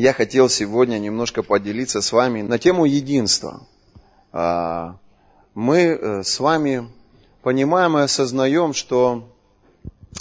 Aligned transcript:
я 0.00 0.14
хотел 0.14 0.48
сегодня 0.48 0.98
немножко 0.98 1.42
поделиться 1.42 2.00
с 2.00 2.10
вами 2.10 2.40
на 2.40 2.58
тему 2.58 2.86
единства. 2.86 3.66
А, 4.32 4.96
мы 5.54 5.78
э, 5.78 6.22
с 6.22 6.40
вами 6.40 6.88
понимаем 7.42 7.98
и 7.98 8.02
осознаем, 8.02 8.72
что 8.72 9.28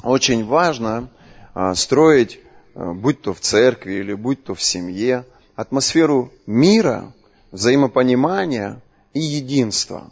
очень 0.04 0.46
важно 0.46 1.10
а, 1.54 1.76
строить, 1.76 2.42
э, 2.76 2.92
будь 2.92 3.22
то 3.22 3.34
в 3.34 3.40
церкви 3.40 3.94
или 3.94 4.14
будь 4.14 4.44
то 4.44 4.54
в 4.54 4.62
семье, 4.62 5.26
атмосферу 5.56 6.30
мира, 6.46 7.14
взаимопонимания 7.52 8.82
и 9.14 9.22
единства. 9.22 10.12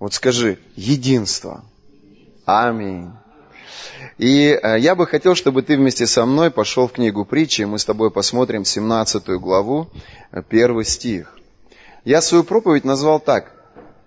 Вот 0.00 0.14
скажи, 0.14 0.58
единство. 0.74 1.64
Аминь. 2.46 3.12
И 4.18 4.48
э, 4.50 4.78
я 4.78 4.94
бы 4.94 5.06
хотел, 5.06 5.34
чтобы 5.34 5.62
ты 5.62 5.76
вместе 5.76 6.06
со 6.06 6.24
мной 6.26 6.50
пошел 6.50 6.88
в 6.88 6.92
книгу 6.92 7.24
притчи, 7.24 7.62
и 7.62 7.66
мы 7.66 7.78
с 7.78 7.84
тобой 7.84 8.10
посмотрим 8.10 8.64
17 8.64 9.28
главу, 9.40 9.88
э, 10.32 10.42
первый 10.48 10.84
стих. 10.84 11.38
Я 12.04 12.20
свою 12.20 12.44
проповедь 12.44 12.84
назвал 12.84 13.20
так. 13.20 13.52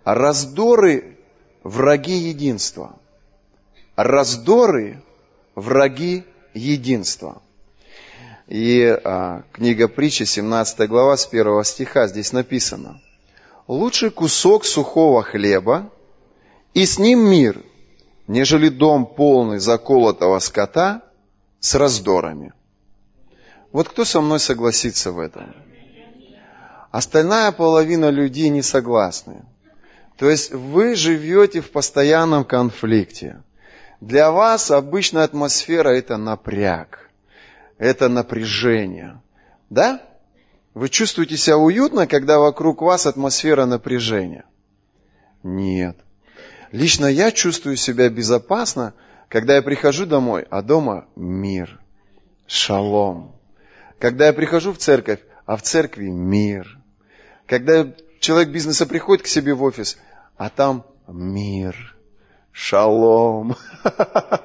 Раздоры– 0.04 1.18
враги 1.64 2.16
единства. 2.16 2.98
Раздоры– 3.96 5.02
враги 5.56 6.24
единства. 6.54 7.42
И 8.48 8.98
а, 9.04 9.44
книга 9.52 9.88
притчи, 9.88 10.24
17 10.24 10.88
глава, 10.88 11.18
с 11.18 11.26
первого 11.26 11.66
стиха, 11.66 12.08
здесь 12.08 12.32
написано. 12.32 13.02
«Лучший 13.68 14.10
кусок 14.10 14.64
сухого 14.64 15.24
хлеба, 15.24 15.90
и 16.74 16.86
с 16.86 16.98
ним 16.98 17.30
мир, 17.30 17.62
нежели 18.28 18.70
дом 18.70 19.06
полный 19.06 19.60
заколотого 19.60 20.40
скота 20.40 21.02
с 21.60 21.76
раздорами». 21.76 22.54
Вот 23.72 23.90
кто 23.90 24.06
со 24.06 24.22
мной 24.22 24.40
согласится 24.40 25.12
в 25.12 25.20
этом? 25.20 25.54
Остальная 26.92 27.52
половина 27.52 28.10
людей 28.10 28.50
не 28.50 28.62
согласны. 28.62 29.44
То 30.18 30.30
есть 30.30 30.52
вы 30.52 30.96
живете 30.96 31.62
в 31.62 31.72
постоянном 31.72 32.46
конфликте. 32.46 33.44
Для 34.00 34.32
вас 34.32 34.72
обычная 34.72 35.24
атмосфера 35.24 35.90
это 35.90 36.18
напряг 36.18 37.08
это 37.78 38.10
напряжение. 38.10 39.22
Да? 39.70 40.02
Вы 40.74 40.90
чувствуете 40.90 41.38
себя 41.38 41.58
уютно, 41.58 42.08
когда 42.08 42.40
вокруг 42.40 42.82
вас 42.82 43.06
атмосфера 43.06 43.66
напряжения? 43.66 44.46
Нет. 45.44 45.98
Лично 46.72 47.06
я 47.06 47.32
чувствую 47.32 47.78
себя 47.78 48.10
безопасно, 48.10 48.94
когда 49.30 49.56
я 49.56 49.62
прихожу 49.62 50.06
домой, 50.06 50.46
а 50.50 50.62
дома 50.62 51.06
мир, 51.16 51.80
шалом. 52.46 53.36
Когда 54.00 54.28
я 54.28 54.34
прихожу 54.34 54.74
в 54.74 54.78
церковь, 54.78 55.20
а 55.46 55.56
в 55.56 55.62
церкви 55.62 56.08
мир. 56.08 56.78
Когда 57.46 57.88
человек 58.20 58.50
бизнеса 58.50 58.86
приходит 58.86 59.24
к 59.24 59.28
себе 59.28 59.54
в 59.54 59.64
офис, 59.64 59.98
а 60.36 60.50
там 60.50 60.86
мир, 61.08 61.96
шалом. 62.52 63.56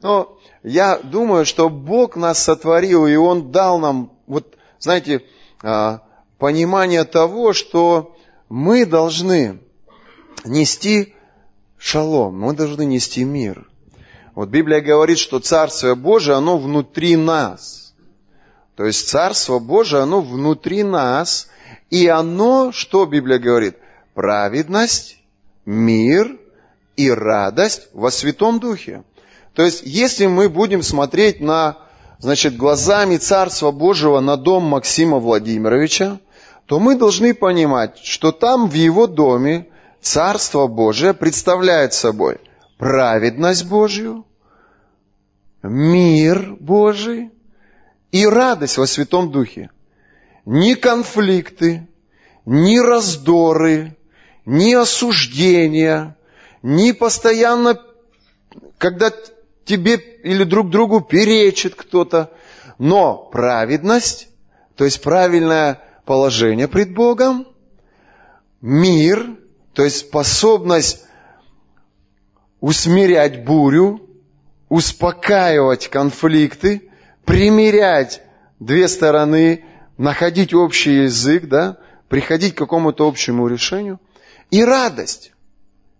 Но 0.00 0.38
я 0.62 0.98
думаю, 0.98 1.44
что 1.44 1.68
Бог 1.68 2.16
нас 2.16 2.42
сотворил, 2.42 3.06
и 3.06 3.14
Он 3.14 3.52
дал 3.52 3.78
нам, 3.78 4.12
вот, 4.26 4.56
знаете, 4.78 5.22
а, 5.62 6.00
понимание 6.38 7.04
того, 7.04 7.52
что 7.52 8.16
мы 8.48 8.86
должны 8.86 9.60
нести 10.44 11.14
шалом, 11.78 12.38
мы 12.40 12.54
должны 12.54 12.84
нести 12.84 13.24
мир. 13.24 13.68
Вот 14.34 14.48
Библия 14.48 14.80
говорит, 14.80 15.18
что 15.18 15.40
Царствие 15.40 15.94
Божие, 15.94 16.36
оно 16.36 16.56
внутри 16.56 17.16
нас. 17.16 17.94
То 18.76 18.84
есть 18.84 19.08
Царство 19.08 19.58
Божие, 19.58 20.02
оно 20.02 20.20
внутри 20.20 20.82
нас, 20.82 21.48
и 21.90 22.06
оно, 22.06 22.72
что 22.72 23.04
Библия 23.04 23.38
говорит? 23.38 23.76
Праведность, 24.14 25.18
мир 25.66 26.38
и 26.96 27.10
радость 27.10 27.88
во 27.92 28.10
Святом 28.10 28.60
Духе. 28.60 29.04
То 29.54 29.62
есть, 29.62 29.82
если 29.84 30.26
мы 30.26 30.48
будем 30.48 30.82
смотреть 30.82 31.40
на, 31.40 31.76
значит, 32.18 32.56
глазами 32.56 33.18
Царства 33.18 33.70
Божьего 33.70 34.20
на 34.20 34.36
дом 34.36 34.64
Максима 34.64 35.18
Владимировича, 35.18 36.18
то 36.64 36.78
мы 36.78 36.96
должны 36.96 37.34
понимать, 37.34 37.98
что 37.98 38.32
там 38.32 38.68
в 38.68 38.72
его 38.72 39.06
доме 39.06 39.66
Царство 40.02 40.66
Божие 40.66 41.14
представляет 41.14 41.94
собой 41.94 42.40
праведность 42.76 43.64
Божью, 43.64 44.26
мир 45.62 46.56
Божий 46.58 47.30
и 48.10 48.26
радость 48.26 48.78
во 48.78 48.88
Святом 48.88 49.30
Духе. 49.30 49.70
Ни 50.44 50.74
конфликты, 50.74 51.86
ни 52.44 52.78
раздоры, 52.78 53.96
ни 54.44 54.74
осуждения, 54.74 56.16
ни 56.62 56.90
постоянно, 56.90 57.80
когда 58.78 59.12
тебе 59.64 59.94
или 59.94 60.42
друг 60.42 60.70
другу 60.70 61.00
перечит 61.00 61.76
кто-то. 61.76 62.32
Но 62.76 63.16
праведность, 63.16 64.28
то 64.74 64.84
есть 64.84 65.00
правильное 65.00 65.80
положение 66.04 66.66
пред 66.66 66.92
Богом, 66.92 67.46
мир, 68.60 69.38
то 69.74 69.84
есть 69.84 69.98
способность 69.98 71.04
усмирять 72.60 73.44
бурю, 73.44 74.00
успокаивать 74.68 75.88
конфликты, 75.88 76.90
примирять 77.24 78.22
две 78.58 78.88
стороны, 78.88 79.64
находить 79.98 80.54
общий 80.54 81.02
язык, 81.04 81.48
да, 81.48 81.78
приходить 82.08 82.54
к 82.54 82.58
какому-то 82.58 83.06
общему 83.06 83.48
решению. 83.48 84.00
И 84.50 84.64
радость. 84.64 85.32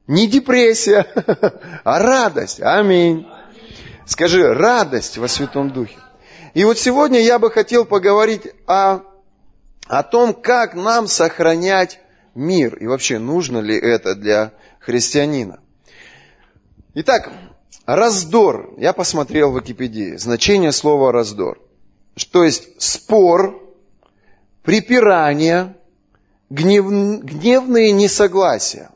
Не 0.06 0.26
депрессия, 0.26 1.06
а 1.84 1.98
радость. 1.98 2.60
Аминь. 2.60 3.26
Скажи, 4.04 4.52
радость 4.52 5.16
во 5.16 5.28
Святом 5.28 5.70
Духе. 5.70 5.96
И 6.54 6.64
вот 6.64 6.78
сегодня 6.78 7.20
я 7.20 7.38
бы 7.38 7.50
хотел 7.50 7.84
поговорить 7.84 8.48
о, 8.66 9.00
о 9.86 10.02
том, 10.02 10.34
как 10.34 10.74
нам 10.74 11.06
сохранять 11.06 11.98
мир. 12.34 12.76
И 12.76 12.86
вообще, 12.86 13.18
нужно 13.18 13.58
ли 13.58 13.76
это 13.76 14.14
для 14.14 14.52
христианина. 14.80 15.60
Итак, 16.94 17.32
раздор. 17.86 18.74
Я 18.78 18.92
посмотрел 18.92 19.52
в 19.52 19.56
Википедии. 19.56 20.16
Значение 20.16 20.72
слова 20.72 21.12
раздор. 21.12 21.58
То 22.30 22.44
есть 22.44 22.80
спор, 22.80 23.62
припирание, 24.62 25.76
гнев, 26.50 26.86
гневные 27.24 27.92
несогласия. 27.92 28.90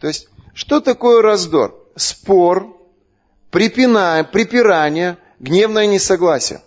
То 0.00 0.06
есть, 0.06 0.28
что 0.54 0.80
такое 0.80 1.22
раздор? 1.22 1.74
Спор, 1.96 2.76
припиная, 3.50 4.24
припирание, 4.24 5.18
гневное 5.38 5.86
несогласие. 5.86 6.62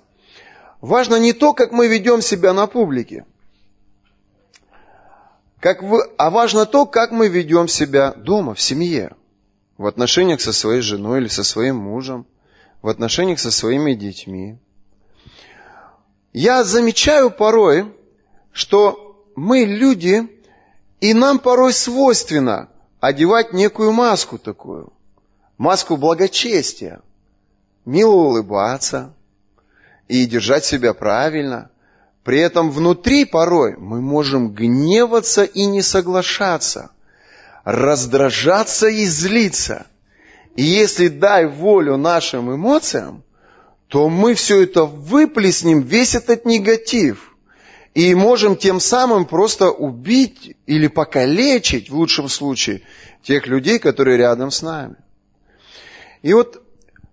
Важно 0.81 1.15
не 1.15 1.33
то, 1.33 1.53
как 1.53 1.71
мы 1.71 1.87
ведем 1.87 2.21
себя 2.21 2.53
на 2.53 2.67
публике, 2.67 3.25
как 5.61 5.81
вы, 5.81 6.03
а 6.17 6.29
важно 6.29 6.65
то, 6.65 6.85
как 6.85 7.11
мы 7.11 7.29
ведем 7.29 7.69
себя 7.69 8.11
дома, 8.11 8.53
в 8.53 8.59
семье, 8.59 9.15
в 9.77 9.85
отношениях 9.85 10.41
со 10.41 10.51
своей 10.51 10.81
женой 10.81 11.21
или 11.21 11.29
со 11.29 11.43
своим 11.43 11.77
мужем, 11.77 12.25
в 12.81 12.89
отношениях 12.89 13.39
со 13.39 13.51
своими 13.51 13.93
детьми. 13.93 14.57
Я 16.33 16.65
замечаю 16.65 17.31
порой, 17.31 17.85
что 18.51 19.25
мы 19.37 19.59
люди, 19.59 20.27
и 20.99 21.13
нам 21.13 21.39
порой 21.39 21.71
свойственно 21.71 22.67
одевать 22.99 23.53
некую 23.53 23.93
маску 23.93 24.37
такую– 24.37 24.91
маску 25.61 25.95
благочестия, 25.95 27.01
мило 27.85 28.15
улыбаться. 28.15 29.13
И 30.07 30.25
держать 30.25 30.65
себя 30.65 30.93
правильно. 30.93 31.70
При 32.23 32.39
этом 32.39 32.69
внутри 32.69 33.25
порой 33.25 33.75
мы 33.77 33.99
можем 34.01 34.49
гневаться 34.49 35.43
и 35.43 35.65
не 35.65 35.81
соглашаться, 35.81 36.91
раздражаться 37.63 38.87
и 38.87 39.05
злиться. 39.05 39.87
И 40.55 40.63
если 40.63 41.07
дай 41.07 41.47
волю 41.47 41.97
нашим 41.97 42.53
эмоциям, 42.53 43.23
то 43.87 44.07
мы 44.07 44.35
все 44.35 44.63
это 44.63 44.85
выплеснем, 44.85 45.81
весь 45.81 46.15
этот 46.15 46.45
негатив. 46.45 47.35
И 47.93 48.15
можем 48.15 48.55
тем 48.55 48.79
самым 48.79 49.25
просто 49.25 49.69
убить 49.69 50.55
или 50.65 50.87
покалечить, 50.87 51.89
в 51.89 51.95
лучшем 51.95 52.29
случае, 52.29 52.83
тех 53.23 53.47
людей, 53.47 53.79
которые 53.79 54.17
рядом 54.17 54.49
с 54.49 54.61
нами. 54.61 54.95
И 56.21 56.33
вот, 56.33 56.61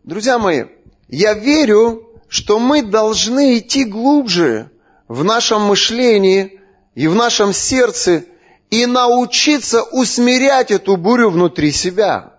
друзья 0.04 0.38
мои, 0.38 0.66
я 1.08 1.34
верю, 1.34 2.06
что 2.28 2.60
мы 2.60 2.82
должны 2.82 3.58
идти 3.58 3.84
глубже 3.84 4.70
в 5.08 5.24
нашем 5.24 5.62
мышлении 5.62 6.60
и 6.94 7.08
в 7.08 7.14
нашем 7.14 7.52
сердце 7.52 8.24
и 8.70 8.86
научиться 8.86 9.82
усмирять 9.82 10.70
эту 10.70 10.96
бурю 10.96 11.30
внутри 11.30 11.72
себя. 11.72 12.34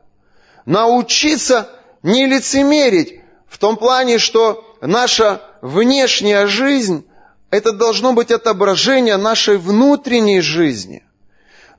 Научиться 0.65 1.69
не 2.03 2.27
лицемерить 2.27 3.21
в 3.47 3.57
том 3.57 3.75
плане, 3.75 4.19
что 4.19 4.63
наша 4.81 5.41
внешняя 5.61 6.45
жизнь, 6.45 7.05
это 7.49 7.71
должно 7.71 8.13
быть 8.13 8.31
отображение 8.31 9.17
нашей 9.17 9.57
внутренней 9.57 10.41
жизни. 10.41 11.03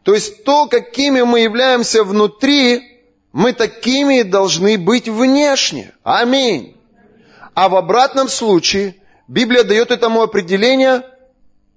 То 0.02 0.14
есть 0.14 0.44
то, 0.44 0.66
какими 0.66 1.22
мы 1.22 1.40
являемся 1.40 2.02
внутри, 2.02 3.00
мы 3.32 3.52
такими 3.52 4.22
должны 4.22 4.78
быть 4.78 5.08
внешне. 5.08 5.92
Аминь. 6.02 6.76
А 7.54 7.68
в 7.68 7.76
обратном 7.76 8.28
случае 8.28 8.96
Библия 9.30 9.62
дает 9.62 9.92
этому 9.92 10.22
определение 10.22 11.04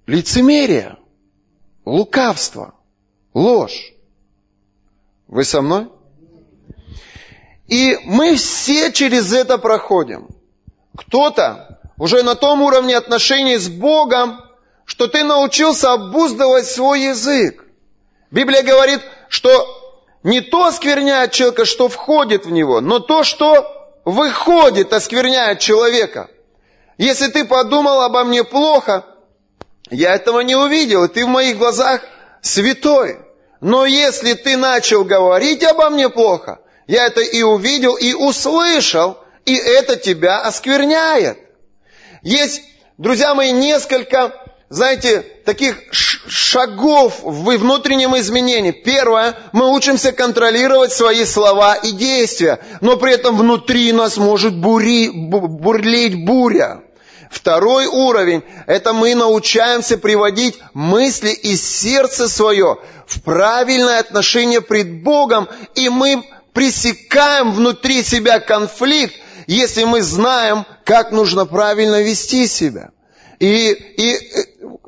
лицемерие, 0.07 0.97
лукавство, 1.85 2.73
ложь. 3.35 3.93
Вы 5.27 5.43
со 5.43 5.61
мной? 5.61 5.87
И 7.67 7.99
мы 8.05 8.37
все 8.37 8.91
через 8.91 9.31
это 9.31 9.59
проходим. 9.59 10.29
Кто-то 10.97 11.79
уже 11.99 12.23
на 12.23 12.33
том 12.33 12.63
уровне 12.63 12.97
отношений 12.97 13.57
с 13.57 13.69
Богом, 13.69 14.41
что 14.85 15.07
ты 15.07 15.23
научился 15.23 15.93
обуздывать 15.93 16.65
свой 16.65 17.01
язык. 17.01 17.65
Библия 18.31 18.63
говорит, 18.63 19.01
что 19.29 19.51
не 20.23 20.41
то 20.41 20.65
оскверняет 20.65 21.33
человека, 21.33 21.65
что 21.65 21.87
входит 21.87 22.47
в 22.47 22.51
него, 22.51 22.81
но 22.81 22.97
то, 22.97 23.23
что 23.23 23.63
выходит, 24.05 24.91
оскверняет 24.91 25.59
человека. 25.59 26.31
Если 26.97 27.27
ты 27.27 27.45
подумал 27.45 28.01
обо 28.01 28.23
мне 28.23 28.43
плохо, 28.43 29.05
я 29.89 30.15
этого 30.15 30.41
не 30.41 30.55
увидел, 30.55 31.03
и 31.03 31.07
ты 31.07 31.25
в 31.25 31.29
моих 31.29 31.57
глазах 31.57 32.01
святой. 32.41 33.19
Но 33.61 33.85
если 33.85 34.33
ты 34.33 34.57
начал 34.57 35.03
говорить 35.03 35.63
обо 35.63 35.89
мне 35.89 36.09
плохо, 36.09 36.59
я 36.87 37.05
это 37.05 37.21
и 37.21 37.41
увидел, 37.41 37.95
и 37.95 38.13
услышал, 38.13 39.17
и 39.45 39.55
это 39.55 39.95
тебя 39.95 40.41
оскверняет. 40.41 41.37
Есть, 42.21 42.61
друзья 42.97 43.33
мои, 43.33 43.51
несколько, 43.51 44.33
знаете, 44.69 45.21
таких 45.45 45.77
шагов 45.91 47.19
в 47.21 47.57
внутреннем 47.57 48.17
изменении. 48.17 48.71
Первое, 48.71 49.35
мы 49.51 49.71
учимся 49.71 50.11
контролировать 50.11 50.91
свои 50.91 51.25
слова 51.25 51.75
и 51.75 51.91
действия, 51.91 52.59
но 52.81 52.97
при 52.97 53.13
этом 53.13 53.37
внутри 53.37 53.91
нас 53.91 54.17
может 54.17 54.55
бури, 54.55 55.09
бурлить 55.09 56.25
буря. 56.25 56.82
Второй 57.33 57.87
уровень– 57.87 58.43
это 58.67 58.93
мы 58.93 59.15
научаемся 59.15 59.97
приводить 59.97 60.59
мысли 60.75 61.31
и 61.31 61.55
сердце 61.55 62.29
свое 62.29 62.77
в 63.07 63.21
правильное 63.23 63.99
отношение 63.99 64.61
пред 64.61 65.01
Богом, 65.01 65.49
и 65.73 65.89
мы 65.89 66.23
пресекаем 66.53 67.51
внутри 67.51 68.03
себя 68.03 68.39
конфликт, 68.39 69.15
если 69.47 69.83
мы 69.83 70.03
знаем, 70.03 70.65
как 70.85 71.11
нужно 71.11 71.47
правильно 71.47 72.03
вести 72.03 72.45
себя. 72.45 72.91
И, 73.39 73.71
и 73.71 74.13
э, 74.13 74.43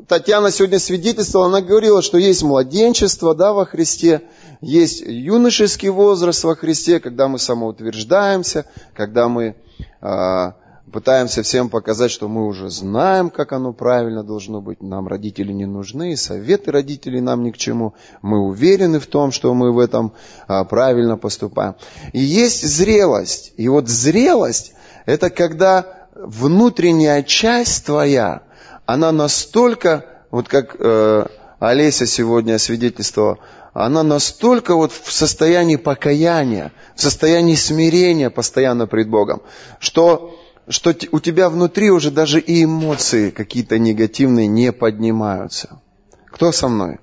Татьяна 0.07 0.51
сегодня 0.51 0.77
свидетельствовала, 0.77 1.49
она 1.49 1.61
говорила, 1.61 2.03
что 2.03 2.19
есть 2.19 2.43
младенчество 2.43 3.33
да, 3.33 3.53
во 3.53 3.65
Христе, 3.65 4.21
есть 4.61 5.01
юношеский 5.01 5.89
возраст 5.89 6.43
во 6.43 6.55
Христе, 6.55 6.99
когда 6.99 7.27
мы 7.27 7.39
самоутверждаемся, 7.39 8.65
когда 8.93 9.29
мы 9.29 9.55
э, 10.01 10.51
пытаемся 10.95 11.43
всем 11.43 11.69
показать, 11.69 12.09
что 12.09 12.29
мы 12.29 12.47
уже 12.47 12.69
знаем, 12.69 13.29
как 13.29 13.51
оно 13.51 13.73
правильно 13.73 14.23
должно 14.23 14.61
быть. 14.61 14.81
Нам 14.81 15.09
родители 15.09 15.51
не 15.51 15.65
нужны, 15.65 16.15
советы 16.15 16.71
родителей 16.71 17.19
нам 17.19 17.43
ни 17.43 17.51
к 17.51 17.57
чему. 17.57 17.95
Мы 18.21 18.39
уверены 18.39 19.01
в 19.01 19.05
том, 19.05 19.33
что 19.33 19.53
мы 19.53 19.73
в 19.73 19.79
этом 19.79 20.13
а, 20.47 20.63
правильно 20.63 21.17
поступаем. 21.17 21.75
И 22.13 22.21
есть 22.21 22.65
зрелость. 22.65 23.51
И 23.57 23.67
вот 23.67 23.89
зрелость– 23.89 24.71
это 25.05 25.29
когда 25.29 26.07
внутренняя 26.15 27.23
часть 27.23 27.85
твоя, 27.85 28.43
она 28.85 29.11
настолько, 29.11 30.05
вот 30.31 30.47
как 30.47 30.77
э, 30.79 31.25
Олеся 31.59 32.05
сегодня 32.05 32.57
свидетельствовала, 32.57 33.39
она 33.73 34.01
настолько 34.03 34.75
вот 34.75 34.93
в 34.93 35.11
состоянии 35.11 35.75
покаяния, 35.75 36.71
в 36.95 37.01
состоянии 37.01 37.55
смирения 37.55 38.29
постоянно 38.29 38.87
пред 38.87 39.09
Богом, 39.09 39.41
что 39.79 40.39
что 40.67 40.95
у 41.11 41.19
тебя 41.19 41.49
внутри 41.49 41.91
уже 41.91 42.11
даже 42.11 42.39
и 42.39 42.63
эмоции 42.63 43.29
какие-то 43.29 43.77
негативные 43.77 44.47
не 44.47 44.71
поднимаются. 44.71 45.79
Кто 46.27 46.51
со 46.51 46.67
мной? 46.67 46.99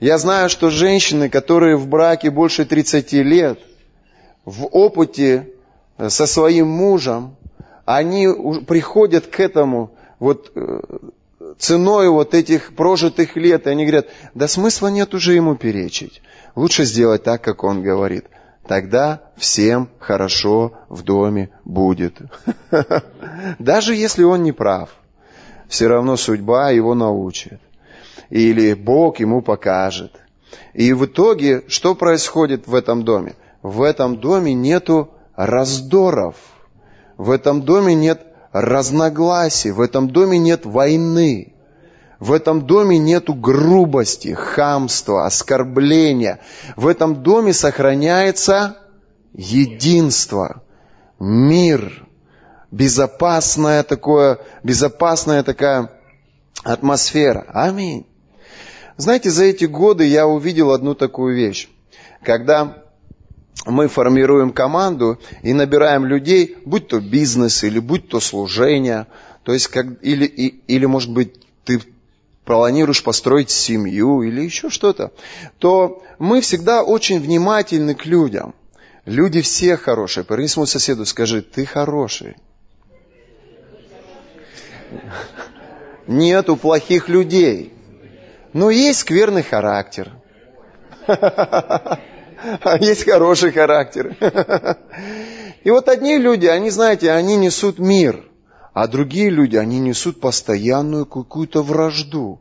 Я 0.00 0.18
знаю, 0.18 0.48
что 0.48 0.70
женщины, 0.70 1.28
которые 1.28 1.76
в 1.76 1.88
браке 1.88 2.30
больше 2.30 2.64
30 2.64 3.12
лет, 3.14 3.58
в 4.44 4.66
опыте 4.66 5.52
э, 5.98 6.08
со 6.08 6.26
своим 6.26 6.68
мужем, 6.68 7.36
они 7.84 8.28
приходят 8.66 9.26
к 9.26 9.40
этому 9.40 9.90
вот 10.20 10.52
э, 10.54 10.80
ценой 11.58 12.08
вот 12.08 12.34
этих 12.34 12.74
прожитых 12.76 13.36
лет, 13.36 13.66
и 13.66 13.70
они 13.70 13.84
говорят, 13.84 14.06
да 14.34 14.46
смысла 14.46 14.88
нет 14.88 15.14
уже 15.14 15.34
ему 15.34 15.56
перечить. 15.56 16.22
Лучше 16.54 16.84
сделать 16.84 17.24
так, 17.24 17.42
как 17.42 17.64
он 17.64 17.82
говорит 17.82 18.24
тогда 18.68 19.22
всем 19.36 19.88
хорошо 19.98 20.72
в 20.88 21.02
доме 21.02 21.50
будет. 21.64 22.18
Даже 23.58 23.94
если 23.94 24.22
он 24.22 24.42
не 24.42 24.52
прав, 24.52 24.90
все 25.68 25.88
равно 25.88 26.16
судьба 26.16 26.70
его 26.70 26.94
научит. 26.94 27.60
Или 28.30 28.74
Бог 28.74 29.20
ему 29.20 29.40
покажет. 29.40 30.12
И 30.74 30.92
в 30.92 31.06
итоге, 31.06 31.64
что 31.66 31.94
происходит 31.94 32.66
в 32.66 32.74
этом 32.74 33.04
доме? 33.04 33.34
В 33.62 33.82
этом 33.82 34.20
доме 34.20 34.52
нету 34.52 35.08
раздоров. 35.34 36.36
В 37.16 37.30
этом 37.30 37.62
доме 37.62 37.94
нет 37.94 38.22
разногласий. 38.52 39.70
В 39.70 39.80
этом 39.80 40.10
доме 40.10 40.38
нет 40.38 40.66
войны. 40.66 41.54
В 42.18 42.32
этом 42.32 42.66
доме 42.66 42.98
нету 42.98 43.32
грубости, 43.32 44.34
хамства, 44.34 45.26
оскорбления. 45.26 46.40
В 46.76 46.88
этом 46.88 47.22
доме 47.22 47.52
сохраняется 47.52 48.76
единство, 49.32 50.62
мир, 51.20 52.06
безопасная 52.72 53.84
такое, 53.84 54.40
безопасная 54.64 55.44
такая 55.44 55.92
атмосфера. 56.64 57.46
Аминь. 57.52 58.04
Знаете, 58.96 59.30
за 59.30 59.44
эти 59.44 59.66
годы 59.66 60.04
я 60.04 60.26
увидел 60.26 60.72
одну 60.72 60.96
такую 60.96 61.36
вещь. 61.36 61.68
Когда 62.24 62.82
мы 63.64 63.86
формируем 63.86 64.50
команду 64.50 65.20
и 65.42 65.52
набираем 65.52 66.04
людей, 66.04 66.56
будь 66.64 66.88
то 66.88 66.98
бизнес 66.98 67.62
или 67.62 67.78
будь 67.78 68.08
то 68.08 68.18
служение, 68.18 69.06
то 69.44 69.52
есть 69.52 69.68
как, 69.68 69.86
или, 70.02 70.24
и, 70.24 70.46
или 70.66 70.86
может 70.86 71.12
быть 71.12 71.46
ты 71.64 71.80
планируешь 72.48 73.04
построить 73.04 73.50
семью 73.50 74.22
или 74.22 74.40
еще 74.40 74.70
что-то, 74.70 75.12
то 75.58 76.02
мы 76.18 76.40
всегда 76.40 76.82
очень 76.82 77.20
внимательны 77.20 77.94
к 77.94 78.06
людям. 78.06 78.54
Люди 79.04 79.42
все 79.42 79.76
хорошие. 79.76 80.24
Повернись 80.24 80.52
своему 80.52 80.66
соседу, 80.66 81.04
скажи, 81.04 81.42
ты 81.42 81.66
хороший. 81.66 82.36
Нету 86.06 86.56
плохих 86.56 87.10
людей. 87.10 87.74
Но 88.54 88.70
есть 88.70 89.00
скверный 89.00 89.42
характер. 89.42 90.10
А 91.06 92.78
есть 92.78 93.04
хороший 93.04 93.52
характер. 93.52 94.16
И 95.64 95.70
вот 95.70 95.88
одни 95.88 96.16
люди, 96.16 96.46
они, 96.46 96.70
знаете, 96.70 97.10
они 97.10 97.36
несут 97.36 97.78
мир. 97.78 98.24
А 98.80 98.86
другие 98.86 99.28
люди, 99.28 99.56
они 99.56 99.80
несут 99.80 100.20
постоянную 100.20 101.04
какую-то 101.04 101.64
вражду. 101.64 102.38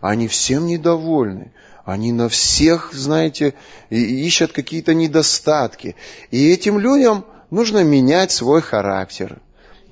Они 0.00 0.28
всем 0.28 0.68
недовольны. 0.68 1.52
Они 1.84 2.12
на 2.12 2.28
всех, 2.28 2.92
знаете, 2.92 3.54
ищут 3.88 4.52
какие-то 4.52 4.94
недостатки. 4.94 5.96
И 6.30 6.48
этим 6.48 6.78
людям 6.78 7.24
нужно 7.50 7.82
менять 7.82 8.30
свой 8.30 8.62
характер. 8.62 9.40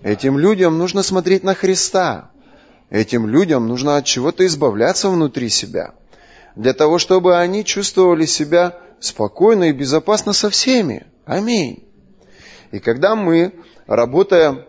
Этим 0.01 0.39
людям 0.39 0.79
нужно 0.79 1.03
смотреть 1.03 1.43
на 1.43 1.57
Христа. 1.57 2.31
Этим 2.91 3.27
людям 3.27 3.67
нужно 3.67 3.97
от 3.97 4.05
чего-то 4.05 4.47
избавляться 4.47 5.11
внутри 5.11 5.49
себя. 5.49 5.95
Для 6.55 6.75
того, 6.75 6.99
чтобы 6.99 7.39
они 7.39 7.65
чувствовали 7.65 8.25
себя 8.25 8.79
спокойно 9.01 9.71
и 9.71 9.73
безопасно 9.73 10.33
со 10.33 10.49
всеми. 10.49 11.09
Аминь. 11.25 11.89
И 12.71 12.79
когда 12.79 13.17
мы, 13.17 13.53
работая 13.89 14.68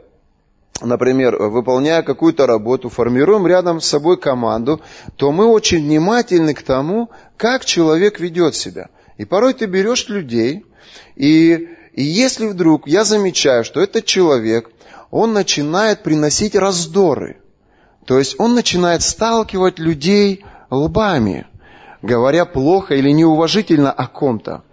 например, 0.82 1.38
выполняя 1.38 2.02
какую-то 2.02 2.48
работу, 2.48 2.90
формируем 2.90 3.48
рядом 3.48 3.82
с 3.82 3.88
собой 3.88 4.18
команду, 4.18 4.82
то 5.16 5.32
мы 5.32 5.46
очень 5.46 5.84
внимательны 5.84 6.54
к 6.54 6.62
тому, 6.62 7.10
как 7.38 7.66
человек 7.66 8.20
ведет 8.20 8.56
себя. 8.56 8.90
И 9.18 9.26
порой 9.26 9.54
ты 9.54 9.66
берешь 9.66 10.08
людей, 10.08 10.66
и, 11.16 11.70
и 11.94 12.04
если 12.04 12.48
вдруг 12.48 12.88
я 12.88 13.04
замечаю, 13.04 13.64
что 13.64 13.82
этот 13.82 14.06
человек, 14.06 14.70
он 15.12 15.34
начинает 15.34 16.04
приносить 16.04 16.56
раздоры, 16.56 17.38
то 18.06 18.18
есть 18.18 18.40
он 18.40 18.56
начинает 18.56 19.02
сталкивать 19.02 19.80
людей 19.80 20.44
лбами, 20.70 21.48
говоря 22.02 22.46
плохо 22.46 22.96
или 22.96 23.12
неуважительно 23.12 23.92
о 23.92 24.08
ком-то. 24.08 24.64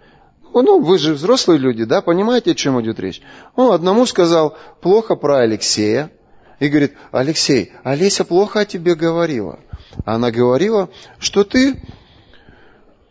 Ну, 0.61 0.79
вы 0.79 0.97
же 0.97 1.13
взрослые 1.13 1.59
люди, 1.59 1.83
да, 1.83 2.01
понимаете, 2.01 2.51
о 2.51 2.55
чем 2.55 2.81
идет 2.81 2.99
речь? 2.99 3.21
Он 3.55 3.73
одному 3.73 4.05
сказал 4.05 4.57
плохо 4.81 5.15
про 5.15 5.39
Алексея, 5.39 6.11
и 6.59 6.69
говорит, 6.69 6.93
Алексей, 7.11 7.71
Олеся 7.83 8.23
плохо 8.23 8.61
о 8.61 8.65
тебе 8.65 8.95
говорила. 8.95 9.59
Она 10.05 10.31
говорила, 10.31 10.89
что 11.19 11.43
ты 11.43 11.81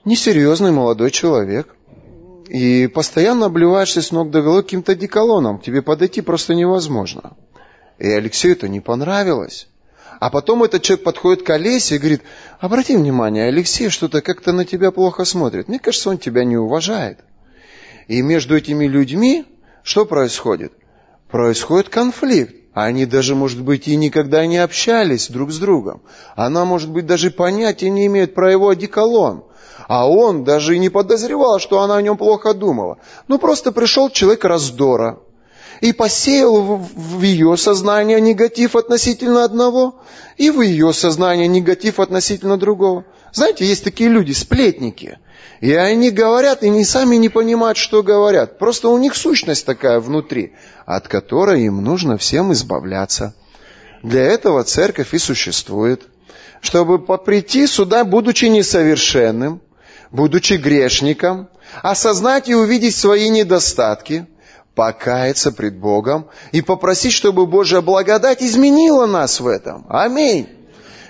несерьезный 0.05 0.73
молодой 0.73 1.11
человек. 1.11 1.75
И 2.49 2.87
постоянно 2.87 3.47
обливаешься 3.47 4.03
с 4.03 4.13
ног 4.13 4.31
до 4.31 4.41
головы 4.41 4.63
каким-то 4.63 4.95
деколоном. 4.95 5.59
К 5.59 5.65
тебе 5.65 5.83
подойти 5.83 6.21
просто 6.21 6.55
невозможно. 6.55 7.37
И 7.99 8.09
Алексею 8.09 8.55
это 8.55 8.69
не 8.69 8.81
понравилось. 8.81 9.69
А 10.21 10.31
потом 10.31 10.63
этот 10.63 10.83
человек 10.83 11.05
подходит 11.05 11.43
к 11.43 11.51
Олесе 11.51 11.97
и 11.97 11.99
говорит, 11.99 12.23
обрати 12.61 12.97
внимание, 12.97 13.49
Алексей 13.49 13.89
что-то 13.89 14.23
как-то 14.23 14.53
на 14.53 14.65
тебя 14.65 14.93
плохо 14.93 15.25
смотрит. 15.25 15.69
Мне 15.69 15.79
кажется, 15.79 16.11
он 16.11 16.19
тебя 16.19 16.45
не 16.45 16.57
уважает. 16.57 17.19
И 18.09 18.23
между 18.23 18.57
этими 18.57 18.87
людьми 18.87 19.45
что 19.83 20.05
происходит? 20.05 20.73
Происходит 21.31 21.89
конфликт. 21.89 22.55
Они 22.75 23.07
даже, 23.07 23.35
может 23.35 23.63
быть, 23.63 23.89
и 23.89 23.97
никогда 23.97 24.45
не 24.47 24.59
общались 24.59 25.31
друг 25.31 25.51
с 25.51 25.59
другом. 25.59 26.03
Она, 26.35 26.65
может 26.65 26.91
быть, 26.91 27.07
даже 27.07 27.31
понятия 27.31 27.89
не 27.89 28.07
имеет 28.07 28.35
про 28.35 28.53
его 28.53 28.69
одеколон. 28.69 29.45
А 29.89 30.11
он 30.11 30.45
даже 30.45 30.75
и 30.75 30.79
не 30.79 30.89
подозревал, 30.89 31.59
что 31.59 31.81
она 31.81 31.97
о 31.97 32.03
нем 32.03 32.17
плохо 32.17 32.53
думала. 32.53 32.99
Ну, 33.29 33.39
просто 33.39 33.73
пришел 33.73 34.11
человек 34.11 34.45
раздора 34.45 35.21
и 35.81 35.93
посеял 35.93 36.61
в 36.77 37.23
ее 37.23 37.57
сознание 37.57 38.21
негатив 38.21 38.77
относительно 38.77 39.45
одного, 39.45 40.01
и 40.37 40.51
в 40.51 40.61
ее 40.61 40.93
сознание 40.93 41.49
негатив 41.49 42.01
относительно 42.01 42.57
другого. 42.57 43.05
Знаете, 43.37 43.67
есть 43.67 43.85
такие 43.85 44.09
люди, 44.09 44.33
сплетники. 44.33 45.19
И 45.61 45.71
они 45.75 46.11
говорят, 46.11 46.63
и 46.63 46.71
не 46.71 46.87
сами 46.87 47.17
не 47.17 47.29
понимают, 47.29 47.77
что 47.77 48.03
говорят. 48.03 48.59
Просто 48.59 48.89
у 48.89 48.97
них 48.97 49.15
сущность 49.15 49.67
такая 49.67 50.01
внутри, 50.01 50.55
от 50.87 51.07
которой 51.07 51.65
им 51.65 51.85
нужно 51.85 52.17
всем 52.17 52.55
избавляться. 52.55 53.35
Для 54.03 54.23
этого 54.23 54.65
церковь 54.65 55.13
и 55.13 55.19
существует. 55.19 56.05
Чтобы 56.63 56.99
прийти 56.99 57.67
сюда, 57.67 58.05
будучи 58.05 58.47
несовершенным, 58.47 59.61
будучи 60.11 60.55
грешником, 60.55 61.51
осознать 61.83 62.49
и 62.49 62.55
увидеть 62.55 62.97
свои 62.97 63.29
недостатки, 63.29 64.27
покаяться 64.75 65.53
пред 65.53 65.77
Богом 65.77 66.29
и 66.53 66.63
попросить, 66.63 67.13
чтобы 67.13 67.47
Божья 67.47 67.83
благодать 67.83 68.43
изменила 68.43 69.05
нас 69.05 69.41
в 69.41 69.47
этом. 69.47 69.85
Аминь. 69.91 70.49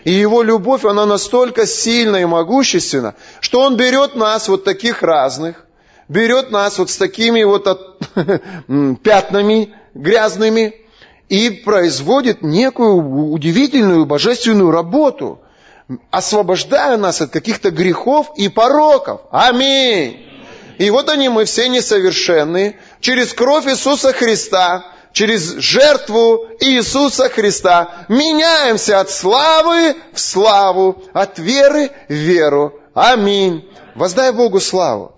И 0.07 0.13
Его 0.13 0.45
любовь, 0.45 0.85
она 0.85 1.05
настолько 1.05 1.67
сильна 1.67 2.23
и 2.23 2.27
могущественна, 2.27 3.17
что 3.41 3.63
Он 3.63 3.77
берет 3.77 4.15
нас 4.15 4.47
вот 4.47 4.63
таких 4.63 5.03
разных, 5.03 5.67
берет 6.07 6.53
нас 6.53 6.79
вот 6.79 6.91
с 6.91 6.97
такими 6.97 7.43
вот 7.43 7.67
от, 7.67 7.99
пятнами 9.03 9.75
грязными 9.95 10.77
и 11.29 11.51
производит 11.51 12.43
некую 12.43 13.33
удивительную 13.33 14.07
божественную 14.07 14.71
работу, 14.71 15.41
освобождая 16.13 16.97
нас 16.99 17.21
от 17.21 17.31
каких-то 17.33 17.73
грехов 17.73 18.31
и 18.37 18.49
пороков. 18.49 19.23
Аминь. 19.33 20.25
И 20.79 20.89
вот 20.91 21.09
они, 21.09 21.29
мы 21.29 21.47
все 21.47 21.69
несовершенные. 21.69 22.79
Через 23.01 23.33
кровь 23.33 23.67
Иисуса 23.67 24.13
Христа 24.13 24.85
через 25.17 25.57
жертву 25.57 26.47
Иисуса 26.61 27.31
Христа 27.31 28.05
меняемся 28.11 29.01
от 29.01 29.09
славы 29.11 29.97
в 30.13 30.21
славу, 30.21 31.03
от 31.15 31.39
веры 31.39 31.91
в 32.11 32.13
веру. 32.13 32.79
Аминь. 32.93 33.67
Воздай 33.95 34.31
Богу 34.31 34.61
славу. 34.61 35.15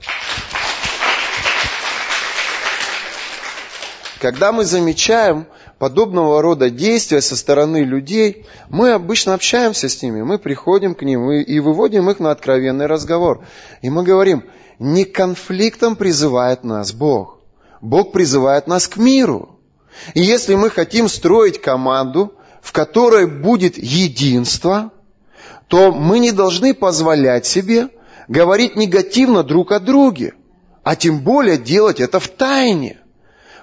Когда 4.21 4.53
мы 4.53 4.65
замечаем 4.65 5.49
подобного 5.81 6.43
рода 6.43 6.71
действия 6.71 7.21
со 7.21 7.35
стороны 7.35 7.79
людей, 7.79 8.47
мы 8.69 8.93
обычно 8.93 9.35
общаемся 9.35 9.89
с 9.89 10.01
ними, 10.01 10.23
мы 10.23 10.39
приходим 10.39 10.95
к 10.95 11.03
ним 11.03 11.29
и 11.29 11.59
выводим 11.59 12.09
их 12.09 12.21
на 12.21 12.31
откровенный 12.31 12.87
разговор. 12.87 13.45
И 13.83 13.91
мы 13.91 14.05
говорим, 14.05 14.45
не 14.79 15.05
конфликтом 15.05 15.97
призывает 15.97 16.63
нас 16.63 16.93
Бог. 16.93 17.41
Бог 17.81 18.13
призывает 18.13 18.69
нас 18.69 18.87
к 18.87 18.97
миру. 18.97 19.58
И 20.15 20.21
если 20.21 20.55
мы 20.55 20.71
хотим 20.71 21.09
строить 21.09 21.61
команду, 21.61 22.35
в 22.63 22.73
которой 22.73 23.27
будет 23.27 23.79
единство, 23.79 24.93
то 25.69 25.93
мы 25.93 26.19
не 26.19 26.33
должны 26.33 26.75
позволять 26.75 27.47
себе 27.47 27.89
говорить 28.27 28.77
негативно 28.77 29.43
друг 29.43 29.73
о 29.73 29.81
друге, 29.81 30.35
а 30.83 30.97
тем 30.97 31.21
более 31.21 31.57
делать 31.59 32.01
это 32.01 32.21
в 32.21 32.29
тайне. 32.29 32.99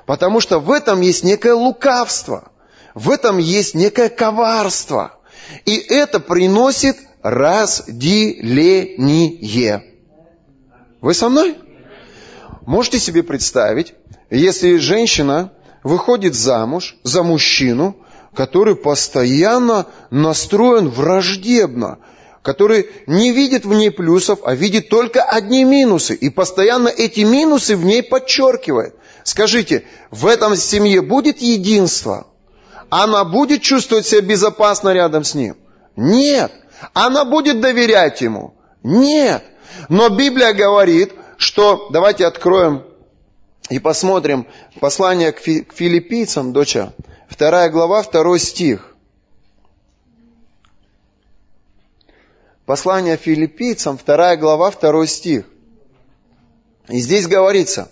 Потому 0.05 0.39
что 0.39 0.59
в 0.59 0.71
этом 0.71 1.01
есть 1.01 1.23
некое 1.23 1.53
лукавство, 1.53 2.51
в 2.93 3.09
этом 3.09 3.39
есть 3.39 3.73
некое 3.73 4.09
коварство. 4.09 5.17
И 5.65 5.75
это 5.77 6.19
приносит 6.19 6.97
разделение. 7.23 8.83
Вы 11.01 11.13
со 11.13 11.29
мной? 11.29 11.57
Можете 12.65 12.99
себе 12.99 13.21
представить, 13.23 13.93
если 14.29 14.77
женщина 14.77 15.51
выходит 15.85 16.33
замуж 16.33 16.97
за 17.03 17.21
мужчину, 17.21 17.95
который 18.33 18.75
постоянно 18.75 19.85
настроен 20.09 20.89
враждебно, 20.89 21.99
который 22.41 22.89
не 23.05 23.31
видит 23.31 23.65
в 23.65 23.73
ней 23.73 23.91
плюсов, 23.91 24.39
а 24.43 24.55
видит 24.55 24.89
только 24.89 25.21
одни 25.21 25.63
минусы, 25.63 26.15
и 26.15 26.29
постоянно 26.29 26.89
эти 26.89 27.21
минусы 27.21 27.77
в 27.77 27.85
ней 27.85 28.01
подчеркивает. 28.01 28.95
Скажите, 29.23 29.85
в 30.09 30.25
этом 30.25 30.55
семье 30.55 31.01
будет 31.01 31.39
единство? 31.39 32.27
Она 32.89 33.23
будет 33.23 33.61
чувствовать 33.61 34.07
себя 34.07 34.21
безопасно 34.21 34.89
рядом 34.89 35.23
с 35.23 35.35
ним? 35.35 35.55
Нет. 35.95 36.51
Она 36.93 37.25
будет 37.25 37.61
доверять 37.61 38.21
ему? 38.21 38.55
Нет. 38.81 39.43
Но 39.89 40.09
Библия 40.09 40.51
говорит, 40.53 41.13
что, 41.37 41.89
давайте 41.91 42.25
откроем 42.25 42.83
и 43.69 43.79
посмотрим 43.79 44.47
послание 44.79 45.31
к 45.31 45.39
филиппийцам, 45.39 46.53
доча, 46.53 46.93
вторая 47.27 47.69
глава, 47.69 48.01
второй 48.01 48.39
стих. 48.39 48.95
Послание 52.65 53.17
филиппийцам, 53.17 53.97
вторая 53.97 54.37
глава, 54.37 54.71
второй 54.71 55.07
стих. 55.07 55.45
И 56.89 56.99
здесь 56.99 57.27
говорится, 57.27 57.91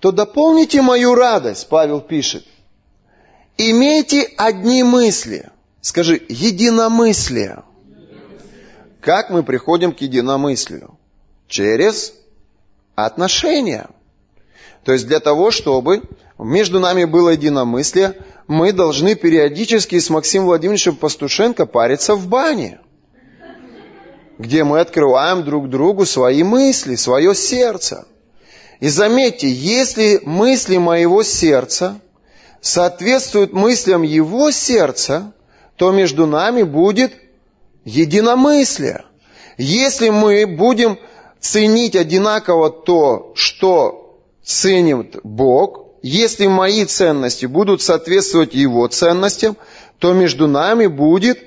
то 0.00 0.12
дополните 0.12 0.82
мою 0.82 1.14
радость, 1.14 1.68
Павел 1.68 2.00
пишет, 2.00 2.46
имейте 3.56 4.22
одни 4.36 4.82
мысли. 4.82 5.50
Скажи, 5.80 6.20
единомыслие. 6.28 7.62
Как 9.00 9.30
мы 9.30 9.44
приходим 9.44 9.92
к 9.92 10.00
единомыслию? 10.00 10.98
Через 11.46 12.12
отношения. 12.96 13.88
То 14.86 14.92
есть 14.92 15.08
для 15.08 15.18
того, 15.18 15.50
чтобы 15.50 16.02
между 16.38 16.78
нами 16.78 17.06
было 17.06 17.30
единомыслие, 17.30 18.14
мы 18.46 18.72
должны 18.72 19.16
периодически 19.16 19.98
с 19.98 20.10
Максимом 20.10 20.46
Владимировичем 20.46 20.94
Пастушенко 20.94 21.66
париться 21.66 22.14
в 22.14 22.28
бане, 22.28 22.78
где 24.38 24.62
мы 24.62 24.78
открываем 24.78 25.42
друг 25.44 25.70
другу 25.70 26.06
свои 26.06 26.44
мысли, 26.44 26.94
свое 26.94 27.34
сердце. 27.34 28.06
И 28.78 28.88
заметьте, 28.88 29.50
если 29.50 30.20
мысли 30.22 30.76
моего 30.76 31.24
сердца 31.24 31.98
соответствуют 32.60 33.52
мыслям 33.52 34.02
его 34.02 34.52
сердца, 34.52 35.32
то 35.74 35.90
между 35.90 36.28
нами 36.28 36.62
будет 36.62 37.12
единомыслие. 37.84 39.04
Если 39.58 40.10
мы 40.10 40.46
будем 40.46 40.96
ценить 41.40 41.96
одинаково 41.96 42.70
то, 42.70 43.32
что 43.34 44.05
ценит 44.46 45.16
Бог, 45.24 45.86
если 46.02 46.46
мои 46.46 46.84
ценности 46.84 47.46
будут 47.46 47.82
соответствовать 47.82 48.54
Его 48.54 48.86
ценностям, 48.86 49.56
то 49.98 50.12
между 50.12 50.46
нами 50.46 50.86
будет 50.86 51.38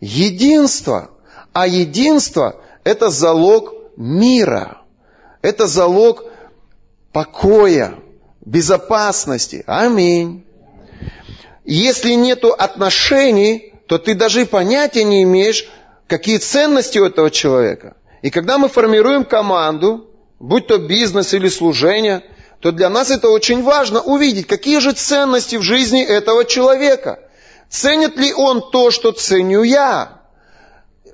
единство. 0.00 1.10
А 1.52 1.66
единство– 1.66 2.60
это 2.84 3.10
залог 3.10 3.74
мира. 3.96 4.78
Это 5.40 5.68
залог 5.68 6.24
покоя, 7.12 7.94
безопасности. 8.44 9.62
Аминь. 9.66 10.44
Если 11.64 12.14
нету 12.14 12.52
отношений, 12.52 13.72
то 13.86 13.98
ты 13.98 14.14
даже 14.14 14.42
и 14.42 14.46
понятия 14.46 15.04
не 15.04 15.22
имеешь, 15.22 15.68
какие 16.08 16.38
ценности 16.38 16.98
у 16.98 17.04
этого 17.04 17.30
человека. 17.30 17.96
И 18.22 18.30
когда 18.30 18.58
мы 18.58 18.68
формируем 18.68 19.24
команду, 19.24 20.08
будь 20.40 20.66
то 20.66 20.78
бизнес 20.78 21.34
или 21.34 21.48
служение– 21.48 22.24
то 22.60 22.72
для 22.72 22.88
нас 22.88 23.10
это 23.10 23.28
очень 23.28 23.62
важно 23.62 24.00
увидеть, 24.00 24.46
какие 24.46 24.78
же 24.78 24.92
ценности 24.92 25.56
в 25.56 25.62
жизни 25.62 26.02
этого 26.02 26.44
человека. 26.44 27.20
Ценит 27.70 28.16
ли 28.16 28.32
он 28.32 28.70
то, 28.70 28.90
что 28.90 29.12
ценю 29.12 29.62
я? 29.62 30.18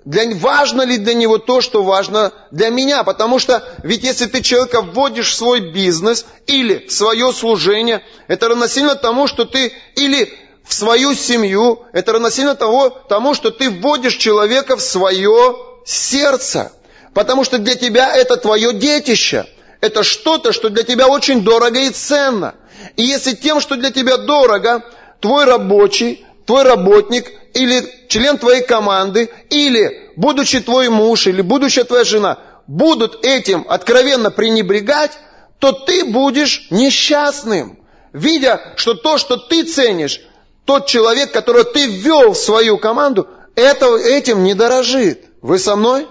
Для, 0.05 0.35
важно 0.37 0.83
ли 0.83 0.99
для 0.99 1.15
него 1.15 1.39
то, 1.39 1.61
что 1.61 1.83
важно 1.83 2.33
для 2.51 2.69
меня? 2.69 3.05
Потому 3.05 3.39
что 3.39 3.67
ведь 3.83 4.05
если 4.05 4.27
ты 4.27 4.43
человека 4.43 4.83
вводишь 4.83 5.31
в 5.31 5.35
свой 5.35 5.73
бизнес 5.73 6.27
или 6.47 6.87
в 6.87 6.93
свое 6.93 7.33
служение, 7.33 8.03
это 8.29 8.49
равносильно 8.49 8.95
тому, 8.95 9.27
что 9.27 9.45
ты 9.45 9.73
или 9.97 10.33
в 10.65 10.75
свою 10.75 11.15
семью, 11.15 11.85
это 11.93 12.13
равносильно 12.13 12.55
того, 12.55 12.91
тому, 12.91 13.35
что 13.35 13.51
ты 13.51 13.71
вводишь 13.71 14.17
человека 14.17 14.77
в 14.77 14.83
свое 14.83 15.57
сердце. 15.87 16.73
Потому 17.15 17.45
что 17.45 17.59
для 17.59 17.75
тебя 17.75 18.15
это 18.15 18.37
твое 18.37 18.73
детище. 18.75 19.47
Это 19.85 20.03
что-то, 20.03 20.55
что 20.55 20.71
для 20.71 20.83
тебя 20.83 21.09
очень 21.09 21.43
дорого 21.45 21.79
и 21.79 21.91
ценно. 21.91 22.55
И 22.97 23.03
если 23.03 23.35
тем, 23.35 23.61
что 23.61 23.77
для 23.77 23.91
тебя 23.91 24.17
дорого, 24.17 24.83
твой 25.21 25.45
рабочий, 25.45 26.25
твой 26.47 26.63
работник 26.63 27.31
или 27.53 27.87
член 28.09 28.39
твоей 28.39 28.63
команды, 28.63 29.29
или 29.51 30.11
будучи 30.17 30.61
твой 30.61 30.89
муж, 30.89 31.27
или 31.27 31.43
будущая 31.43 31.85
твоя 31.85 32.05
жена, 32.05 32.39
будут 32.67 33.27
этим 33.27 33.67
откровенно 33.69 34.31
пренебрегать, 34.31 35.13
то 35.59 35.73
ты 35.73 36.07
будешь 36.07 36.69
несчастным, 36.71 37.79
видя, 38.15 38.73
что 38.77 38.95
то, 38.95 39.19
что 39.19 39.37
ты 39.37 39.65
ценишь, 39.65 40.23
тот 40.65 40.87
человек, 40.87 41.31
которого 41.31 41.65
ты 41.65 41.85
ввел 41.85 42.33
в 42.33 42.39
свою 42.39 42.79
команду, 42.79 43.29
это, 43.55 43.99
этим 43.99 44.45
не 44.45 44.55
дорожит. 44.55 45.27
Вы 45.43 45.59
со 45.59 45.77
мной? 45.77 46.09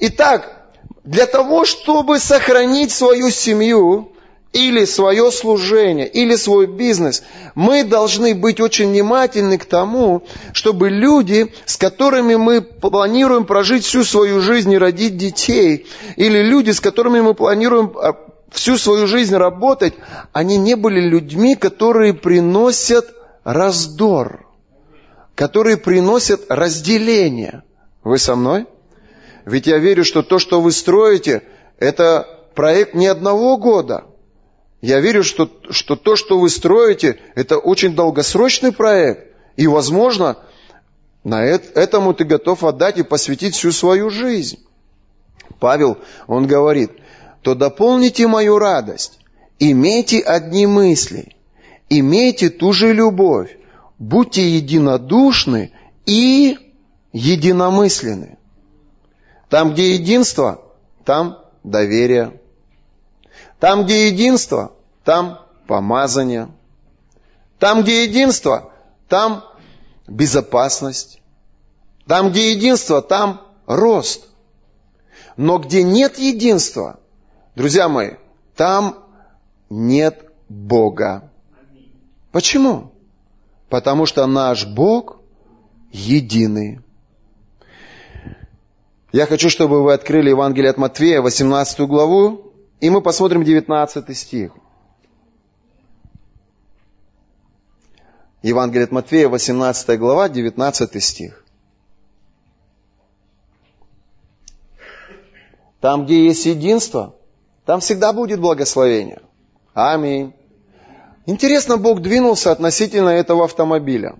Итак, 0.00 0.53
для 1.04 1.26
того, 1.26 1.64
чтобы 1.64 2.18
сохранить 2.18 2.90
свою 2.90 3.30
семью, 3.30 4.10
или 4.54 4.84
свое 4.84 5.32
служение, 5.32 6.06
или 6.06 6.36
свой 6.36 6.66
бизнес, 6.66 7.24
мы 7.56 7.82
должны 7.82 8.36
быть 8.36 8.60
очень 8.60 8.90
внимательны 8.90 9.58
к 9.58 9.64
тому, 9.64 10.22
чтобы 10.52 10.90
люди, 10.90 11.52
с 11.66 11.76
которыми 11.76 12.36
мы 12.36 12.62
планируем 12.62 13.46
прожить 13.46 13.84
всю 13.84 14.04
свою 14.04 14.40
жизнь 14.40 14.70
и 14.70 14.78
родить 14.78 15.16
детей, 15.16 15.88
или 16.14 16.38
люди, 16.38 16.70
с 16.70 16.80
которыми 16.80 17.20
мы 17.20 17.34
планируем 17.34 17.94
а, 17.96 18.14
всю 18.52 18.78
свою 18.78 19.08
жизнь 19.08 19.34
работать, 19.34 19.94
они 20.32 20.56
не 20.56 20.76
были 20.76 21.00
людьми, 21.00 21.56
которые 21.56 22.14
приносят 22.14 23.12
раздор, 23.42 24.46
которые 25.34 25.78
приносят 25.78 26.42
разделение. 26.48 27.64
Вы 28.04 28.18
со 28.18 28.36
мной? 28.36 28.66
Ведь 29.44 29.66
я 29.66 29.78
верю, 29.78 30.04
что 30.04 30.22
то, 30.22 30.38
что 30.38 30.60
вы 30.60 30.72
строите, 30.72 31.42
это 31.78 32.26
проект 32.54 32.94
не 32.94 33.06
одного 33.06 33.56
года. 33.56 34.04
Я 34.80 35.00
верю, 35.00 35.24
что, 35.24 35.50
что 35.70 35.96
то, 35.96 36.16
что 36.16 36.38
вы 36.38 36.48
строите, 36.48 37.18
это 37.34 37.58
очень 37.58 37.94
долгосрочный 37.94 38.72
проект. 38.72 39.34
И, 39.56 39.66
возможно, 39.66 40.38
на 41.24 41.44
этому 41.44 42.12
ты 42.14 42.24
готов 42.24 42.64
отдать 42.64 42.98
и 42.98 43.02
посвятить 43.02 43.54
всю 43.54 43.72
свою 43.72 44.10
жизнь. 44.10 44.58
Павел, 45.58 45.98
он 46.26 46.46
говорит, 46.46 46.90
то 47.42 47.54
дополните 47.54 48.26
мою 48.26 48.58
радость, 48.58 49.18
имейте 49.58 50.20
одни 50.20 50.66
мысли, 50.66 51.36
имейте 51.88 52.50
ту 52.50 52.72
же 52.72 52.92
любовь, 52.92 53.56
будьте 53.98 54.46
единодушны 54.48 55.72
и 56.06 56.58
единомысленны. 57.12 58.38
Там, 59.54 59.72
где 59.72 59.94
единство, 59.94 60.64
там 61.04 61.38
доверие. 61.62 62.40
Там, 63.60 63.84
где 63.84 64.08
единство, 64.08 64.72
там 65.04 65.46
помазание. 65.68 66.48
Там, 67.60 67.82
где 67.82 68.02
единство, 68.02 68.72
там 69.08 69.44
безопасность. 70.08 71.22
Там, 72.08 72.30
где 72.30 72.50
единство, 72.50 73.00
там 73.00 73.42
рост. 73.66 74.26
Но 75.36 75.58
где 75.58 75.84
нет 75.84 76.18
единства, 76.18 76.98
друзья 77.54 77.88
мои, 77.88 78.14
там 78.56 79.04
нет 79.70 80.32
Бога. 80.48 81.30
Почему? 82.32 82.90
Потому 83.68 84.06
что 84.06 84.26
наш 84.26 84.66
Бог 84.66 85.18
единый. 85.92 86.80
Я 89.14 89.26
хочу, 89.26 89.48
чтобы 89.48 89.84
вы 89.84 89.92
открыли 89.92 90.30
Евангелие 90.30 90.70
от 90.70 90.76
Матфея, 90.76 91.20
18 91.20 91.78
главу, 91.82 92.52
и 92.80 92.90
мы 92.90 93.00
посмотрим 93.00 93.44
19 93.44 94.16
стих. 94.18 94.50
Евангелие 98.42 98.86
от 98.86 98.90
Матфея, 98.90 99.28
18 99.28 100.00
глава, 100.00 100.28
19 100.28 101.00
стих. 101.00 101.44
Там, 105.80 106.06
где 106.06 106.24
есть 106.24 106.46
единство, 106.46 107.14
там 107.66 107.78
всегда 107.78 108.12
будет 108.12 108.40
благословение. 108.40 109.22
Аминь. 109.74 110.34
Интересно, 111.24 111.76
Бог 111.76 112.02
двинулся 112.02 112.50
относительно 112.50 113.10
этого 113.10 113.44
автомобиля. 113.44 114.16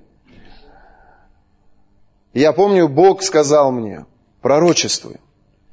Я 2.33 2.53
помню, 2.53 2.89
Бог 2.89 3.25
сказал 3.25 3.73
мне, 3.73 4.07
пророчествуй. 4.45 5.15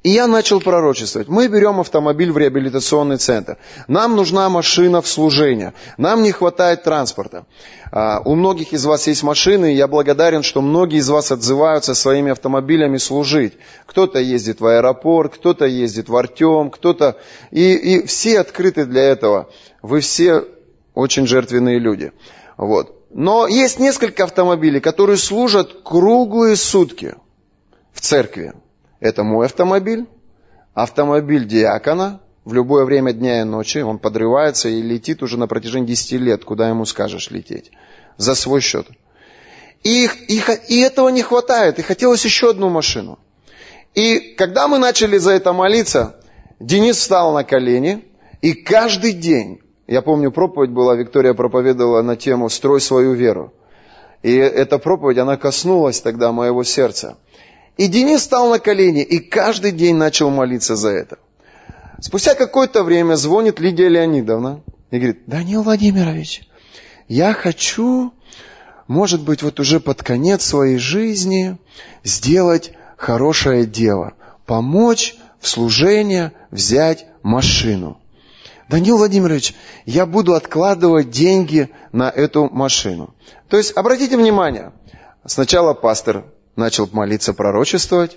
И 0.02 0.08
я 0.08 0.26
начал 0.26 0.58
пророчествовать. 0.58 1.28
Мы 1.28 1.46
берем 1.46 1.78
автомобиль 1.78 2.32
в 2.32 2.38
реабилитационный 2.38 3.18
центр. 3.18 3.58
Нам 3.86 4.16
нужна 4.16 4.48
машина 4.48 5.02
в 5.02 5.06
служение. 5.06 5.74
Нам 5.98 6.22
не 6.22 6.32
хватает 6.32 6.82
транспорта. 6.82 7.44
А, 7.92 8.22
у 8.24 8.34
многих 8.34 8.72
из 8.72 8.86
вас 8.86 9.06
есть 9.08 9.22
машины, 9.22 9.72
и 9.72 9.76
я 9.76 9.88
благодарен, 9.88 10.42
что 10.42 10.62
многие 10.62 11.00
из 11.00 11.10
вас 11.10 11.30
отзываются 11.30 11.94
своими 11.94 12.32
автомобилями 12.32 12.96
служить. 12.96 13.58
Кто-то 13.84 14.18
ездит 14.18 14.60
в 14.60 14.66
аэропорт, 14.66 15.34
кто-то 15.34 15.66
ездит 15.66 16.08
в 16.08 16.16
Артем, 16.16 16.70
кто-то... 16.70 17.18
И, 17.50 17.74
и 17.74 18.06
все 18.06 18.40
открыты 18.40 18.86
для 18.86 19.02
этого. 19.02 19.50
Вы 19.82 20.00
все 20.00 20.46
очень 20.94 21.26
жертвенные 21.26 21.78
люди. 21.78 22.10
Вот. 22.56 22.96
Но 23.10 23.46
есть 23.46 23.78
несколько 23.78 24.24
автомобилей, 24.24 24.80
которые 24.80 25.18
служат 25.18 25.82
круглые 25.84 26.56
сутки 26.56 27.16
в 27.92 28.00
церкви. 28.00 28.52
Это 29.00 29.22
мой 29.22 29.46
автомобиль, 29.46 30.06
автомобиль 30.74 31.46
диакона, 31.46 32.20
в 32.44 32.54
любое 32.54 32.84
время 32.84 33.12
дня 33.12 33.42
и 33.42 33.44
ночи 33.44 33.78
он 33.78 33.98
подрывается 33.98 34.68
и 34.68 34.82
летит 34.82 35.22
уже 35.22 35.38
на 35.38 35.46
протяжении 35.46 35.86
10 35.86 36.12
лет, 36.12 36.44
куда 36.44 36.68
ему 36.68 36.84
скажешь 36.84 37.30
лететь, 37.30 37.70
за 38.16 38.34
свой 38.34 38.60
счет. 38.60 38.88
И, 39.84 40.08
и, 40.28 40.40
и 40.68 40.80
этого 40.80 41.08
не 41.08 41.22
хватает, 41.22 41.78
и 41.78 41.82
хотелось 41.82 42.24
еще 42.24 42.50
одну 42.50 42.68
машину. 42.68 43.18
И 43.94 44.34
когда 44.36 44.68
мы 44.68 44.78
начали 44.78 45.18
за 45.18 45.32
это 45.32 45.52
молиться, 45.52 46.20
Денис 46.58 46.96
встал 46.96 47.34
на 47.34 47.44
колени, 47.44 48.04
и 48.40 48.54
каждый 48.54 49.12
день, 49.12 49.60
я 49.86 50.02
помню, 50.02 50.30
проповедь 50.30 50.70
была, 50.70 50.94
Виктория 50.94 51.34
проповедовала 51.34 52.02
на 52.02 52.16
тему 52.16 52.48
«Строй 52.48 52.80
свою 52.80 53.12
веру». 53.12 53.52
И 54.22 54.34
эта 54.34 54.78
проповедь, 54.78 55.18
она 55.18 55.36
коснулась 55.36 56.00
тогда 56.00 56.30
моего 56.30 56.62
сердца. 56.62 57.18
И 57.76 57.86
Денис 57.86 58.22
стал 58.22 58.50
на 58.50 58.58
колени 58.58 59.02
и 59.02 59.18
каждый 59.18 59.72
день 59.72 59.96
начал 59.96 60.30
молиться 60.30 60.76
за 60.76 60.90
это. 60.90 61.18
Спустя 62.00 62.34
какое-то 62.34 62.82
время 62.82 63.14
звонит 63.14 63.60
Лидия 63.60 63.88
Леонидовна 63.88 64.62
и 64.90 64.96
говорит, 64.96 65.22
Данил 65.26 65.62
Владимирович, 65.62 66.42
я 67.08 67.32
хочу, 67.32 68.12
может 68.88 69.22
быть, 69.22 69.42
вот 69.42 69.60
уже 69.60 69.80
под 69.80 70.02
конец 70.02 70.44
своей 70.44 70.78
жизни 70.78 71.58
сделать 72.04 72.72
хорошее 72.96 73.66
дело, 73.66 74.14
помочь 74.46 75.16
в 75.40 75.48
служение 75.48 76.32
взять 76.50 77.06
машину. 77.22 77.98
Данил 78.68 78.98
Владимирович, 78.98 79.54
я 79.86 80.06
буду 80.06 80.34
откладывать 80.34 81.10
деньги 81.10 81.70
на 81.92 82.08
эту 82.10 82.48
машину. 82.48 83.14
То 83.48 83.56
есть, 83.56 83.76
обратите 83.76 84.16
внимание, 84.16 84.72
сначала 85.26 85.74
пастор 85.74 86.24
начал 86.56 86.88
молиться, 86.92 87.34
пророчествовать. 87.34 88.16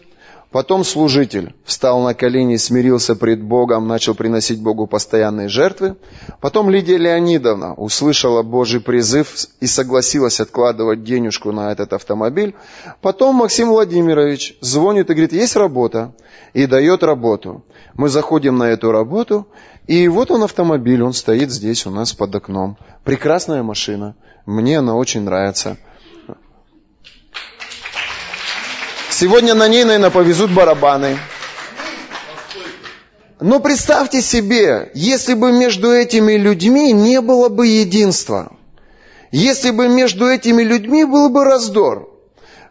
Потом 0.51 0.85
служитель 0.85 1.53
встал 1.65 2.01
на 2.01 2.13
колени, 2.13 2.55
смирился 2.55 3.15
пред 3.15 3.41
Богом, 3.41 3.87
начал 3.87 4.15
приносить 4.15 4.61
Богу 4.61 4.87
постоянные 4.87 5.49
жертвы. 5.49 5.97
Потом 6.39 6.69
Лидия 6.69 6.97
Леонидовна 6.97 7.73
услышала 7.73 8.41
Божий 8.41 8.79
призыв 8.79 9.35
и 9.59 9.67
согласилась 9.67 10.39
откладывать 10.39 11.03
денежку 11.03 11.51
на 11.51 11.71
этот 11.73 11.91
автомобиль. 11.91 12.55
Потом 13.01 13.35
Максим 13.35 13.69
Владимирович 13.69 14.55
звонит 14.61 15.09
и 15.09 15.13
говорит, 15.13 15.33
есть 15.33 15.57
работа, 15.57 16.13
и 16.53 16.67
дает 16.67 17.03
работу. 17.03 17.65
Мы 17.95 18.07
заходим 18.07 18.57
на 18.57 18.69
эту 18.69 18.91
работу, 18.91 19.47
и 19.87 20.07
вот 20.07 20.31
он 20.31 20.43
автомобиль, 20.43 21.03
он 21.03 21.11
стоит 21.11 21.51
здесь 21.51 21.85
у 21.85 21.89
нас 21.89 22.13
под 22.13 22.33
окном. 22.33 22.77
Прекрасная 23.03 23.61
машина, 23.61 24.15
мне 24.45 24.79
она 24.79 24.95
очень 24.95 25.23
нравится. 25.23 25.77
Сегодня 29.17 29.54
на 29.54 29.69
ней, 29.69 29.86
наверное, 29.86 30.10
повезут 30.10 30.51
барабаны. 30.51 31.17
Но 33.39 33.62
представьте 33.62 34.21
себе, 34.21 34.91
если 34.93 35.36
бы 35.36 35.54
между 35.54 35.89
этими 35.89 36.34
людьми 36.34 36.91
не 36.91 37.21
было 37.21 37.47
бы 37.47 37.65
единства, 37.65 38.51
если 39.32 39.71
бы 39.71 39.88
между 39.88 40.28
этими 40.28 40.63
людьми 40.63 41.06
был 41.06 41.30
бы 41.30 41.45
раздор. 41.45 42.10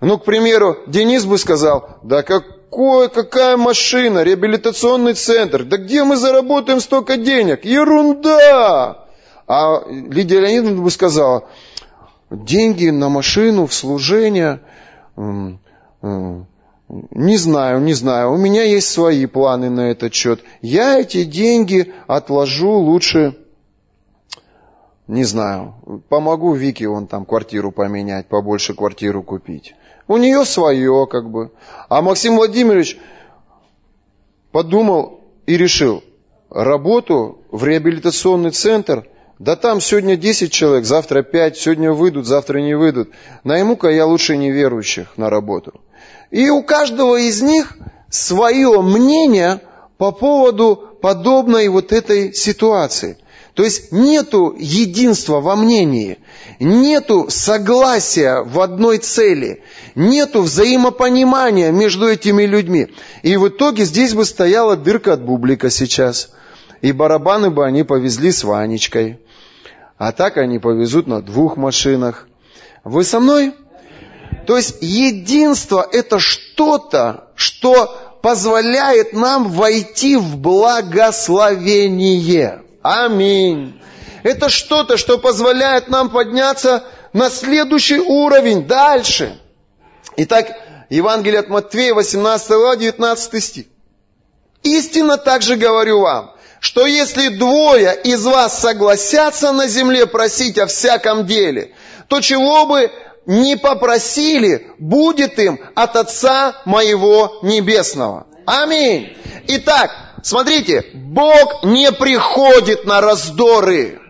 Ну, 0.03 0.19
к 0.19 0.27
примеру, 0.27 0.77
Денис 0.87 1.25
бы 1.25 1.39
сказал, 1.39 1.97
да 2.03 2.23
какой, 2.23 3.09
какая 3.09 3.57
машина, 3.57 4.23
реабилитационный 4.23 5.15
центр, 5.15 5.65
да 5.65 5.79
где 5.79 6.05
мы 6.05 6.17
заработаем 6.17 6.81
столько 6.81 7.17
денег? 7.17 7.65
Ерунда! 7.65 9.07
А 9.47 9.83
Лидия 9.89 10.41
Леонидовна 10.41 10.83
бы 10.83 10.91
сказала, 10.91 11.45
деньги 12.31 12.91
на 12.91 13.09
машину, 13.09 13.67
в 13.67 13.73
служение. 13.73 14.61
Не 16.89 17.37
знаю, 17.39 17.81
не 17.81 17.95
знаю. 17.95 18.33
У 18.33 18.37
меня 18.37 18.63
есть 18.63 18.89
свои 18.89 19.27
планы 19.27 19.71
на 19.71 19.91
этот 19.91 20.13
счет. 20.13 20.41
Я 20.61 21.01
эти 21.01 21.25
деньги 21.25 21.93
отложу 22.07 22.73
лучше, 22.73 23.37
не 25.07 25.25
знаю, 25.25 25.75
помогу 26.09 26.53
Вике 26.53 26.89
вон 26.89 27.07
там 27.07 27.25
квартиру 27.25 27.73
поменять, 27.73 28.27
побольше 28.27 28.75
квартиру 28.75 29.23
купить. 29.23 29.75
У 30.07 30.19
нее 30.19 30.45
свое 30.45 31.07
как 31.11 31.31
бы. 31.31 31.53
А 31.89 32.03
Максим 32.03 32.37
Владимирович 32.37 32.99
подумал 34.53 35.21
и 35.47 35.57
решил, 35.57 36.05
работу 36.51 37.39
в 37.51 37.65
реабилитационный 37.65 38.51
центр, 38.51 39.09
да 39.39 39.57
там 39.57 39.81
сегодня 39.81 40.17
10 40.17 40.53
человек, 40.53 40.85
завтра 40.85 41.23
5, 41.23 41.57
сегодня 41.57 41.93
выйдут, 41.93 42.27
завтра 42.27 42.59
не 42.59 42.75
выйдут. 42.75 43.11
Найму-ка 43.43 43.89
я 43.89 44.07
лучше 44.07 44.37
неверующих 44.37 45.17
на 45.17 45.29
работу. 45.29 45.81
И 46.35 46.51
у 46.51 46.65
каждого 46.65 47.15
из 47.15 47.43
них 47.43 47.75
свое 48.11 48.83
мнение 48.83 49.61
по 49.99 50.11
поводу 50.11 50.99
подобной 51.01 51.69
вот 51.69 51.93
этой 51.93 52.35
ситуации. 52.35 53.19
То 53.55 53.63
есть 53.63 53.93
нету 53.93 54.53
единства 54.59 55.41
во 55.41 55.55
мнении, 55.55 56.19
нету 56.59 57.27
согласия 57.29 58.43
в 58.43 58.59
одной 58.59 58.99
цели, 58.99 59.63
нету 59.95 60.43
взаимопонимания 60.43 61.71
между 61.71 62.09
этими 62.09 62.43
людьми. 62.43 62.89
И 63.23 63.37
в 63.37 63.47
итоге 63.47 63.85
здесь 63.85 64.13
бы 64.13 64.25
стояла 64.25 64.77
дырка 64.77 65.13
от 65.13 65.23
бублика 65.23 65.71
сейчас. 65.71 66.33
И 66.83 66.91
барабаны 66.91 67.51
бы 67.51 67.65
они 67.65 67.85
повезли 67.85 68.33
с 68.33 68.43
Ванечкой. 68.43 69.21
А 69.99 70.11
так 70.11 70.37
они 70.37 70.59
повезут 70.59 71.07
на 71.07 71.23
двух 71.23 71.57
машинах. 71.57 72.27
Вы 72.83 73.05
со 73.05 73.21
мной? 73.21 73.55
То 74.47 74.57
есть 74.57 74.77
единство 74.81 75.87
это 75.91 76.19
что-то, 76.19 77.29
что 77.35 78.19
позволяет 78.23 79.13
нам 79.13 79.49
войти 79.49 80.17
в 80.17 80.39
благословение. 80.39 82.63
Аминь. 82.83 83.79
Это 84.23 84.49
что-то, 84.49 84.97
что 84.97 85.19
позволяет 85.19 85.89
нам 85.89 86.09
подняться 86.11 86.85
на 87.13 87.29
следующий 87.31 87.99
уровень, 88.01 88.67
дальше. 88.67 89.39
Итак, 90.17 90.47
Евангелие 90.89 91.41
от 91.41 91.49
Матфея, 91.49 91.95
18 91.95 92.49
глава, 92.49 92.77
19 92.77 93.45
стих. 93.45 93.67
Истинно 94.63 95.19
также 95.19 95.57
говорю 95.57 96.01
вам, 96.01 96.33
что 96.61 96.87
если 96.87 97.29
двое 97.29 97.95
из 98.05 98.25
вас 98.25 98.59
согласятся 98.59 99.53
на 99.53 99.69
земле 99.69 100.07
просить 100.07 100.59
о 100.59 100.67
всяком 100.67 101.27
деле, 101.27 101.75
то 102.09 102.21
чего 102.21 102.65
бы 102.65 102.91
не 103.27 103.57
попросили, 103.57 104.73
будет 104.79 105.39
им 105.39 105.61
от 105.75 105.97
Отца 105.97 106.63
моего 106.65 107.39
Небесного. 107.43 108.27
Аминь. 108.47 109.17
Итак, 109.47 109.91
Смотрите, 110.25 110.87
Бог 110.95 111.65
не 111.65 111.93
приходит 111.93 112.87
на 112.87 113.03
раздоры. 113.03 114.01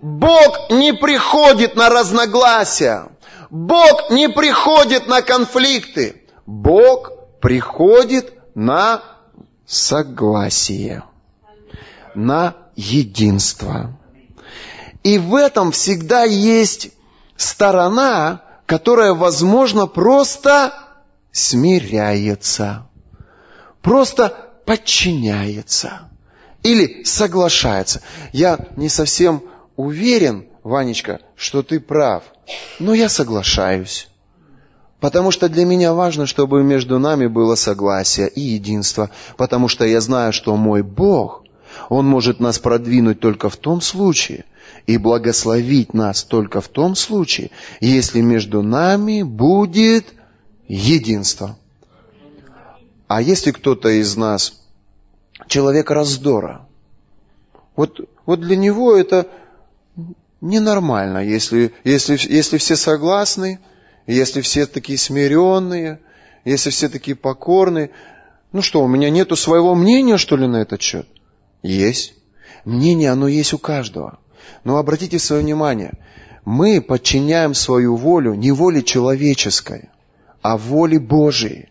Бог 0.00 0.70
не 0.70 0.92
приходит 0.92 1.74
на 1.74 1.88
разногласия. 1.88 3.08
Бог 3.50 4.10
не 4.10 4.28
приходит 4.28 5.08
на 5.08 5.22
конфликты. 5.22 6.22
Бог 6.46 7.10
приходит 7.40 8.32
на 8.54 9.02
согласие, 9.66 11.02
на 12.14 12.54
единство. 12.76 13.98
И 15.02 15.18
в 15.18 15.34
этом 15.34 15.72
всегда 15.72 16.22
есть 16.22 16.92
сторона, 17.36 18.42
которая, 18.66 19.14
возможно, 19.14 19.86
просто 19.86 20.74
смиряется. 21.32 22.86
Просто 23.80 24.36
подчиняется 24.66 26.10
или 26.62 27.04
соглашается. 27.04 28.02
Я 28.32 28.58
не 28.76 28.88
совсем 28.88 29.42
уверен, 29.76 30.46
Ванечка, 30.64 31.20
что 31.36 31.62
ты 31.62 31.78
прав, 31.78 32.24
но 32.80 32.92
я 32.92 33.08
соглашаюсь. 33.08 34.08
Потому 34.98 35.30
что 35.30 35.48
для 35.48 35.64
меня 35.64 35.94
важно, 35.94 36.26
чтобы 36.26 36.64
между 36.64 36.98
нами 36.98 37.28
было 37.28 37.54
согласие 37.54 38.28
и 38.28 38.40
единство. 38.40 39.10
Потому 39.36 39.68
что 39.68 39.84
я 39.84 40.00
знаю, 40.00 40.32
что 40.32 40.56
мой 40.56 40.82
Бог, 40.82 41.44
Он 41.90 42.06
может 42.06 42.40
нас 42.40 42.58
продвинуть 42.58 43.20
только 43.20 43.48
в 43.48 43.56
том 43.56 43.80
случае 43.80 44.44
и 44.86 44.98
благословить 44.98 45.94
нас 45.94 46.22
только 46.22 46.60
в 46.60 46.68
том 46.68 46.94
случае, 46.94 47.50
если 47.80 48.20
между 48.20 48.62
нами 48.62 49.22
будет 49.22 50.06
единство. 50.68 51.58
А 53.08 53.22
если 53.22 53.52
кто-то 53.52 53.88
из 53.88 54.16
нас 54.16 54.60
человек 55.48 55.90
раздора, 55.90 56.66
вот, 57.76 58.00
вот 58.24 58.40
для 58.40 58.56
него 58.56 58.96
это 58.96 59.28
ненормально, 60.40 61.18
если, 61.18 61.72
если, 61.84 62.18
если 62.32 62.58
все 62.58 62.76
согласны, 62.76 63.60
если 64.06 64.40
все 64.40 64.66
такие 64.66 64.98
смиренные, 64.98 66.00
если 66.44 66.70
все 66.70 66.88
такие 66.88 67.16
покорные. 67.16 67.90
Ну 68.52 68.62
что, 68.62 68.82
у 68.82 68.88
меня 68.88 69.10
нету 69.10 69.36
своего 69.36 69.74
мнения, 69.74 70.16
что 70.16 70.36
ли, 70.36 70.46
на 70.46 70.56
этот 70.56 70.80
счет? 70.80 71.06
Есть. 71.62 72.14
Мнение, 72.64 73.10
оно 73.10 73.28
есть 73.28 73.52
у 73.52 73.58
каждого. 73.58 74.18
Но 74.64 74.78
обратите 74.78 75.18
свое 75.18 75.42
внимание, 75.42 75.92
мы 76.44 76.80
подчиняем 76.80 77.54
свою 77.54 77.96
волю 77.96 78.34
не 78.34 78.52
воле 78.52 78.82
человеческой, 78.82 79.90
а 80.42 80.56
воле 80.56 80.98
Божией. 80.98 81.68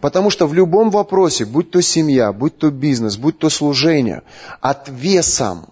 Потому 0.00 0.30
что 0.30 0.46
в 0.46 0.54
любом 0.54 0.90
вопросе, 0.90 1.44
будь 1.44 1.70
то 1.70 1.80
семья, 1.80 2.32
будь 2.32 2.58
то 2.58 2.70
бизнес, 2.70 3.16
будь 3.16 3.38
то 3.38 3.48
служение, 3.48 4.22
отвесом, 4.60 5.68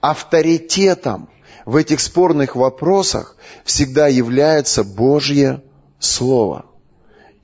авторитетом 0.00 1.28
в 1.64 1.76
этих 1.76 2.00
спорных 2.00 2.56
вопросах 2.56 3.36
всегда 3.64 4.08
является 4.08 4.84
Божье 4.84 5.62
Слово. 5.98 6.66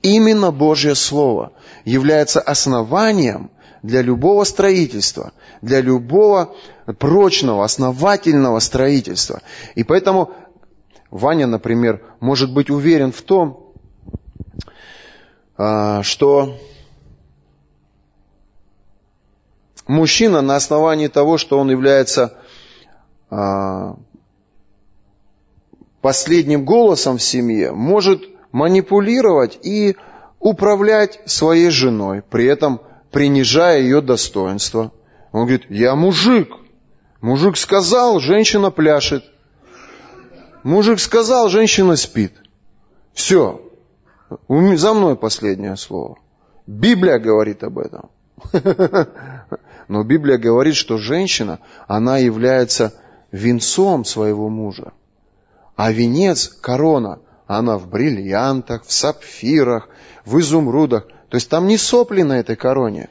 Именно 0.01 0.51
Божье 0.51 0.95
Слово 0.95 1.53
является 1.85 2.41
основанием 2.41 3.51
для 3.81 4.01
любого 4.01 4.43
строительства, 4.43 5.33
для 5.61 5.81
любого 5.81 6.55
прочного, 6.97 7.63
основательного 7.63 8.59
строительства. 8.59 9.41
И 9.75 9.83
поэтому 9.83 10.31
Ваня, 11.11 11.47
например, 11.47 12.03
может 12.19 12.53
быть 12.53 12.69
уверен 12.69 13.11
в 13.11 13.21
том, 13.21 13.73
а, 15.57 16.03
что 16.03 16.57
мужчина 19.87 20.41
на 20.41 20.55
основании 20.55 21.07
того, 21.07 21.37
что 21.37 21.57
он 21.57 21.71
является 21.71 22.37
а, 23.29 23.95
последним 26.01 26.63
голосом 26.63 27.17
в 27.17 27.23
семье, 27.23 27.71
может 27.71 28.21
манипулировать 28.51 29.59
и 29.63 29.95
управлять 30.39 31.19
своей 31.25 31.69
женой, 31.69 32.21
при 32.21 32.45
этом 32.45 32.81
принижая 33.11 33.81
ее 33.81 34.01
достоинство. 34.01 34.91
Он 35.31 35.41
говорит, 35.41 35.65
я 35.69 35.95
мужик. 35.95 36.53
Мужик 37.21 37.57
сказал, 37.57 38.19
женщина 38.19 38.71
пляшет. 38.71 39.23
Мужик 40.63 40.99
сказал, 40.99 41.49
женщина 41.49 41.95
спит. 41.95 42.33
Все, 43.13 43.61
за 44.47 44.93
мной 44.93 45.15
последнее 45.15 45.75
слово. 45.75 46.17
Библия 46.67 47.19
говорит 47.19 47.63
об 47.63 47.79
этом. 47.79 48.09
Но 49.87 50.03
Библия 50.03 50.37
говорит, 50.37 50.75
что 50.75 50.97
женщина, 50.97 51.59
она 51.87 52.17
является 52.19 52.93
венцом 53.31 54.05
своего 54.05 54.49
мужа. 54.49 54.93
А 55.75 55.91
венец, 55.91 56.47
корона, 56.47 57.19
она 57.47 57.77
в 57.77 57.89
бриллиантах, 57.89 58.83
в 58.85 58.91
сапфирах, 58.91 59.89
в 60.25 60.39
изумрудах. 60.39 61.07
То 61.29 61.35
есть 61.35 61.49
там 61.49 61.67
не 61.67 61.77
сопли 61.77 62.23
на 62.23 62.39
этой 62.39 62.55
короне. 62.55 63.09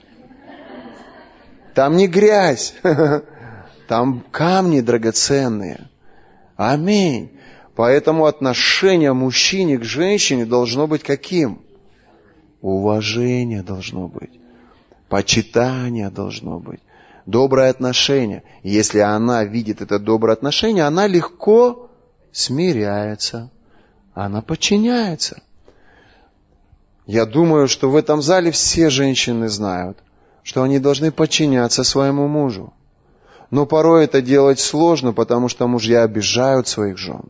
Там 1.74 1.96
не 1.96 2.08
грязь. 2.08 2.74
Там 3.88 4.22
камни 4.30 4.80
драгоценные. 4.80 5.88
Аминь. 6.56 7.30
Поэтому 7.74 8.26
отношение 8.26 9.12
мужчине 9.12 9.78
к 9.78 9.84
женщине 9.84 10.44
должно 10.44 10.86
быть 10.86 11.02
каким? 11.02 11.62
Уважение 12.60 13.62
должно 13.62 14.08
быть. 14.08 14.32
Почитание 15.08 16.10
должно 16.10 16.58
быть. 16.58 16.80
Доброе 17.24 17.70
отношение. 17.70 18.42
если 18.62 18.98
она 18.98 19.44
видит 19.44 19.80
это 19.80 19.98
доброе 19.98 20.32
отношение, 20.32 20.84
она 20.84 21.06
легко 21.06 21.90
смиряется. 22.32 23.50
Она 24.12 24.42
подчиняется. 24.42 25.40
Я 27.08 27.24
думаю, 27.24 27.68
что 27.68 27.88
в 27.90 27.96
этом 27.96 28.20
зале 28.20 28.50
все 28.50 28.90
женщины 28.90 29.48
знают, 29.48 29.96
что 30.42 30.62
они 30.62 30.78
должны 30.78 31.10
подчиняться 31.10 31.82
своему 31.82 32.28
мужу. 32.28 32.74
Но 33.50 33.64
порой 33.64 34.04
это 34.04 34.20
делать 34.20 34.60
сложно, 34.60 35.14
потому 35.14 35.48
что 35.48 35.66
мужья 35.66 36.02
обижают 36.02 36.68
своих 36.68 36.98
жен. 36.98 37.22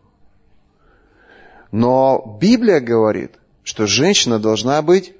Но 1.70 2.38
Библия 2.40 2.80
говорит, 2.80 3.36
что 3.62 3.86
женщина 3.86 4.40
должна 4.40 4.82
быть 4.82 5.12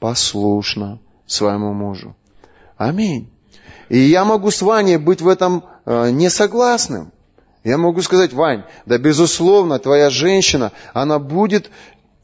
послушна 0.00 0.98
своему 1.26 1.74
мужу. 1.74 2.16
Аминь. 2.78 3.30
И 3.90 3.98
я 3.98 4.24
могу 4.24 4.50
с 4.50 4.62
Ваней 4.62 4.96
быть 4.96 5.20
в 5.20 5.28
этом 5.28 5.64
э, 5.84 6.10
несогласным. 6.12 7.12
Я 7.62 7.76
могу 7.76 8.00
сказать, 8.00 8.32
Вань, 8.32 8.64
да 8.86 8.96
безусловно, 8.96 9.78
твоя 9.78 10.08
женщина, 10.08 10.72
она 10.94 11.18
будет 11.18 11.70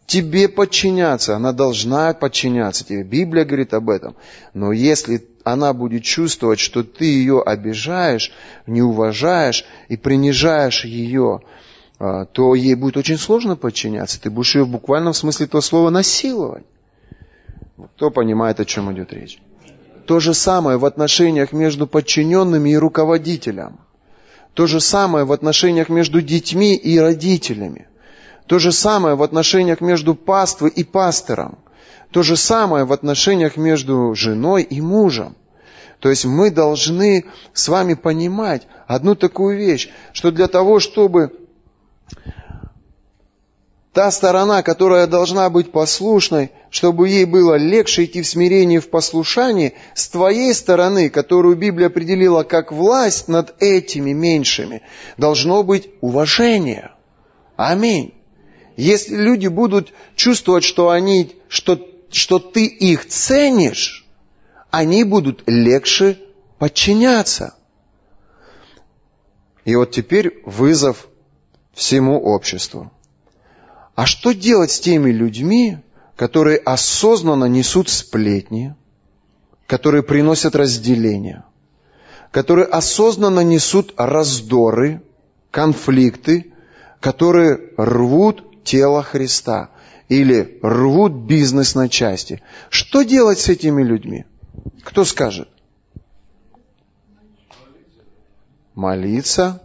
тебе 0.08 0.48
подчиняться, 0.48 1.36
она 1.36 1.52
должна 1.52 2.14
подчиняться 2.14 2.84
тебе. 2.84 3.04
Библия 3.04 3.44
говорит 3.44 3.74
об 3.74 3.90
этом. 3.90 4.16
Но 4.54 4.72
если 4.72 5.28
она 5.44 5.72
будет 5.74 6.02
чувствовать, 6.02 6.58
что 6.58 6.82
ты 6.82 7.04
ее 7.04 7.42
обижаешь, 7.42 8.32
не 8.66 8.82
уважаешь 8.82 9.64
и 9.88 9.96
принижаешь 9.96 10.86
ее, 10.86 11.42
а, 11.98 12.24
то 12.24 12.54
ей 12.54 12.74
будет 12.74 12.96
очень 12.96 13.18
сложно 13.18 13.54
подчиняться. 13.54 14.20
Ты 14.20 14.30
будешь 14.30 14.56
ее 14.56 14.64
в 14.64 14.70
буквальном 14.70 15.12
смысле 15.12 15.44
этого 15.44 15.60
слова 15.60 15.90
насиловать. 15.90 16.64
Кто 17.96 18.10
понимает, 18.10 18.60
о 18.60 18.64
чем 18.64 18.90
идет 18.92 19.12
речь? 19.12 19.38
То 20.06 20.20
же 20.20 20.32
самое 20.32 20.78
в 20.78 20.86
отношениях 20.86 21.52
между 21.52 21.86
подчиненными 21.86 22.70
и 22.70 22.76
руководителем. 22.76 23.78
То 24.54 24.66
же 24.66 24.80
самое 24.80 25.26
в 25.26 25.32
отношениях 25.32 25.90
между 25.90 26.22
детьми 26.22 26.74
и 26.74 26.98
родителями. 26.98 27.88
То 28.48 28.58
же 28.58 28.72
самое 28.72 29.14
в 29.14 29.22
отношениях 29.22 29.82
между 29.82 30.14
паствой 30.14 30.70
и 30.70 30.82
пастором. 30.82 31.58
То 32.10 32.22
же 32.22 32.34
самое 32.34 32.86
в 32.86 32.92
отношениях 32.94 33.58
между 33.58 34.14
женой 34.14 34.62
и 34.62 34.80
мужем. 34.80 35.36
То 36.00 36.08
есть 36.08 36.24
мы 36.24 36.50
должны 36.50 37.26
с 37.52 37.68
вами 37.68 37.92
понимать 37.92 38.66
одну 38.86 39.14
такую 39.14 39.58
вещь, 39.58 39.90
что 40.14 40.30
для 40.30 40.48
того, 40.48 40.80
чтобы 40.80 41.32
та 43.92 44.10
сторона, 44.10 44.62
которая 44.62 45.06
должна 45.06 45.50
быть 45.50 45.70
послушной, 45.70 46.50
чтобы 46.70 47.10
ей 47.10 47.26
было 47.26 47.56
легче 47.56 48.04
идти 48.04 48.22
в 48.22 48.26
смирении, 48.26 48.78
в 48.78 48.88
послушании, 48.88 49.74
с 49.94 50.08
твоей 50.08 50.54
стороны, 50.54 51.10
которую 51.10 51.56
Библия 51.56 51.88
определила 51.88 52.44
как 52.44 52.72
власть 52.72 53.28
над 53.28 53.54
этими 53.60 54.12
меньшими, 54.12 54.80
должно 55.18 55.62
быть 55.64 55.90
уважение. 56.00 56.92
Аминь. 57.56 58.14
Если 58.78 59.16
люди 59.16 59.48
будут 59.48 59.92
чувствовать, 60.14 60.62
что, 60.62 60.90
они, 60.90 61.34
что, 61.48 61.84
что 62.12 62.38
ты 62.38 62.64
их 62.64 63.08
ценишь, 63.08 64.06
они 64.70 65.02
будут 65.02 65.42
легче 65.46 66.16
подчиняться. 66.60 67.56
И 69.64 69.74
вот 69.74 69.90
теперь 69.90 70.40
вызов 70.46 71.08
всему 71.74 72.20
обществу. 72.22 72.92
А 73.96 74.06
что 74.06 74.30
делать 74.30 74.70
с 74.70 74.78
теми 74.78 75.10
людьми, 75.10 75.78
которые 76.14 76.58
осознанно 76.58 77.46
несут 77.46 77.88
сплетни, 77.88 78.76
которые 79.66 80.04
приносят 80.04 80.54
разделение, 80.54 81.42
которые 82.30 82.66
осознанно 82.66 83.40
несут 83.40 83.94
раздоры, 83.96 85.02
конфликты, 85.50 86.52
которые 87.00 87.72
рвут 87.76 88.47
тело 88.68 89.02
Христа 89.02 89.70
или 90.08 90.58
рвут 90.62 91.12
бизнес 91.12 91.74
на 91.74 91.88
части. 91.88 92.42
Что 92.68 93.02
делать 93.02 93.38
с 93.38 93.48
этими 93.48 93.82
людьми? 93.82 94.26
Кто 94.84 95.04
скажет? 95.04 95.48
Молиться, 98.74 99.62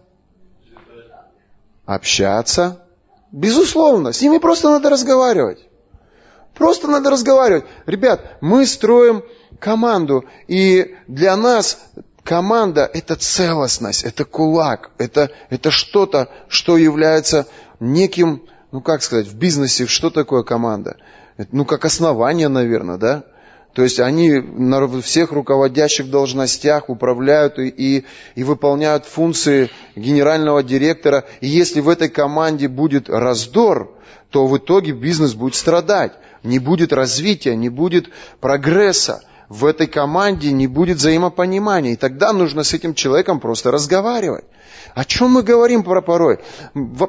общаться. 1.85 2.79
Безусловно, 3.31 4.13
с 4.13 4.21
ними 4.21 4.37
просто 4.37 4.69
надо 4.69 4.89
разговаривать. 4.89 5.59
Просто 6.53 6.87
надо 6.87 7.09
разговаривать. 7.09 7.65
Ребят, 7.85 8.37
мы 8.41 8.65
строим 8.65 9.23
команду, 9.59 10.23
и 10.47 10.95
для 11.07 11.35
нас 11.35 11.79
команда– 12.23 12.89
это 12.93 13.15
целостность, 13.15 14.03
это 14.03 14.23
кулак, 14.23 14.91
это, 14.97 15.31
это 15.49 15.71
что-то, 15.71 16.29
что 16.47 16.77
является 16.77 17.47
неким 17.79 18.43
ну 18.73 18.81
как 18.81 19.03
сказать, 19.03 19.27
в 19.27 19.35
бизнесе 19.35 19.85
что 19.85 20.09
такое 20.09 20.41
команда? 20.41 20.97
Ну 21.51 21.63
как 21.63 21.85
основание, 21.85 22.47
наверное, 22.47 22.97
да? 22.97 23.23
То 23.73 23.83
есть 23.83 23.99
они 23.99 24.31
на 24.31 24.87
всех 25.01 25.31
руководящих 25.31 26.09
должностях 26.09 26.89
управляют 26.89 27.59
и, 27.59 27.67
и, 27.67 28.05
и 28.33 28.43
выполняют 28.43 29.05
функции 29.05 29.69
генерального 29.95 30.63
директора. 30.63 31.23
И 31.39 31.47
если 31.47 31.81
в 31.81 31.89
этой 31.89 32.09
команде 32.09 32.67
будет 32.67 33.09
раздор, 33.09 33.95
то 34.31 34.47
в 34.47 34.57
итоге 34.57 34.91
бизнес 34.91 35.35
будет 35.35 35.53
страдать. 35.53 36.13
Не 36.41 36.57
будет 36.57 36.93
развития, 36.93 37.55
не 37.55 37.69
будет 37.69 38.09
прогресса. 38.41 39.21
В 39.49 39.65
этой 39.65 39.87
команде 39.87 40.51
не 40.51 40.67
будет 40.67 40.97
взаимопонимания. 40.97 41.93
И 41.93 41.95
тогда 41.95 42.33
нужно 42.33 42.63
с 42.63 42.73
этим 42.73 42.93
человеком 42.93 43.39
просто 43.39 43.71
разговаривать. 43.71 44.45
О 44.95 45.05
чем 45.05 45.31
мы 45.31 45.43
говорим 45.43 45.83
порой? 45.83 46.39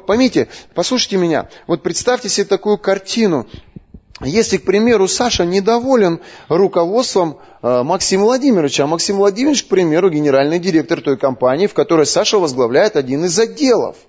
Поймите, 0.07 0.47
послушайте 0.73 1.17
меня. 1.17 1.49
Вот 1.67 1.83
представьте 1.83 2.29
себе 2.29 2.45
такую 2.45 2.77
картину. 2.77 3.47
Если, 4.21 4.57
к 4.57 4.63
примеру, 4.63 5.07
Саша 5.07 5.45
недоволен 5.45 6.21
руководством 6.47 7.37
э, 7.61 7.83
Максима 7.83 8.23
Владимировича, 8.23 8.85
а 8.85 8.87
Максим 8.87 9.17
Владимирович, 9.17 9.65
к 9.65 9.67
примеру, 9.67 10.09
генеральный 10.09 10.57
директор 10.57 11.01
той 11.01 11.17
компании, 11.17 11.67
в 11.67 11.73
которой 11.73 12.05
Саша 12.05 12.39
возглавляет 12.39 12.95
один 12.95 13.25
из 13.25 13.37
отделов– 13.37 13.97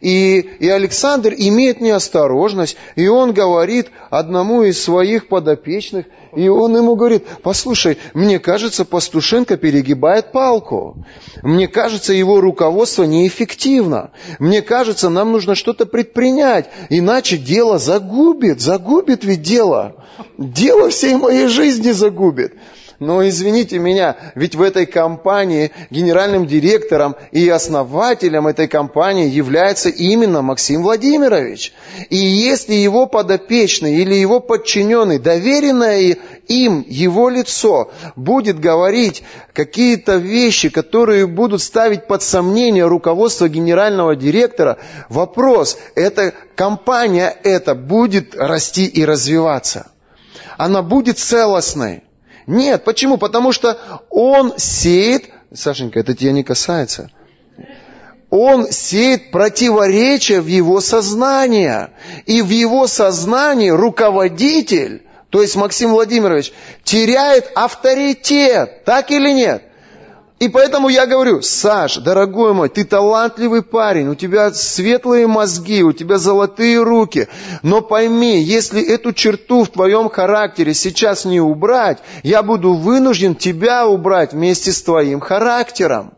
и, 0.00 0.38
и 0.38 0.68
Александр 0.68 1.34
имеет 1.36 1.80
неосторожность, 1.80 2.76
и 2.96 3.06
он 3.08 3.32
говорит 3.32 3.88
одному 4.10 4.62
из 4.62 4.82
своих 4.82 5.28
подопечных, 5.28 6.06
и 6.34 6.48
он 6.48 6.76
ему 6.76 6.94
говорит, 6.94 7.24
послушай, 7.42 7.98
мне 8.14 8.38
кажется, 8.38 8.84
Пастушенко 8.84 9.56
перегибает 9.56 10.32
палку. 10.32 11.04
Мне 11.42 11.68
кажется, 11.68 12.12
его 12.12 12.40
руководство 12.40 13.04
неэффективно. 13.04 14.12
Мне 14.38 14.62
кажется, 14.62 15.08
нам 15.08 15.32
нужно 15.32 15.54
что-то 15.54 15.86
предпринять, 15.86 16.70
иначе 16.88 17.36
дело 17.36 17.78
загубит, 17.78 18.60
загубит 18.60 19.24
ведь 19.24 19.42
дело. 19.42 19.96
Дело 20.38 20.90
всей 20.90 21.16
моей 21.16 21.48
жизни 21.48 21.90
загубит. 21.90 22.54
Но 23.00 23.26
извините 23.26 23.78
меня, 23.78 24.14
ведь 24.34 24.54
в 24.54 24.60
этой 24.60 24.84
компании 24.84 25.70
генеральным 25.88 26.46
директором 26.46 27.16
и 27.32 27.48
основателем 27.48 28.46
этой 28.46 28.68
компании 28.68 29.26
является 29.26 29.88
именно 29.88 30.42
Максим 30.42 30.82
Владимирович. 30.82 31.72
И 32.10 32.18
если 32.18 32.74
его 32.74 33.06
подопечный 33.06 33.94
или 33.96 34.14
его 34.14 34.40
подчиненный, 34.40 35.18
доверенное 35.18 36.18
им 36.46 36.84
его 36.86 37.30
лицо, 37.30 37.90
будет 38.16 38.60
говорить 38.60 39.22
какие-то 39.54 40.16
вещи, 40.16 40.68
которые 40.68 41.26
будут 41.26 41.62
ставить 41.62 42.06
под 42.06 42.22
сомнение 42.22 42.86
руководство 42.86 43.48
генерального 43.48 44.14
директора, 44.14 44.76
вопрос, 45.08 45.78
эта 45.94 46.34
компания 46.54 47.34
эта 47.44 47.74
будет 47.74 48.36
расти 48.36 48.84
и 48.84 49.06
развиваться. 49.06 49.90
Она 50.58 50.82
будет 50.82 51.18
целостной. 51.18 52.02
Нет, 52.50 52.82
почему? 52.82 53.16
Потому 53.16 53.52
что 53.52 53.78
он 54.10 54.54
сеет, 54.56 55.30
Сашенька, 55.54 56.00
это 56.00 56.14
тебя 56.14 56.32
не 56.32 56.42
касается, 56.42 57.08
он 58.28 58.72
сеет 58.72 59.30
противоречие 59.30 60.40
в 60.40 60.46
его 60.48 60.80
сознание. 60.80 61.90
И 62.26 62.42
в 62.42 62.48
его 62.50 62.88
сознании 62.88 63.70
руководитель, 63.70 65.02
то 65.30 65.42
есть 65.42 65.54
Максим 65.54 65.90
Владимирович, 65.90 66.52
теряет 66.82 67.52
авторитет. 67.54 68.84
Так 68.84 69.12
или 69.12 69.30
нет? 69.30 69.62
И 70.40 70.48
поэтому 70.48 70.88
я 70.88 71.04
говорю, 71.04 71.42
Саш, 71.42 71.98
дорогой 71.98 72.54
мой, 72.54 72.70
ты 72.70 72.84
талантливый 72.84 73.62
парень, 73.62 74.08
у 74.08 74.14
тебя 74.14 74.50
светлые 74.52 75.26
мозги, 75.26 75.82
у 75.82 75.92
тебя 75.92 76.16
золотые 76.16 76.82
руки. 76.82 77.28
Но 77.62 77.82
пойми, 77.82 78.40
если 78.40 78.82
эту 78.82 79.12
черту 79.12 79.64
в 79.64 79.68
твоем 79.68 80.08
характере 80.08 80.72
сейчас 80.72 81.26
не 81.26 81.42
убрать, 81.42 81.98
я 82.22 82.42
буду 82.42 82.72
вынужден 82.72 83.34
тебя 83.34 83.86
убрать 83.86 84.32
вместе 84.32 84.72
с 84.72 84.82
твоим 84.82 85.20
характером. 85.20 86.14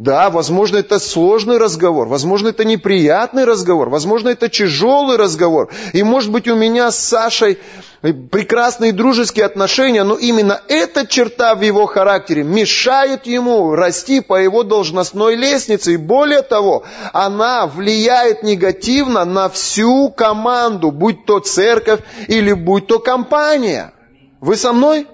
Да, 0.00 0.30
возможно, 0.30 0.78
это 0.78 0.98
сложный 0.98 1.58
разговор, 1.58 2.08
возможно, 2.08 2.48
это 2.48 2.64
неприятный 2.64 3.44
разговор, 3.44 3.90
возможно, 3.90 4.30
это 4.30 4.48
тяжелый 4.48 5.18
разговор. 5.18 5.70
И, 5.92 6.02
может 6.02 6.32
быть, 6.32 6.48
у 6.48 6.56
меня 6.56 6.90
с 6.90 6.98
Сашей 6.98 7.58
прекрасные 8.00 8.92
дружеские 8.92 9.44
отношения, 9.44 10.02
но 10.02 10.14
именно 10.14 10.58
эта 10.68 11.06
черта 11.06 11.54
в 11.54 11.60
его 11.60 11.84
характере 11.84 12.44
мешает 12.44 13.26
ему 13.26 13.74
расти 13.74 14.22
по 14.22 14.36
его 14.40 14.62
должностной 14.62 15.36
лестнице. 15.36 15.92
И 15.92 15.96
более 15.98 16.40
того, 16.40 16.84
она 17.12 17.66
влияет 17.66 18.42
негативно 18.42 19.26
на 19.26 19.50
всю 19.50 20.08
команду, 20.08 20.92
будь 20.92 21.26
то 21.26 21.40
церковь 21.40 22.00
или 22.26 22.54
будь 22.54 22.86
то 22.86 23.00
компания. 23.00 23.92
Вы 24.40 24.56
со 24.56 24.72
мной? 24.72 25.06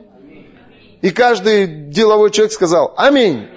И 1.02 1.10
каждый 1.10 1.66
деловой 1.66 2.30
человек 2.30 2.52
сказал 2.52 2.94
«Аминь». 2.96 3.48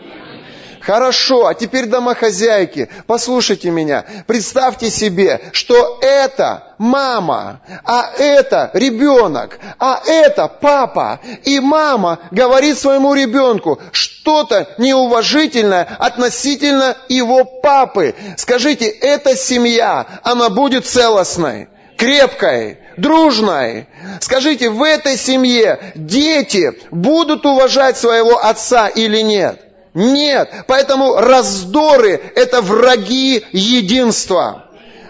Хорошо, 0.89 1.45
а 1.45 1.53
теперь 1.53 1.85
домохозяйки, 1.85 2.89
послушайте 3.05 3.69
меня. 3.69 4.05
Представьте 4.25 4.89
себе, 4.89 5.39
что 5.51 5.99
это 6.01 6.73
мама, 6.79 7.61
а 7.85 8.11
это 8.17 8.71
ребенок, 8.73 9.59
а 9.77 10.01
это 10.03 10.47
папа. 10.47 11.19
И 11.43 11.59
мама 11.59 12.17
говорит 12.31 12.79
своему 12.79 13.13
ребенку 13.13 13.79
что-то 13.91 14.67
неуважительное 14.79 15.87
относительно 15.99 16.97
его 17.07 17.43
папы. 17.43 18.15
Скажите, 18.35 18.87
эта 18.87 19.37
семья, 19.37 20.07
она 20.23 20.49
будет 20.49 20.87
целостной, 20.87 21.69
крепкой, 21.97 22.79
дружной. 22.97 23.87
Скажите, 24.21 24.71
в 24.71 24.81
этой 24.81 25.17
семье 25.17 25.91
дети 25.93 26.71
будут 26.89 27.45
уважать 27.45 27.95
своего 27.95 28.43
отца 28.43 28.87
или 28.87 29.21
нет? 29.21 29.68
Нет. 29.93 30.51
Поэтому 30.67 31.15
раздоры– 31.15 32.21
это 32.35 32.61
враги 32.61 33.43
единства. 33.51 34.65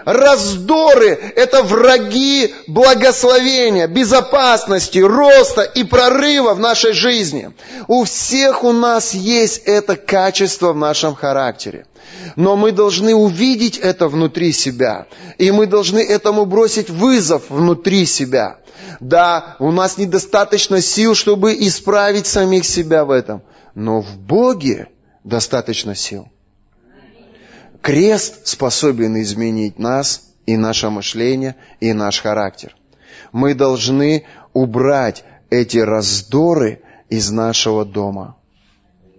Раздоры– 0.05 1.19
это 1.35 1.61
враги 1.61 2.53
благословения, 2.67 3.87
безопасности, 3.87 4.99
роста 4.99 5.61
и 5.61 5.83
прорыва 5.83 6.53
в 6.53 6.59
нашей 6.59 6.93
жизни. 6.93 7.51
У 7.87 8.05
всех 8.05 8.63
у 8.63 8.71
нас 8.71 9.13
есть 9.13 9.63
это 9.65 9.95
качество 9.95 10.73
в 10.73 10.77
нашем 10.77 11.13
характере. 11.15 11.85
Но 12.35 12.55
мы 12.55 12.71
должны 12.71 13.13
увидеть 13.13 13.77
это 13.77 14.07
внутри 14.07 14.51
себя. 14.51 15.07
И 15.37 15.51
мы 15.51 15.67
должны 15.67 15.99
этому 15.99 16.45
бросить 16.45 16.89
вызов 16.89 17.43
внутри 17.49 18.05
себя. 18.05 18.57
Да, 18.99 19.57
у 19.59 19.71
нас 19.71 19.97
недостаточно 19.97 20.81
сил, 20.81 21.13
чтобы 21.13 21.53
исправить 21.53 22.25
самих 22.25 22.65
себя 22.65 23.05
в 23.05 23.11
этом. 23.11 23.41
Но 23.75 24.01
в 24.01 24.17
Боге 24.17 24.87
достаточно 25.23 25.95
сил. 25.95 26.27
Крест 27.81 28.47
способен 28.47 29.21
изменить 29.21 29.79
нас 29.79 30.29
и 30.45 30.57
наше 30.57 30.89
мышление, 30.89 31.55
и 31.79 31.93
наш 31.93 32.21
характер. 32.21 32.75
Мы 33.31 33.53
должны 33.53 34.25
убрать 34.53 35.23
эти 35.49 35.77
раздоры 35.77 36.81
из 37.09 37.31
нашего 37.31 37.85
дома. 37.85 38.35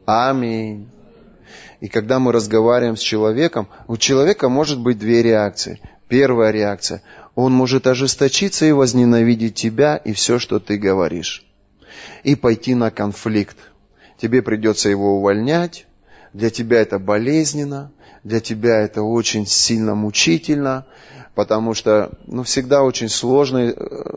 Аминь. 0.06 0.88
И 1.80 1.88
когда 1.88 2.18
мы 2.18 2.32
разговариваем 2.32 2.96
с 2.96 3.00
человеком, 3.00 3.68
у 3.88 3.96
человека 3.96 4.48
может 4.48 4.78
быть 4.78 4.98
две 4.98 5.22
реакции. 5.22 5.80
Первая 6.08 6.50
реакция. 6.50 7.02
Он 7.34 7.52
может 7.52 7.86
ожесточиться 7.86 8.66
и 8.66 8.72
возненавидеть 8.72 9.54
тебя 9.54 9.96
и 9.96 10.12
все, 10.12 10.38
что 10.38 10.58
ты 10.58 10.76
говоришь. 10.76 11.44
И 12.22 12.34
пойти 12.34 12.74
на 12.74 12.90
конфликт. 12.90 13.56
Тебе 14.20 14.42
придется 14.42 14.90
его 14.90 15.16
увольнять. 15.16 15.87
Для 16.35 16.50
тебя 16.50 16.80
это 16.80 16.98
болезненно. 16.98 17.90
Для 18.22 18.40
тебя 18.40 18.80
это 18.80 19.02
очень 19.02 19.46
сильно 19.46 19.94
мучительно. 19.94 20.87
Потому 21.35 21.72
что 21.72 22.12
ну, 22.26 22.42
всегда 22.42 22.83
очень 22.83 23.09
сложно, 23.09 23.59
э, 23.59 24.14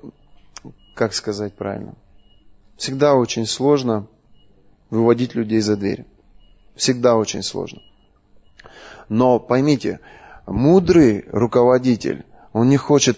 как 0.94 1.14
сказать 1.14 1.54
правильно, 1.54 1.94
всегда 2.76 3.16
очень 3.16 3.46
сложно 3.46 4.08
выводить 4.90 5.36
людей 5.36 5.62
за 5.62 5.78
дверь. 5.78 6.06
Всегда 6.76 7.16
очень 7.16 7.44
сложно. 7.44 7.82
Но 9.08 9.40
поймите, 9.40 10.02
мудрый 10.46 11.26
руководитель, 11.32 12.26
он 12.52 12.68
не 12.68 12.78
хочет 12.78 13.18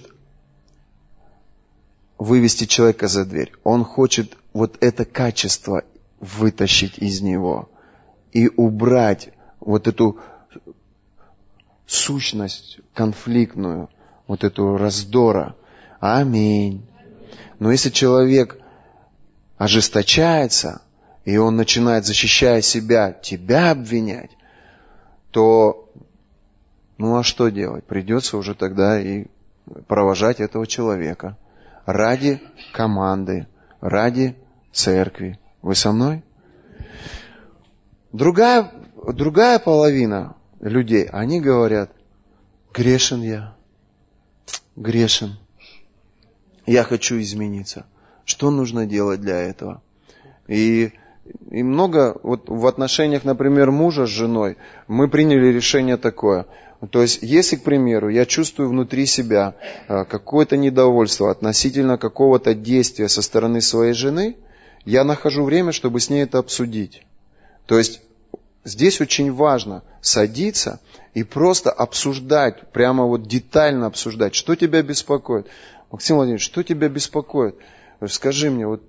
вывести 2.19 2.65
человека 2.65 3.07
за 3.07 3.25
дверь. 3.25 3.53
Он 3.63 3.83
хочет 3.83 4.37
вот 4.53 4.77
это 4.81 5.03
качество 5.05 5.83
вытащить 6.19 6.97
из 6.97 7.21
него 7.21 7.69
и 8.31 8.47
убрать 8.47 9.29
вот 9.59 9.87
эту 9.87 10.19
сущность 11.85 12.79
конфликтную, 12.93 13.89
вот 14.27 14.43
эту 14.43 14.77
раздора. 14.77 15.55
Аминь. 15.99 16.85
Но 17.59 17.71
если 17.71 17.89
человек 17.89 18.59
ожесточается, 19.57 20.81
и 21.23 21.37
он 21.37 21.55
начинает, 21.55 22.05
защищая 22.05 22.61
себя, 22.61 23.11
тебя 23.11 23.71
обвинять, 23.71 24.31
то, 25.31 25.89
ну 26.97 27.17
а 27.17 27.23
что 27.23 27.49
делать? 27.49 27.85
Придется 27.85 28.37
уже 28.37 28.53
тогда 28.53 28.99
и 28.99 29.25
провожать 29.87 30.39
этого 30.39 30.67
человека 30.67 31.37
ради 31.85 32.41
команды, 32.73 33.47
ради 33.81 34.35
церкви. 34.71 35.39
Вы 35.65 35.73
со 35.73 35.91
мной? 35.91 36.21
Другая, 38.13 38.71
другая 39.13 39.57
половина 39.57 40.35
людей, 40.59 41.05
они 41.05 41.41
говорят, 41.41 41.91
грешен 42.71 43.23
я, 43.23 43.55
грешен, 44.75 45.39
я 46.67 46.83
хочу 46.83 47.19
измениться. 47.19 47.87
Что 48.25 48.51
нужно 48.51 48.85
делать 48.85 49.21
для 49.21 49.39
этого? 49.39 49.81
И 50.47 50.93
и 51.49 51.63
много, 51.63 52.15
вот 52.21 52.47
в 52.47 52.67
отношениях, 52.67 53.23
например, 53.23 53.71
мужа 53.71 54.05
с 54.05 54.09
женой, 54.09 54.57
мы 54.87 55.07
приняли 55.07 55.47
решение 55.47 55.97
такое. 55.97 56.45
То 56.91 57.01
есть, 57.01 57.23
если, 57.23 57.55
к 57.55 57.63
примеру, 57.63 58.09
я 58.09 58.27
чувствую 58.27 58.69
внутри 58.69 59.07
себя 59.07 59.55
э, 59.87 60.05
какое-то 60.05 60.57
недовольство 60.57 61.31
относительно 61.31 61.97
какого-то 61.97 62.53
действия 62.53 63.09
со 63.09 63.23
стороны 63.23 63.61
своей 63.61 63.93
жены, 63.93 64.37
я 64.85 65.03
нахожу 65.03 65.43
время, 65.43 65.71
чтобы 65.71 65.99
с 65.99 66.09
ней 66.09 66.23
это 66.23 66.37
обсудить. 66.37 67.01
То 67.65 67.77
есть, 67.77 68.01
здесь 68.63 69.01
очень 69.01 69.31
важно 69.33 69.83
садиться 70.01 70.79
и 71.13 71.23
просто 71.23 71.71
обсуждать, 71.71 72.71
прямо 72.71 73.05
вот 73.05 73.27
детально 73.27 73.87
обсуждать, 73.87 74.35
что 74.35 74.55
тебя 74.55 74.81
беспокоит. 74.83 75.47
Максим 75.91 76.17
Владимирович, 76.17 76.45
что 76.45 76.63
тебя 76.63 76.87
беспокоит? 76.89 77.55
Скажи 78.07 78.49
мне, 78.49 78.67
вот 78.67 78.81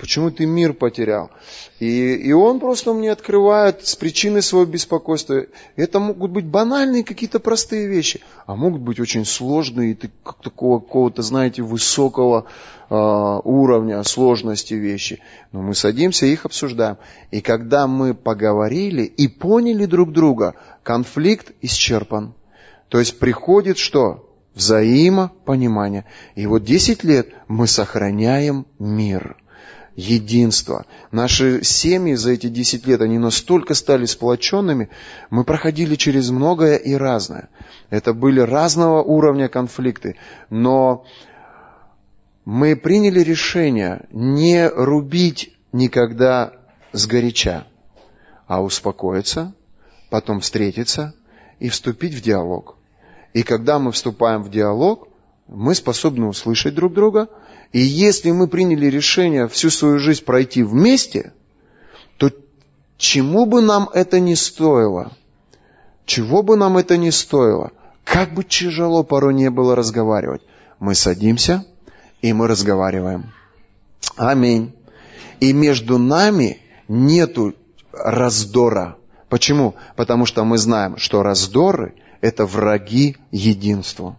почему 0.00 0.30
ты 0.30 0.46
мир 0.46 0.72
потерял? 0.72 1.30
И, 1.78 2.14
и 2.14 2.32
он 2.32 2.60
просто 2.60 2.92
мне 2.92 3.12
открывает 3.12 3.86
с 3.86 3.94
причины 3.96 4.42
своего 4.42 4.70
беспокойства. 4.70 5.46
Это 5.76 6.00
могут 6.00 6.32
быть 6.32 6.44
банальные 6.44 7.04
какие-то 7.04 7.40
простые 7.40 7.86
вещи, 7.86 8.20
а 8.46 8.56
могут 8.56 8.80
быть 8.82 9.00
очень 9.00 9.24
сложные, 9.24 9.92
и 9.92 10.10
как 10.22 10.42
такого 10.42 10.80
какого-то, 10.80 11.22
знаете, 11.22 11.62
высокого 11.62 12.46
э, 12.90 12.94
уровня 12.94 14.02
сложности 14.02 14.74
вещи. 14.74 15.20
Но 15.52 15.62
мы 15.62 15.74
садимся 15.74 16.26
и 16.26 16.32
их 16.32 16.44
обсуждаем. 16.44 16.98
И 17.30 17.40
когда 17.40 17.86
мы 17.86 18.14
поговорили 18.14 19.02
и 19.02 19.28
поняли 19.28 19.86
друг 19.86 20.12
друга, 20.12 20.54
конфликт 20.82 21.52
исчерпан. 21.62 22.34
То 22.88 22.98
есть 22.98 23.18
приходит 23.18 23.78
что? 23.78 24.27
Взаимопонимание. 24.58 26.04
И 26.34 26.46
вот 26.46 26.64
10 26.64 27.04
лет 27.04 27.28
мы 27.46 27.68
сохраняем 27.68 28.66
мир, 28.80 29.36
единство. 29.94 30.84
Наши 31.12 31.62
семьи 31.62 32.14
за 32.14 32.32
эти 32.32 32.48
10 32.48 32.84
лет, 32.86 33.00
они 33.00 33.18
настолько 33.18 33.74
стали 33.74 34.04
сплоченными, 34.04 34.90
мы 35.30 35.44
проходили 35.44 35.94
через 35.94 36.30
многое 36.30 36.76
и 36.76 36.94
разное. 36.94 37.48
Это 37.88 38.12
были 38.12 38.40
разного 38.40 39.00
уровня 39.00 39.48
конфликты, 39.48 40.16
но 40.50 41.06
мы 42.44 42.74
приняли 42.74 43.20
решение 43.20 44.06
не 44.10 44.68
рубить 44.68 45.54
никогда 45.72 46.52
сгоряча, 46.92 47.66
а 48.48 48.60
успокоиться, 48.60 49.54
потом 50.10 50.40
встретиться 50.40 51.14
и 51.60 51.68
вступить 51.68 52.14
в 52.14 52.22
диалог. 52.22 52.77
И 53.32 53.42
когда 53.42 53.78
мы 53.78 53.92
вступаем 53.92 54.42
в 54.42 54.50
диалог, 54.50 55.08
мы 55.46 55.74
способны 55.74 56.26
услышать 56.26 56.74
друг 56.74 56.92
друга. 56.92 57.28
И 57.72 57.80
если 57.80 58.30
мы 58.30 58.48
приняли 58.48 58.86
решение 58.86 59.48
всю 59.48 59.70
свою 59.70 59.98
жизнь 59.98 60.24
пройти 60.24 60.62
вместе, 60.62 61.32
то 62.16 62.30
чему 62.96 63.46
бы 63.46 63.60
нам 63.60 63.90
это 63.92 64.20
ни 64.20 64.34
стоило, 64.34 65.12
чего 66.06 66.42
бы 66.42 66.56
нам 66.56 66.78
это 66.78 66.96
ни 66.96 67.10
стоило, 67.10 67.72
как 68.04 68.32
бы 68.32 68.44
тяжело 68.44 69.04
порой 69.04 69.34
не 69.34 69.50
было 69.50 69.76
разговаривать, 69.76 70.42
мы 70.78 70.94
садимся 70.94 71.64
и 72.22 72.32
мы 72.32 72.48
разговариваем. 72.48 73.32
Аминь. 74.16 74.74
И 75.40 75.52
между 75.52 75.98
нами 75.98 76.58
нету 76.88 77.54
раздора. 77.92 78.96
Почему? 79.28 79.74
Потому 79.94 80.24
что 80.24 80.44
мы 80.44 80.56
знаем, 80.56 80.96
что 80.96 81.22
раздоры– 81.22 81.94
это 82.20 82.46
враги 82.46 83.16
единства. 83.30 84.16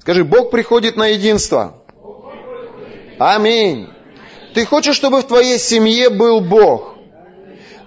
Скажи, 0.00 0.24
Бог 0.24 0.50
приходит 0.50 0.96
на 0.96 1.08
единство. 1.08 1.82
Аминь. 3.18 3.88
Ты 4.54 4.64
хочешь, 4.66 4.96
чтобы 4.96 5.20
в 5.20 5.26
твоей 5.26 5.58
семье 5.58 6.10
был 6.10 6.40
Бог? 6.40 6.96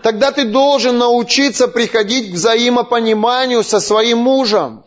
Тогда 0.02 0.32
ты 0.32 0.46
должен 0.46 0.98
научиться 0.98 1.68
приходить 1.68 2.32
к 2.32 2.36
взаимопониманию 2.36 3.64
со 3.64 3.80
своим 3.80 4.20
мужем, 4.20 4.86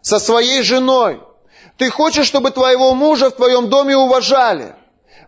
со 0.00 0.18
своей 0.18 0.62
женой. 0.62 1.20
Ты 1.76 1.90
хочешь, 1.90 2.26
чтобы 2.26 2.50
твоего 2.50 2.94
мужа 2.94 3.30
в 3.30 3.36
твоем 3.36 3.68
доме 3.68 3.96
уважали? 3.96 4.74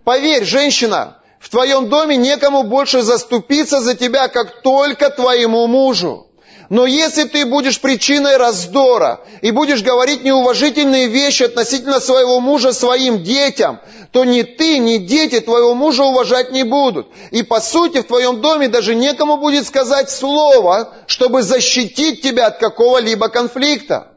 Поверь, 0.05 0.45
женщина, 0.45 1.19
В 1.43 1.49
твоем 1.49 1.89
доме 1.89 2.17
некому 2.17 2.63
больше 2.63 3.03
заступиться 3.03 3.81
за 3.81 3.97
тебя, 3.97 4.29
как 4.29 4.63
только 4.63 5.11
твоему 5.11 5.67
мужу. 5.67 6.29
Но 6.73 6.87
если 6.87 7.25
ты 7.25 7.45
будешь 7.45 7.83
причиной 7.83 8.39
раздора 8.39 9.21
и 9.43 9.51
будешь 9.51 9.83
говорить 9.83 10.25
неуважительные 10.25 11.07
вещи 11.07 11.43
относительно 11.43 12.01
своего 12.01 12.41
мужа 12.41 12.73
своим 12.73 13.23
детям, 13.23 13.79
то 14.11 14.25
ни 14.25 14.41
ты, 14.41 14.79
ни 14.79 14.97
дети 14.97 15.41
твоего 15.41 15.75
мужа 15.75 16.03
уважать 16.03 16.51
не 16.51 16.65
будут. 16.65 17.09
И 17.31 17.43
по 17.43 17.61
сути 17.61 18.01
в 18.01 18.07
твоем 18.07 18.41
доме 18.41 18.69
даже 18.69 18.95
некому 18.95 19.37
будет 19.37 19.67
сказать 19.67 20.09
слово, 20.09 20.95
чтобы 21.07 21.43
защитить 21.43 22.23
тебя 22.23 22.47
от 22.47 22.57
какого-либо 22.57 23.29
конфликта. 23.29 24.17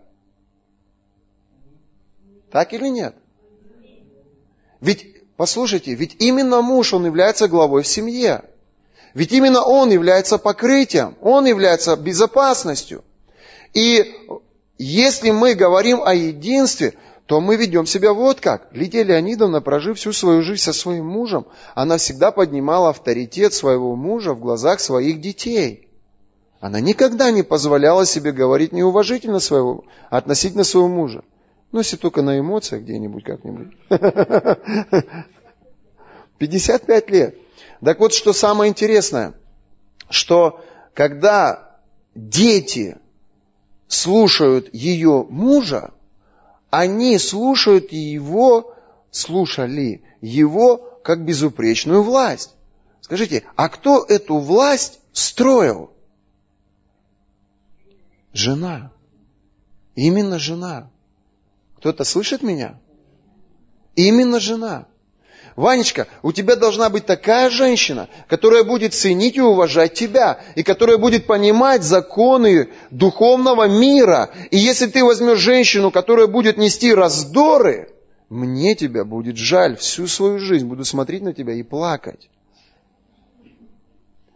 Так 2.54 2.72
или 2.72 2.88
нет? 2.88 3.16
Ведь, 4.80 5.08
послушайте, 5.36 5.94
ведь 5.94 6.16
именно 6.20 6.62
муж, 6.62 6.94
он 6.94 7.06
является 7.06 7.50
главой 7.50 7.84
в 7.84 7.88
семье. 7.88 8.46
Ведь 9.16 9.32
именно 9.32 9.64
он 9.64 9.90
является 9.92 10.38
покрытием, 10.38 11.16
он 11.22 11.46
является 11.46 11.96
безопасностью. 11.96 13.04
И 13.74 14.14
если 14.78 15.32
мы 15.32 15.56
говорим 15.56 16.04
о 16.04 16.14
единстве, 16.14 16.96
то 17.26 17.40
мы 17.40 17.56
ведем 17.56 17.86
себя 17.86 18.12
вот 18.14 18.42
как. 18.42 18.68
Лидия 18.74 19.04
Леонидовна, 19.04 19.62
прожив 19.62 19.98
всю 19.98 20.12
свою 20.12 20.42
жизнь 20.42 20.62
со 20.62 20.74
своим 20.74 21.08
мужем, 21.08 21.48
она 21.76 21.96
всегда 21.98 22.32
поднимала 22.32 22.90
авторитет 22.90 23.54
своего 23.54 23.96
мужа 23.96 24.34
в 24.34 24.42
глазах 24.42 24.82
своих 24.82 25.22
детей. 25.22 25.88
Она 26.60 26.82
никогда 26.82 27.32
не 27.32 27.42
позволяла 27.42 28.06
себе 28.06 28.34
говорить 28.34 28.74
неуважительно 28.74 29.40
своего, 29.40 29.86
относительно 30.10 30.66
своего 30.66 30.90
мужа. 30.90 31.24
Ну, 31.72 31.80
если 31.80 31.96
только 31.96 32.22
на 32.22 32.38
эмоциях 32.38 32.82
где-нибудь 32.82 33.24
как-нибудь. 33.24 33.78
55 36.38 37.10
лет. 37.12 37.45
Так 37.86 38.00
вот, 38.00 38.16
что 38.16 38.34
самое 38.34 38.72
интересное, 38.72 39.36
что 40.10 40.66
когда 40.96 41.78
дети 42.16 42.98
слушают 43.88 44.74
ее 44.74 45.24
мужа, 45.30 45.94
они 46.72 47.20
слушают 47.20 47.92
его, 47.92 48.74
слушали 49.12 50.04
его 50.20 50.78
как 51.04 51.24
безупречную 51.24 52.02
власть. 52.02 52.56
Скажите, 53.02 53.44
а 53.56 53.70
кто 53.70 54.04
эту 54.04 54.40
власть 54.40 55.00
строил? 55.14 55.92
Жена. 58.34 58.92
Именно 59.94 60.40
жена. 60.40 60.90
Кто-то 61.78 62.04
слышит 62.04 62.42
меня? 62.42 62.80
Именно 63.96 64.40
жена. 64.40 64.88
Ванечка, 65.56 66.08
у 66.22 66.34
тебя 66.34 66.58
должна 66.58 66.90
быть 66.90 67.06
такая 67.06 67.50
женщина, 67.50 68.10
которая 68.28 68.64
будет 68.64 68.94
ценить 68.94 69.38
и 69.38 69.42
уважать 69.42 69.94
тебя, 69.94 70.42
и 70.56 70.64
которая 70.64 70.98
будет 70.98 71.28
понимать 71.28 71.84
законы 71.84 72.70
духовного 72.92 73.68
мира. 73.68 74.32
И 74.52 74.58
если 74.58 74.88
ты 74.88 75.04
возьмешь 75.04 75.40
женщину, 75.40 75.92
которая 75.92 76.28
будет 76.28 76.58
нести 76.58 76.94
раздоры, 76.94 77.90
мне 78.28 78.76
тебя 78.76 79.06
будет 79.06 79.38
жаль 79.38 79.78
всю 79.78 80.08
свою 80.08 80.40
жизнь, 80.40 80.66
буду 80.66 80.84
смотреть 80.84 81.22
на 81.22 81.34
тебя 81.34 81.54
и 81.54 81.64
плакать. 81.64 82.30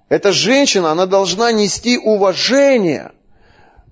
Эта 0.08 0.32
женщина, 0.32 0.92
она 0.92 1.06
должна 1.06 1.52
нести 1.52 1.98
уважение. 1.98 3.12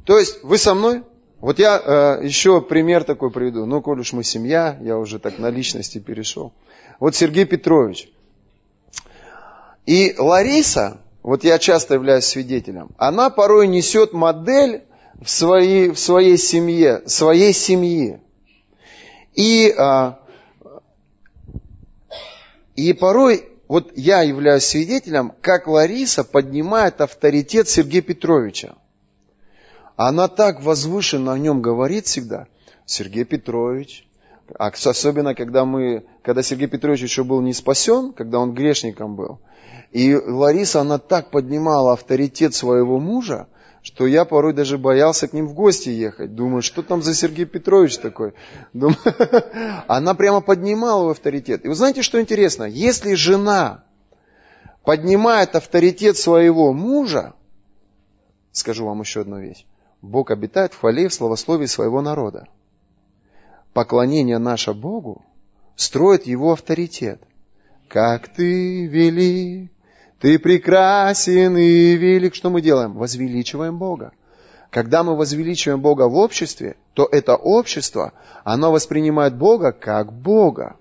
То 0.06 0.18
есть, 0.18 0.44
вы 0.44 0.58
со 0.58 0.74
мной? 0.74 1.04
Вот 1.40 1.60
я 1.60 2.20
э, 2.22 2.26
еще 2.26 2.62
пример 2.62 3.04
такой 3.04 3.32
приведу. 3.32 3.66
Ну, 3.66 3.82
коль 3.82 4.00
уж 4.00 4.14
мы 4.14 4.24
семья, 4.24 4.78
я 4.82 4.98
уже 4.98 5.20
так 5.20 5.38
на 5.38 5.50
личности 5.52 6.00
перешел. 6.00 6.54
Вот 7.00 7.16
Сергей 7.16 7.46
Петрович. 7.46 8.10
И 9.86 10.16
Лариса, 10.18 11.00
вот 11.24 11.44
я 11.44 11.60
часто 11.60 11.94
являюсь 11.94 12.26
свидетелем, 12.26 12.90
она 12.98 13.30
порой 13.30 13.68
несет 13.68 14.14
модель 14.14 14.84
в 15.22 15.30
своей, 15.30 15.90
в 15.90 16.00
своей 16.00 16.38
семье, 16.38 17.04
своей 17.06 17.54
семьи. 17.54 18.20
И, 19.34 19.74
а, 19.78 20.20
и 22.76 22.94
порой 22.94 23.46
вот 23.68 23.92
я 23.96 24.22
являюсь 24.22 24.64
свидетелем, 24.64 25.34
как 25.42 25.68
Лариса 25.68 26.24
поднимает 26.24 27.02
авторитет 27.02 27.68
Сергея 27.68 28.02
Петровича. 28.02 28.76
Она 29.96 30.28
так 30.28 30.62
возвышенно 30.62 31.34
о 31.34 31.40
нем 31.40 31.62
говорит 31.62 32.06
всегда. 32.06 32.48
Сергей 32.86 33.26
Петрович, 33.26 34.07
а 34.58 34.68
особенно, 34.68 35.36
когда, 35.36 35.66
мы, 35.66 36.06
когда 36.22 36.44
Сергей 36.44 36.68
Петрович 36.68 37.02
еще 37.02 37.24
был 37.24 37.42
не 37.42 37.54
спасен, 37.54 38.14
когда 38.14 38.40
он 38.40 38.54
грешником 38.54 39.16
был. 39.16 39.40
И 39.92 40.16
Лариса, 40.16 40.82
она 40.82 40.98
так 40.98 41.32
поднимала 41.32 41.94
авторитет 41.94 42.54
своего 42.54 43.00
мужа, 43.00 43.48
что 43.82 44.06
я 44.06 44.26
порой 44.26 44.54
даже 44.54 44.78
боялся 44.78 45.28
к 45.28 45.34
ним 45.34 45.48
в 45.48 45.54
гости 45.54 45.90
ехать. 45.90 46.36
Думаю, 46.36 46.62
что 46.62 46.82
там 46.82 47.02
за 47.02 47.14
Сергей 47.14 47.46
Петрович 47.46 47.98
такой? 47.98 48.34
Думаю, 48.74 48.98
она 49.88 50.14
прямо 50.14 50.42
поднимала 50.42 51.02
его 51.02 51.12
авторитет. 51.12 51.64
И 51.64 51.68
вы 51.68 51.76
знаете, 51.76 52.02
что 52.02 52.20
интересно? 52.20 52.66
Если 52.66 53.14
жена 53.14 53.86
поднимает 54.84 55.56
авторитет 55.56 56.18
своего 56.18 56.74
мужа, 56.74 57.34
скажу 58.52 58.86
вам 58.86 59.02
еще 59.02 59.22
одну 59.22 59.40
вещь. 59.40 59.66
Бог 60.02 60.32
обитает 60.32 60.74
в 60.74 60.80
хвале 60.80 61.06
и 61.06 61.08
в 61.08 61.14
славословии 61.14 61.66
своего 61.66 62.02
народа 62.02 62.48
поклонение 63.78 64.40
наше 64.40 64.74
Богу 64.74 65.24
строит 65.76 66.26
его 66.26 66.54
авторитет. 66.54 67.22
Как 67.88 68.28
ты 68.28 68.88
велик, 68.88 69.70
ты 70.20 70.40
прекрасен 70.40 71.56
и 71.56 71.96
велик. 71.96 72.34
Что 72.34 72.50
мы 72.50 72.62
делаем? 72.62 72.94
Возвеличиваем 72.94 73.78
Бога. 73.78 74.14
Когда 74.72 75.04
мы 75.04 75.16
возвеличиваем 75.16 75.80
Бога 75.80 76.08
в 76.08 76.16
обществе, 76.16 76.76
то 76.96 77.08
это 77.12 77.36
общество, 77.36 78.14
оно 78.44 78.72
воспринимает 78.72 79.36
Бога 79.36 79.74
как 79.74 80.12
Бога. 80.12 80.78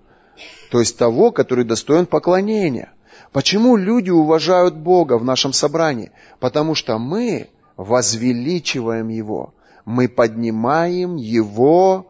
То 0.71 0.79
есть 0.79 0.97
того, 0.97 1.31
который 1.31 1.65
достоин 1.65 2.07
поклонения. 2.07 2.91
Почему 3.31 3.75
люди 3.75 4.09
уважают 4.09 4.75
Бога 4.75 5.19
в 5.19 5.23
нашем 5.23 5.53
собрании? 5.53 6.11
Потому 6.39 6.73
что 6.73 6.97
мы 6.97 7.51
возвеличиваем 7.75 9.09
Его. 9.09 9.53
Мы 9.85 10.09
поднимаем 10.09 11.15
Его 11.15 12.07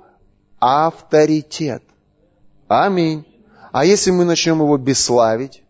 авторитет. 0.60 1.84
Аминь. 2.68 3.26
А 3.72 3.86
если 3.86 4.12
мы 4.12 4.26
начнем 4.26 4.60
его 4.60 4.78
бесславить, 4.78 5.64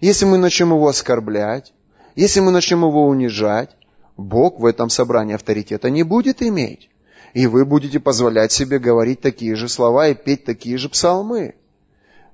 если 0.00 0.26
мы 0.26 0.38
начнем 0.38 0.70
его 0.70 0.88
оскорблять, 0.88 1.72
если 2.14 2.40
мы 2.40 2.50
начнем 2.50 2.84
его 2.84 3.06
унижать, 3.06 3.70
Бог 4.16 4.58
в 4.58 4.66
этом 4.66 4.90
собрании 4.90 5.34
авторитета 5.34 5.90
не 5.90 6.02
будет 6.02 6.42
иметь. 6.42 6.90
И 7.34 7.46
вы 7.46 7.64
будете 7.64 8.00
позволять 8.00 8.52
себе 8.52 8.78
говорить 8.78 9.20
такие 9.20 9.54
же 9.54 9.68
слова 9.68 10.08
и 10.08 10.14
петь 10.14 10.44
такие 10.44 10.78
же 10.78 10.88
псалмы. 10.88 11.54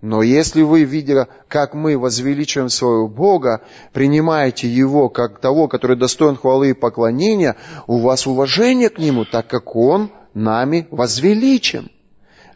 Но 0.00 0.22
если 0.22 0.62
вы, 0.62 0.84
видя, 0.84 1.28
как 1.48 1.74
мы 1.74 1.98
возвеличиваем 1.98 2.68
своего 2.68 3.08
Бога, 3.08 3.62
принимаете 3.92 4.68
Его 4.68 5.08
как 5.08 5.40
того, 5.40 5.66
который 5.66 5.96
достоин 5.96 6.36
хвалы 6.36 6.70
и 6.70 6.74
поклонения, 6.74 7.56
у 7.86 7.98
вас 7.98 8.26
уважение 8.26 8.90
к 8.90 8.98
Нему, 8.98 9.24
так 9.24 9.46
как 9.46 9.74
Он 9.74 10.10
нами 10.34 10.86
возвеличен. 10.90 11.90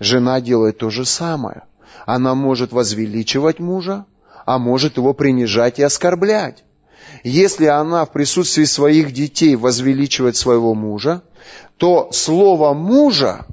Жена 0.00 0.40
делает 0.40 0.78
то 0.78 0.90
же 0.90 1.04
самое. 1.04 1.62
Она 2.06 2.34
может 2.34 2.72
возвеличивать 2.72 3.58
мужа, 3.58 4.06
а 4.46 4.58
может 4.58 4.96
его 4.96 5.14
принижать 5.14 5.78
и 5.78 5.82
оскорблять. 5.82 6.64
Если 7.24 7.66
она 7.66 8.04
в 8.04 8.12
присутствии 8.12 8.64
своих 8.64 9.12
детей 9.12 9.56
возвеличивает 9.56 10.36
своего 10.36 10.74
мужа, 10.74 11.22
то 11.76 12.10
слово 12.12 12.74
мужа 12.74 13.46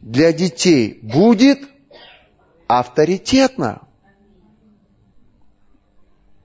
для 0.00 0.32
детей 0.32 1.00
будет 1.02 1.60
авторитетно. 2.66 3.82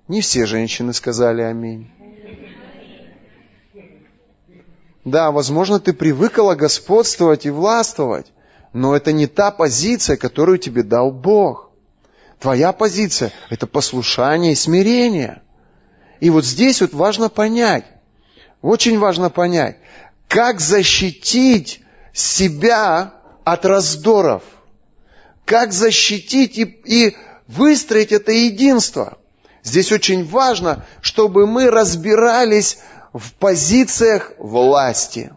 Не 0.07 0.21
все 0.21 0.45
женщины 0.45 0.93
сказали 0.93 1.41
аминь. 1.41 1.91
Да, 5.07 5.31
возможно, 5.31 5.79
ты 5.79 5.93
привыкла 5.93 6.53
господствовать 6.55 7.45
и 7.45 7.49
властвовать, 7.49 8.27
но 8.73 8.93
это 8.93 9.13
не 9.13 9.25
та 9.25 9.51
позиция, 9.51 10.17
которую 10.17 10.57
тебе 10.57 10.83
дал 10.83 11.11
Бог. 11.11 11.71
Твоя 12.41 12.73
позиция– 12.73 13.31
это 13.49 13.67
послушание 13.67 14.51
и 14.51 14.55
смирение. 14.55 15.43
И 16.19 16.29
вот 16.29 16.43
здесь 16.43 16.81
вот 16.81 16.93
важно 16.93 17.29
понять, 17.29 17.85
очень 18.61 18.99
важно 18.99 19.29
понять, 19.29 19.77
как 20.27 20.59
защитить 20.59 21.79
себя 22.11 23.13
от 23.45 23.65
раздоров, 23.65 24.43
как 25.45 25.71
защитить 25.71 26.57
и, 26.57 26.63
и 26.63 27.15
выстроить 27.47 28.11
это 28.11 28.33
единство. 28.33 29.17
Здесь 29.63 29.93
очень 29.93 30.25
важно, 30.25 30.85
чтобы 30.99 31.47
мы 31.47 31.71
разбирались 31.71 32.79
в 33.13 33.33
позициях 33.33 34.33
власти. 34.37 35.31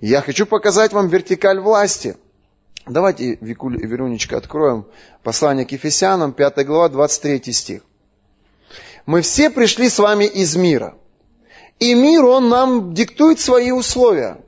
Я 0.00 0.20
хочу 0.20 0.46
показать 0.46 0.92
вам 0.92 1.08
вертикаль 1.08 1.60
власти. 1.60 2.16
Давайте, 2.86 3.36
Викуль 3.40 3.76
Верунечка, 3.76 4.36
откроем 4.36 4.86
послание 5.22 5.66
к 5.66 5.72
Ефесянам, 5.72 6.32
5 6.32 6.66
глава, 6.66 6.88
23 6.88 7.52
стих. 7.52 7.82
мы 9.06 9.22
все 9.22 9.50
пришли 9.50 9.88
с 9.88 9.98
вами 9.98 10.24
из 10.24 10.56
мира. 10.56 10.94
И 11.78 11.94
мир, 11.94 12.24
он 12.24 12.48
нам 12.48 12.94
диктует 12.94 13.40
свои 13.40 13.70
условия. 13.70 14.38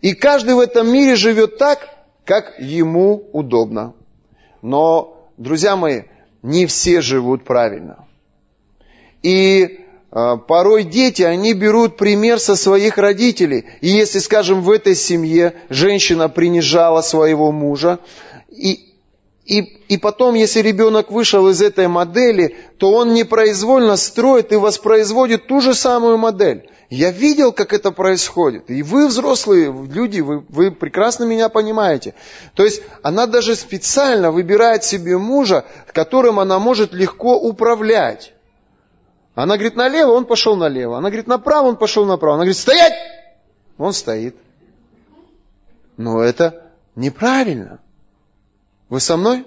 И 0.00 0.14
каждый 0.14 0.54
в 0.54 0.60
этом 0.60 0.90
мире 0.90 1.16
живет 1.16 1.58
так, 1.58 1.88
как 2.24 2.58
ему 2.58 3.28
удобно. 3.32 3.94
Но, 4.62 5.28
друзья 5.36 5.76
мои, 5.76 6.02
не 6.42 6.66
все 6.66 7.00
живут 7.00 7.44
правильно. 7.44 8.06
И 9.22 9.84
порой 10.10 10.84
дети, 10.84 11.22
они 11.22 11.52
берут 11.52 11.96
пример 11.96 12.40
со 12.40 12.56
своих 12.56 12.96
родителей. 12.96 13.66
И 13.80 13.88
если, 13.88 14.18
скажем, 14.20 14.62
в 14.62 14.70
этой 14.70 14.94
семье 14.94 15.54
женщина 15.68 16.28
принижала 16.28 17.02
своего 17.02 17.52
мужа, 17.52 17.98
и, 18.48 18.94
и, 19.44 19.60
и 19.60 19.96
потом, 19.98 20.34
если 20.34 20.60
ребенок 20.60 21.10
вышел 21.10 21.48
из 21.48 21.60
этой 21.62 21.88
модели, 21.88 22.56
то 22.78 22.92
он 22.92 23.14
непроизвольно 23.14 23.96
строит 23.96 24.52
и 24.52 24.56
воспроизводит 24.56 25.46
ту 25.46 25.60
же 25.60 25.74
самую 25.74 26.18
модель. 26.18 26.68
Я 26.90 27.10
видел, 27.10 27.52
как 27.52 27.74
это 27.74 27.90
происходит. 27.90 28.70
И 28.70 28.82
вы, 28.82 29.08
взрослые 29.08 29.66
люди, 29.66 30.20
вы, 30.20 30.42
вы 30.48 30.70
прекрасно 30.70 31.24
меня 31.24 31.50
понимаете. 31.50 32.14
То 32.54 32.64
есть 32.64 32.82
она 33.02 33.26
даже 33.26 33.56
специально 33.56 34.30
выбирает 34.30 34.84
себе 34.84 35.18
мужа, 35.18 35.66
которым 35.92 36.40
она 36.40 36.58
может 36.58 36.94
легко 36.94 37.38
управлять. 37.38 38.32
Она 39.38 39.54
говорит 39.54 39.76
налево, 39.76 40.10
он 40.10 40.24
пошел 40.24 40.56
налево. 40.56 40.98
Она 40.98 41.10
говорит 41.10 41.28
направо, 41.28 41.68
он 41.68 41.76
пошел 41.76 42.04
направо. 42.04 42.34
Она 42.34 42.42
говорит 42.42 42.56
стоять, 42.56 42.94
он 43.76 43.92
стоит. 43.92 44.34
Но 45.96 46.20
это 46.20 46.72
неправильно. 46.96 47.78
Вы 48.88 48.98
со 48.98 49.16
мной? 49.16 49.46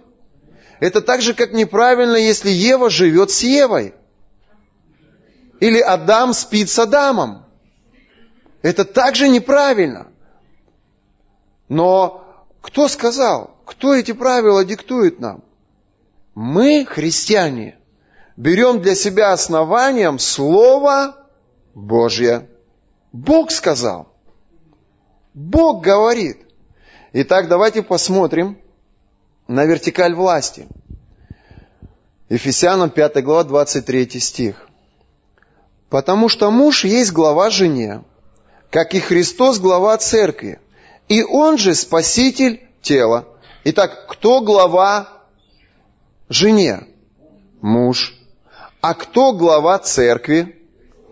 Это 0.80 1.02
так 1.02 1.22
же, 1.22 1.34
как 1.34 1.52
неправильно, 1.52 2.16
если 2.16 2.50
Ева 2.50 2.90
живет 2.90 3.32
с 3.32 3.44
Евой. 3.44 3.94
Или 5.60 5.82
Адам 5.82 6.34
спит 6.34 6.70
с 6.70 6.80
Адамом. 6.80 7.46
Это 8.62 8.86
также 8.86 9.28
неправильно. 9.28 10.08
Но 11.68 12.46
кто 12.62 12.88
сказал? 12.88 13.58
Кто 13.66 13.94
эти 13.94 14.14
правила 14.14 14.64
диктует 14.64 15.20
нам? 15.20 15.44
Мы, 16.34 16.86
христиане, 16.86 17.78
берем 18.38 18.82
для 18.82 18.96
себя 18.96 19.32
основанием 19.34 20.20
Слово 20.20 21.16
Божье. 21.74 22.48
Бог 23.12 23.52
сказал. 23.52 24.08
Бог 25.34 25.84
говорит. 25.84 26.38
Итак, 27.14 27.48
давайте 27.48 27.84
посмотрим 27.84 28.58
на 29.48 29.66
вертикаль 29.66 30.14
власти. 30.14 30.68
Ефесянам 32.30 32.90
5 32.90 33.24
глава 33.24 33.44
23 33.44 34.20
стих. 34.20 34.70
Потому 35.90 36.30
что 36.30 36.50
муж 36.52 36.86
есть 36.86 37.12
глава 37.12 37.50
жене, 37.50 38.04
как 38.70 38.94
и 38.94 39.02
Христос 39.02 39.60
глава 39.60 39.98
церкви, 39.98 40.62
и 41.10 41.22
он 41.24 41.58
же 41.58 41.76
спаситель 41.76 42.66
тела. 42.82 43.28
Итак, 43.66 44.08
кто 44.08 44.40
глава 44.40 45.10
жене? 46.30 46.88
Муж. 47.60 48.21
А 48.82 48.94
кто 48.94 49.34
глава 49.34 49.80
церкви? 49.80 50.56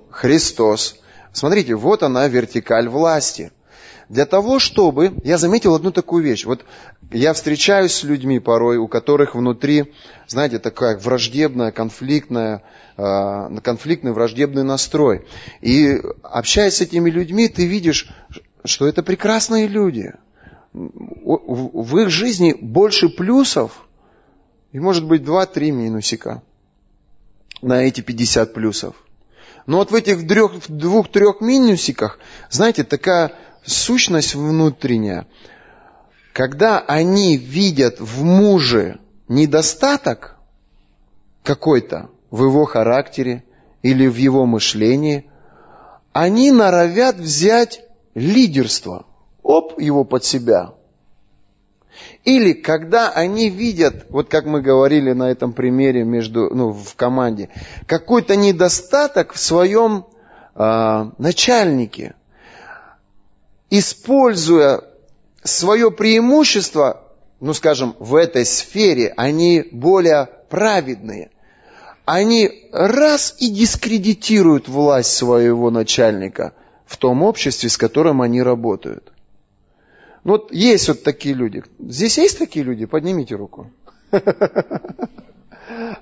Христос. 0.10 1.00
Смотрите, 1.32 1.76
вот 1.76 2.04
она 2.04 2.28
вертикаль 2.28 2.90
власти. 2.90 3.52
Для 4.10 4.26
того, 4.26 4.60
чтобы... 4.60 5.14
Я 5.24 5.38
заметил 5.38 5.76
одну 5.76 5.92
такую 5.92 6.24
вещь. 6.24 6.46
Вот 6.46 6.66
я 7.12 7.34
встречаюсь 7.34 7.94
с 7.94 8.04
людьми 8.04 8.40
порой, 8.40 8.78
у 8.78 8.88
которых 8.88 9.36
внутри, 9.36 9.94
знаете, 10.28 10.58
такая 10.58 10.98
враждебная, 10.98 11.72
конфликтная 11.72 12.64
Э, 13.02 13.48
конфликтный, 13.64 14.12
враждебный 14.12 14.64
настрой. 14.64 15.26
И 15.62 16.02
общаясь 16.22 16.76
с 16.76 16.82
этими 16.82 17.10
людьми, 17.10 17.48
ты 17.48 17.66
видишь, 17.66 18.10
что 18.66 18.90
это 18.90 19.04
прекрасные 19.04 19.68
люди. 19.68 20.12
В 20.74 21.98
их 21.98 22.10
жизни 22.10 22.54
больше 22.60 23.08
плюсов, 23.08 23.88
и 24.74 24.80
может 24.80 25.06
быть 25.06 25.22
2-3 25.22 25.72
минусика 25.72 26.44
на 27.62 27.84
эти 27.84 28.02
50 28.02 28.54
плюсов. 28.54 28.96
Но 29.66 29.78
вот 29.78 29.92
в 29.92 29.96
этих 29.96 30.26
двух-трех 30.26 31.42
минусиках, 31.42 32.20
знаете, 32.50 32.84
такая 32.84 33.34
сущность 33.64 34.36
внутренняя, 34.36 35.28
когда 36.34 36.80
они 36.80 37.38
видят 37.38 38.00
в 38.00 38.24
муже 38.24 39.00
недостаток 39.28 40.38
какой-то, 41.44 42.10
в 42.32 42.44
его 42.44 42.66
характере 42.66 43.44
или 43.82 44.08
в 44.08 44.16
его 44.16 44.46
мышлении, 44.46 45.30
они 46.14 46.52
норовят 46.52 47.18
взять 47.18 47.82
лидерство, 48.16 49.06
оп, 49.44 49.80
его 49.80 50.04
под 50.04 50.24
себя. 50.24 50.74
Или 52.24 52.54
когда 52.54 53.10
они 53.10 53.50
видят, 53.50 54.06
вот 54.10 54.30
как 54.30 54.46
мы 54.46 54.62
говорили 54.62 55.12
на 55.14 55.30
этом 55.30 55.54
примере 55.54 56.04
между, 56.04 56.54
ну, 56.54 56.72
в 56.72 56.96
команде, 56.96 57.50
какой-то 57.88 58.36
недостаток 58.36 59.34
в 59.34 59.40
своем 59.40 60.06
э, 60.56 61.10
начальнике, 61.18 62.16
используя 63.70 64.82
свое 65.44 65.92
преимущество, 65.92 67.04
ну 67.40 67.54
скажем, 67.54 67.96
в 68.00 68.16
этой 68.16 68.46
сфере, 68.46 69.14
они 69.18 69.66
более 69.72 70.30
праведные– 70.50 71.32
они 72.12 72.68
раз 72.72 73.36
и 73.38 73.52
дискредитируют 73.52 74.68
власть 74.68 75.16
своего 75.16 75.70
начальника 75.70 76.54
в 76.88 76.98
том 76.98 77.22
обществе, 77.22 77.70
с 77.70 77.78
которым 77.78 78.24
они 78.24 78.42
работают. 78.42 79.12
Вот 80.24 80.52
есть 80.52 80.88
вот 80.88 81.04
такие 81.04 81.36
люди. 81.36 81.64
Здесь 81.80 82.18
есть 82.18 82.38
такие 82.38 82.64
люди? 82.66 82.86
Поднимите 82.86 83.36
руку. 83.36 83.72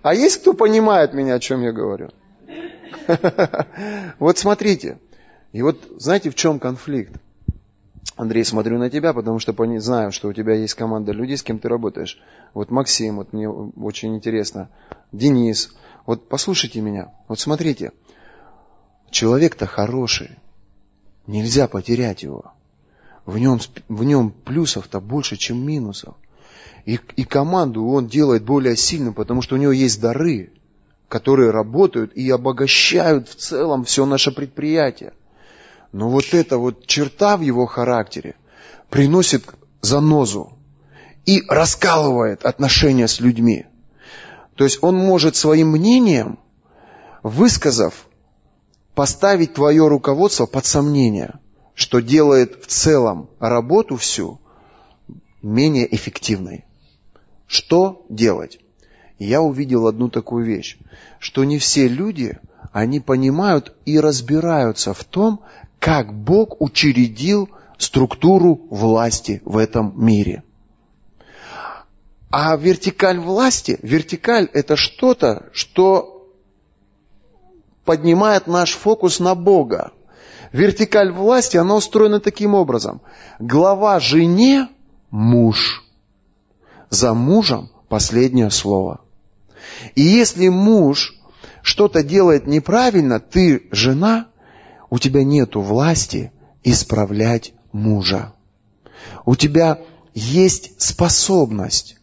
А 0.01 0.13
есть 0.13 0.41
кто 0.41 0.53
понимает 0.53 1.13
меня, 1.13 1.35
о 1.35 1.39
чем 1.39 1.61
я 1.61 1.71
говорю? 1.71 2.09
Вот 4.19 4.37
смотрите. 4.37 4.97
И 5.51 5.61
вот 5.61 5.77
знаете, 5.97 6.29
в 6.29 6.35
чем 6.35 6.59
конфликт? 6.59 7.13
Андрей, 8.15 8.43
смотрю 8.43 8.79
на 8.79 8.89
тебя, 8.89 9.13
потому 9.13 9.37
что 9.39 9.53
знаю, 9.79 10.11
что 10.11 10.27
у 10.29 10.33
тебя 10.33 10.55
есть 10.55 10.73
команда 10.73 11.11
людей, 11.11 11.37
с 11.37 11.43
кем 11.43 11.59
ты 11.59 11.69
работаешь. 11.69 12.19
Вот 12.53 12.71
Максим, 12.71 13.17
вот 13.17 13.31
мне 13.31 13.47
очень 13.47 14.15
интересно. 14.15 14.69
Денис, 15.11 15.75
вот 16.05 16.27
послушайте 16.27 16.81
меня, 16.81 17.13
вот 17.27 17.39
смотрите, 17.39 17.91
человек-то 19.11 19.67
хороший, 19.67 20.39
нельзя 21.27 21.67
потерять 21.67 22.23
его. 22.23 22.53
В 23.27 23.37
нем, 23.37 23.59
в 23.89 24.03
нем 24.05 24.31
плюсов-то 24.31 25.01
больше, 25.01 25.35
чем 25.35 25.57
минусов. 25.59 26.15
И, 26.85 26.97
и 27.17 27.25
команду 27.25 27.85
он 27.85 28.07
делает 28.07 28.45
более 28.45 28.77
сильным, 28.77 29.13
потому 29.13 29.41
что 29.41 29.55
у 29.55 29.57
него 29.57 29.73
есть 29.73 29.99
дары, 29.99 30.53
которые 31.09 31.51
работают 31.51 32.13
и 32.15 32.29
обогащают 32.29 33.27
в 33.27 33.35
целом 33.35 33.83
все 33.83 34.05
наше 34.05 34.31
предприятие. 34.31 35.11
Но 35.91 36.09
вот 36.09 36.33
эта 36.33 36.57
вот 36.57 36.87
черта 36.87 37.35
в 37.35 37.41
его 37.41 37.65
характере 37.65 38.35
приносит 38.89 39.43
занозу 39.81 40.53
и 41.25 41.43
раскалывает 41.49 42.45
отношения 42.45 43.09
с 43.09 43.19
людьми. 43.19 43.65
То 44.55 44.63
есть 44.63 44.79
он 44.81 44.95
может 44.95 45.35
своим 45.35 45.71
мнением, 45.71 46.39
высказав, 47.23 48.07
поставить 48.95 49.53
твое 49.53 49.85
руководство 49.89 50.45
под 50.45 50.65
сомнение, 50.65 51.41
что 51.77 51.99
делает 51.99 52.63
в 52.63 52.65
целом 52.65 53.29
работу 53.39 53.97
всю 53.97 54.41
менее 55.43 55.93
эффективной. 55.95 56.65
Что 57.45 58.03
делать? 58.09 58.59
Я 59.19 59.43
увидел 59.43 59.85
одну 59.85 60.09
такую 60.09 60.43
вещь, 60.43 60.79
что 61.19 61.43
не 61.43 61.59
все 61.59 61.87
люди, 61.87 62.39
они 62.71 62.99
понимают 62.99 63.75
и 63.85 63.99
разбираются 63.99 64.95
в 64.95 65.03
том, 65.03 65.41
как 65.77 66.11
Бог 66.15 66.59
учредил 66.59 67.47
структуру 67.77 68.59
власти 68.71 69.43
в 69.45 69.55
этом 69.55 69.93
мире. 70.03 70.41
А 72.31 72.55
вертикаль 72.57 73.19
власти, 73.19 73.77
вертикаль 73.83 74.49
это 74.51 74.75
что-то, 74.75 75.45
что 75.53 76.27
поднимает 77.85 78.47
наш 78.47 78.73
фокус 78.73 79.19
на 79.19 79.35
Бога. 79.35 79.91
Вертикаль 80.51 81.11
власти, 81.11 81.57
она 81.57 81.75
устроена 81.75 82.19
таким 82.19 82.53
образом. 82.53 83.01
Глава 83.39 83.99
жене– 83.99 84.69
муж. 85.09 85.83
За 86.89 87.13
мужем 87.13 87.69
последнее 87.89 88.49
слово. 88.49 89.01
И 89.95 90.01
если 90.01 90.47
муж 90.47 91.15
что-то 91.61 92.03
делает 92.03 92.47
неправильно, 92.47 93.19
ты 93.19 93.67
жена, 93.71 94.27
у 94.89 94.99
тебя 94.99 95.23
нет 95.23 95.55
власти 95.55 96.31
исправлять 96.63 97.53
мужа. 97.71 98.33
У 99.25 99.35
тебя 99.35 99.79
есть 100.13 100.81
способность 100.81 101.97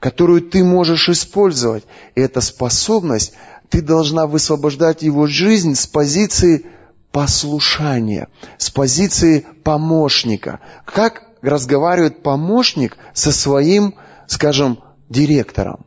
которую 0.00 0.40
ты 0.40 0.64
можешь 0.64 1.08
использовать. 1.08 1.84
эта 2.14 2.40
способность, 2.40 3.34
ты 3.68 3.82
должна 3.82 4.26
высвобождать 4.26 5.02
его 5.02 5.26
жизнь 5.26 5.74
с 5.74 5.86
позиции 5.86 6.66
послушания, 7.12 8.28
с 8.58 8.70
позиции 8.70 9.46
помощника. 9.64 10.60
Как 10.84 11.24
разговаривает 11.42 12.22
помощник 12.22 12.96
со 13.12 13.32
своим, 13.32 13.94
скажем, 14.26 14.78
директором? 15.08 15.86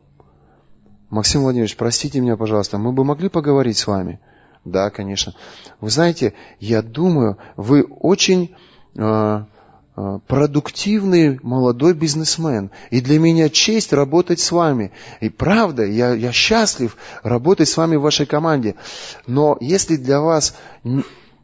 Максим 1.09 1.41
Владимирович, 1.41 1.75
простите 1.75 2.19
меня, 2.19 2.37
пожалуйста, 2.37 2.77
мы 2.77 2.91
бы 2.91 3.03
могли 3.03 3.29
поговорить 3.29 3.77
с 3.77 3.87
вами? 3.87 4.19
Да, 4.65 4.89
конечно. 4.89 5.35
Вы 5.79 5.89
знаете, 5.89 6.33
я 6.59 6.81
думаю, 6.81 7.37
вы 7.55 7.83
очень 7.83 8.55
э, 8.95 9.45
продуктивный 10.27 11.39
молодой 11.43 11.93
бизнесмен. 11.93 12.71
И 12.89 12.99
для 12.99 13.19
меня 13.19 13.49
честь 13.49 13.93
работать 13.93 14.39
с 14.39 14.51
вами. 14.51 14.91
И 15.21 15.29
правда, 15.29 15.85
я, 15.85 16.13
я 16.13 16.31
счастлив 16.31 16.97
работать 17.21 17.69
с 17.69 17.77
вами 17.77 17.95
в 17.95 18.01
вашей 18.01 18.25
команде. 18.25 18.75
Но 19.27 19.57
если 19.59 19.95
для 19.95 20.19
вас 20.19 20.55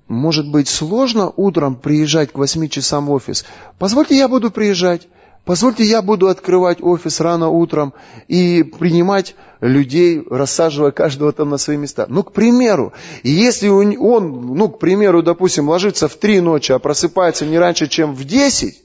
может 0.07 0.49
быть 0.49 0.67
сложно 0.67 1.31
утром 1.35 1.75
приезжать 1.75 2.31
к 2.31 2.37
8 2.37 2.67
часам 2.69 3.05
в 3.05 3.11
офис, 3.11 3.45
позвольте 3.77 4.17
я 4.17 4.27
буду 4.27 4.49
приезжать. 4.49 5.07
Позвольте, 5.45 5.83
я 5.83 6.01
буду 6.01 6.27
открывать 6.27 6.81
офис 6.81 7.19
рано 7.19 7.49
утром 7.49 7.93
и 8.27 8.63
принимать 8.63 9.35
людей, 9.61 10.23
рассаживая 10.29 10.91
каждого 10.91 11.31
там 11.31 11.49
на 11.49 11.57
свои 11.57 11.77
места. 11.77 12.05
Ну, 12.07 12.23
к 12.23 12.33
примеру, 12.33 12.93
если 13.23 13.67
он, 13.67 14.55
ну, 14.55 14.69
к 14.69 14.79
примеру, 14.79 15.23
допустим, 15.23 15.69
ложится 15.69 16.07
в 16.07 16.15
три 16.15 16.39
ночи, 16.39 16.71
а 16.71 16.79
просыпается 16.79 17.45
не 17.45 17.57
раньше, 17.57 17.87
чем 17.87 18.13
в 18.13 18.25
десять, 18.25 18.81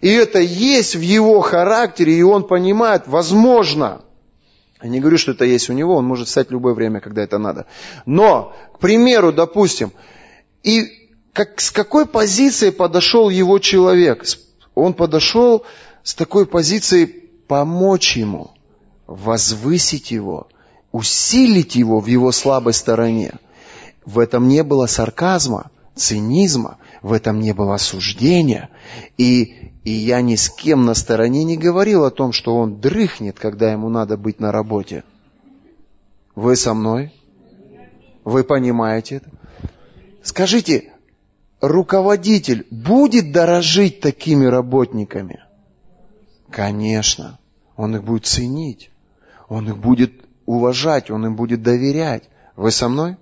и 0.00 0.08
это 0.08 0.40
есть 0.40 0.96
в 0.96 1.00
его 1.00 1.40
характере, 1.40 2.14
и 2.14 2.22
он 2.22 2.46
понимает, 2.46 3.04
возможно, 3.06 4.02
я 4.82 4.88
не 4.88 4.98
говорю, 4.98 5.18
что 5.18 5.30
это 5.30 5.44
есть 5.44 5.70
у 5.70 5.72
него, 5.72 5.94
он 5.94 6.04
может 6.04 6.26
встать 6.26 6.48
в 6.48 6.52
любое 6.52 6.74
время, 6.74 7.00
когда 7.00 7.22
это 7.22 7.38
надо. 7.38 7.66
Но, 8.04 8.52
к 8.74 8.80
примеру, 8.80 9.32
допустим, 9.32 9.92
и 10.64 10.88
как, 11.32 11.60
с 11.60 11.70
какой 11.70 12.06
позиции 12.06 12.70
подошел 12.70 13.30
его 13.30 13.58
человек? 13.60 14.24
Он 14.74 14.94
подошел 14.94 15.64
с 16.02 16.14
такой 16.14 16.46
позиции 16.46 17.04
помочь 17.46 18.16
ему, 18.16 18.50
возвысить 19.06 20.10
его, 20.10 20.48
усилить 20.90 21.74
его 21.74 22.00
в 22.00 22.06
его 22.06 22.32
слабой 22.32 22.72
стороне. 22.72 23.34
В 24.04 24.18
этом 24.18 24.48
не 24.48 24.62
было 24.62 24.86
сарказма, 24.86 25.70
цинизма, 25.94 26.78
в 27.02 27.12
этом 27.12 27.40
не 27.40 27.52
было 27.52 27.74
осуждения. 27.74 28.70
И, 29.18 29.72
и 29.84 29.90
я 29.90 30.22
ни 30.22 30.36
с 30.36 30.48
кем 30.48 30.84
на 30.84 30.94
стороне 30.94 31.44
не 31.44 31.56
говорил 31.56 32.04
о 32.04 32.10
том, 32.10 32.32
что 32.32 32.56
он 32.56 32.80
дрыхнет, 32.80 33.38
когда 33.38 33.70
ему 33.70 33.88
надо 33.88 34.16
быть 34.16 34.40
на 34.40 34.50
работе. 34.52 35.04
Вы 36.34 36.56
со 36.56 36.72
мной? 36.72 37.12
Вы 38.24 38.44
понимаете 38.44 39.16
это? 39.16 39.30
Скажите, 40.22 40.91
руководитель 41.62 42.66
будет 42.70 43.32
дорожить 43.32 44.00
такими 44.00 44.44
работниками? 44.44 45.42
Конечно. 46.50 47.38
Он 47.76 47.96
их 47.96 48.04
будет 48.04 48.26
ценить. 48.26 48.90
Он 49.48 49.68
их 49.68 49.78
будет 49.78 50.12
уважать, 50.44 51.10
он 51.10 51.24
им 51.24 51.36
будет 51.36 51.62
доверять. 51.62 52.28
Вы 52.56 52.70
со 52.70 52.88
мной? 52.88 53.16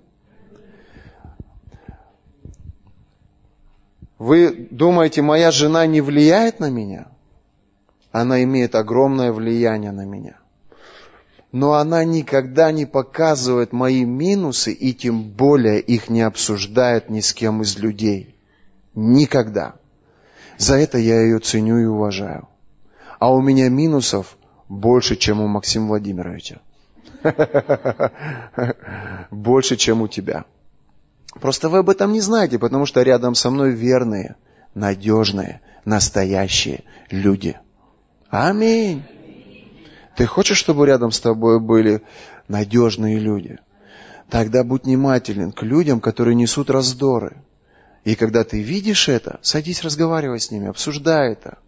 Вы 4.17 4.67
думаете, 4.69 5.21
моя 5.21 5.51
жена 5.51 5.85
не 5.85 6.01
влияет 6.01 6.59
на 6.59 6.69
меня? 6.69 7.07
Она 8.11 8.43
имеет 8.43 8.75
огромное 8.75 9.31
влияние 9.31 9.91
на 9.91 10.05
меня. 10.05 10.40
Но 11.51 11.73
она 11.73 12.03
никогда 12.05 12.71
не 12.71 12.85
показывает 12.85 13.73
мои 13.73 14.05
минусы 14.05 14.71
и 14.71 14.93
тем 14.93 15.23
более 15.23 15.81
их 15.81 16.09
не 16.09 16.21
обсуждает 16.21 17.09
ни 17.09 17.19
с 17.19 17.33
кем 17.33 17.61
из 17.61 17.77
людей. 17.77 18.35
Никогда. 18.95 19.75
За 20.57 20.75
это 20.75 20.97
я 20.97 21.21
ее 21.21 21.39
ценю 21.39 21.79
и 21.79 21.85
уважаю 21.85 22.47
а 23.21 23.31
у 23.31 23.39
меня 23.39 23.69
минусов 23.69 24.35
больше, 24.67 25.15
чем 25.15 25.41
у 25.41 25.47
Максима 25.47 25.89
Владимировича. 25.89 26.57
Больше, 29.29 29.75
чем 29.75 30.01
у 30.01 30.07
тебя. 30.07 30.45
Просто 31.39 31.69
вы 31.69 31.77
об 31.77 31.89
этом 31.91 32.13
не 32.13 32.19
знаете, 32.19 32.57
потому 32.57 32.87
что 32.87 33.03
рядом 33.03 33.35
со 33.35 33.51
мной 33.51 33.73
верные, 33.73 34.37
надежные, 34.73 35.61
настоящие 35.85 36.83
люди. 37.11 37.59
Аминь. 38.31 39.03
Ты 40.15 40.25
хочешь, 40.25 40.57
чтобы 40.57 40.85
рядом 40.85 41.11
с 41.11 41.19
тобой 41.19 41.59
были 41.59 42.01
надежные 42.47 43.19
люди? 43.19 43.59
Тогда 44.29 44.63
будь 44.63 44.85
внимателен 44.85 45.51
к 45.51 45.63
людям, 45.63 45.99
которые 45.99 46.35
несут 46.35 46.69
раздоры. 46.69 47.37
И 48.03 48.15
когда 48.15 48.43
ты 48.43 48.61
видишь 48.61 49.09
это, 49.09 49.39
садись 49.41 49.83
разговаривай 49.83 50.39
с 50.39 50.51
ними, 50.51 50.69
обсуждай 50.69 51.33
это. 51.33 51.59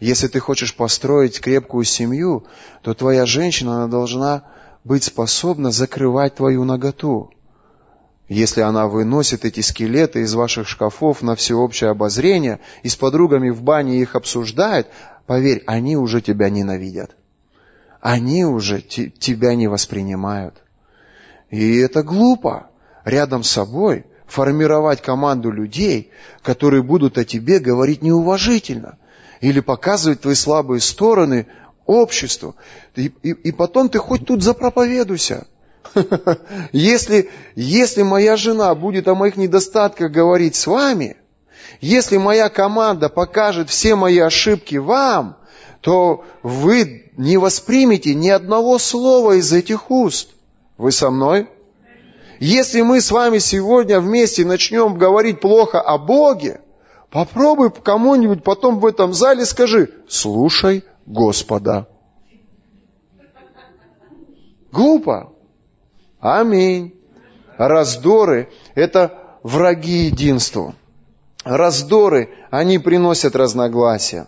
Если 0.00 0.28
ты 0.28 0.38
хочешь 0.38 0.76
построить 0.76 1.40
крепкую 1.40 1.84
семью, 1.84 2.46
то 2.82 2.94
твоя 2.94 3.26
женщина 3.26 3.76
она 3.76 3.88
должна 3.88 4.44
быть 4.84 5.02
способна 5.02 5.72
закрывать 5.72 6.36
твою 6.36 6.64
наготу. 6.64 7.32
Если 8.28 8.60
она 8.60 8.86
выносит 8.86 9.44
эти 9.44 9.60
скелеты 9.60 10.20
из 10.20 10.34
ваших 10.34 10.68
шкафов 10.68 11.22
на 11.22 11.34
всеобщее 11.34 11.90
обозрение 11.90 12.60
и 12.82 12.88
с 12.88 12.94
подругами 12.94 13.50
в 13.50 13.62
бане 13.62 14.00
их 14.00 14.14
обсуждает, 14.14 14.86
поверь, 15.26 15.64
они 15.66 15.96
уже 15.96 16.20
тебя 16.20 16.50
ненавидят. 16.50 17.16
Они 18.00 18.44
уже 18.44 18.80
тебя 18.80 19.54
не 19.54 19.68
воспринимают. 19.68 20.54
И 21.50 21.78
это 21.78 22.02
глупо. 22.02 22.70
Рядом 23.04 23.42
с 23.42 23.50
собой 23.50 24.04
формировать 24.26 25.00
команду 25.00 25.50
людей, 25.50 26.10
которые 26.42 26.82
будут 26.82 27.16
о 27.18 27.24
тебе 27.24 27.58
говорить 27.58 28.02
неуважительно– 28.02 28.98
или 29.40 29.60
показывать 29.60 30.20
твои 30.20 30.34
слабые 30.34 30.80
стороны 30.80 31.46
обществу. 31.86 32.56
И, 32.94 33.12
и, 33.22 33.30
и 33.30 33.52
потом 33.52 33.88
ты 33.88 33.98
хоть 33.98 34.26
тут 34.26 34.42
запроповедуйся. 34.42 35.46
Если, 36.72 37.30
если 37.54 38.02
моя 38.02 38.36
жена 38.36 38.74
будет 38.74 39.08
о 39.08 39.14
моих 39.14 39.36
недостатках 39.36 40.10
говорить 40.10 40.54
с 40.54 40.66
вами, 40.66 41.16
если 41.80 42.18
моя 42.18 42.50
команда 42.50 43.08
покажет 43.08 43.70
все 43.70 43.94
мои 43.94 44.18
ошибки 44.18 44.76
вам, 44.76 45.38
то 45.80 46.24
вы 46.42 47.10
не 47.16 47.36
воспримете 47.36 48.14
ни 48.14 48.28
одного 48.28 48.78
слова 48.78 49.32
из 49.32 49.52
этих 49.52 49.90
уст. 49.90 50.30
Вы 50.76 50.92
со 50.92 51.10
мной? 51.10 51.48
Если 52.40 52.82
мы 52.82 53.00
с 53.00 53.10
вами 53.10 53.38
сегодня 53.38 54.00
вместе 54.00 54.44
начнем 54.44 54.96
говорить 54.96 55.40
плохо 55.40 55.80
о 55.80 55.98
Боге, 55.98 56.60
Попробуй 57.10 57.70
кому-нибудь 57.70 58.44
потом 58.44 58.80
в 58.80 58.86
этом 58.86 59.14
зале 59.14 59.46
скажи, 59.46 59.90
слушай 60.08 60.84
Господа. 61.06 61.88
Глупо. 64.70 65.32
Аминь. 66.20 66.94
Раздоры– 67.56 68.50
это 68.74 69.38
враги 69.42 70.06
единству. 70.06 70.74
Раздоры, 71.44 72.28
они 72.50 72.78
приносят 72.78 73.34
разногласия. 73.34 74.26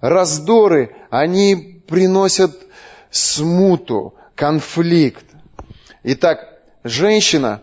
Раздоры, 0.00 0.94
они 1.10 1.82
приносят 1.88 2.56
смуту, 3.10 4.14
конфликт. 4.34 5.24
Итак, 6.04 6.60
женщина, 6.84 7.62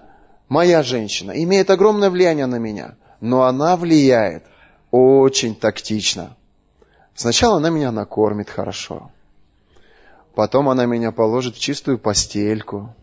моя 0.50 0.84
женщина, 0.84 1.32
имеет 1.32 1.70
огромное 1.70 2.10
влияние 2.10 2.46
на 2.46 2.58
меня, 2.58 2.96
но 3.22 3.44
она 3.44 3.78
влияет 3.78 4.44
очень 4.92 5.56
тактично. 5.56 6.36
Сначала 7.16 7.58
она 7.58 7.70
меня 7.70 7.92
накормит 7.92 8.50
хорошо. 8.50 9.12
Потом 10.36 10.68
она 10.68 10.86
меня 10.86 11.12
положит 11.12 11.56
в 11.56 11.60
чистую 11.60 11.98
постельку. 11.98 12.94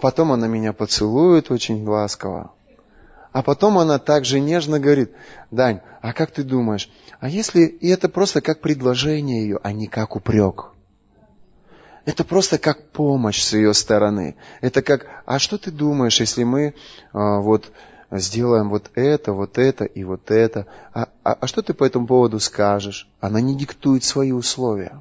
Потом 0.00 0.32
она 0.32 0.48
меня 0.48 0.72
поцелует 0.72 1.52
очень 1.52 1.86
ласково. 1.86 2.50
А 3.30 3.42
потом 3.42 3.78
она 3.78 3.98
также 4.00 4.40
нежно 4.40 4.80
говорит, 4.80 5.12
Дань, 5.52 5.80
а 6.02 6.12
как 6.12 6.32
ты 6.32 6.42
думаешь, 6.42 6.90
а 7.20 7.28
если 7.28 7.62
и 7.62 7.88
это 7.88 8.08
просто 8.08 8.40
как 8.40 8.60
предложение 8.60 9.42
ее, 9.42 9.60
а 9.62 9.72
не 9.72 9.86
как 9.86 10.16
упрек? 10.16 10.72
Это 12.04 12.24
просто 12.24 12.58
как 12.58 12.90
помощь 12.90 13.42
с 13.42 13.54
ее 13.54 13.72
стороны. 13.72 14.36
Это 14.60 14.82
как, 14.82 15.06
а 15.24 15.38
что 15.38 15.56
ты 15.56 15.70
думаешь, 15.70 16.20
если 16.20 16.44
мы 16.44 16.74
а, 17.12 17.40
вот 17.40 17.72
сделаем 18.10 18.68
вот 18.68 18.90
это, 18.94 19.32
вот 19.32 19.58
это 19.58 19.84
и 19.84 20.04
вот 20.04 20.30
это. 20.30 20.66
А, 20.92 21.08
а, 21.22 21.38
а 21.40 21.46
что 21.46 21.62
ты 21.62 21.72
по 21.72 21.84
этому 21.84 22.06
поводу 22.06 22.40
скажешь? 22.40 23.08
Она 23.20 23.40
не 23.40 23.56
диктует 23.56 24.04
свои 24.04 24.32
условия. 24.32 25.00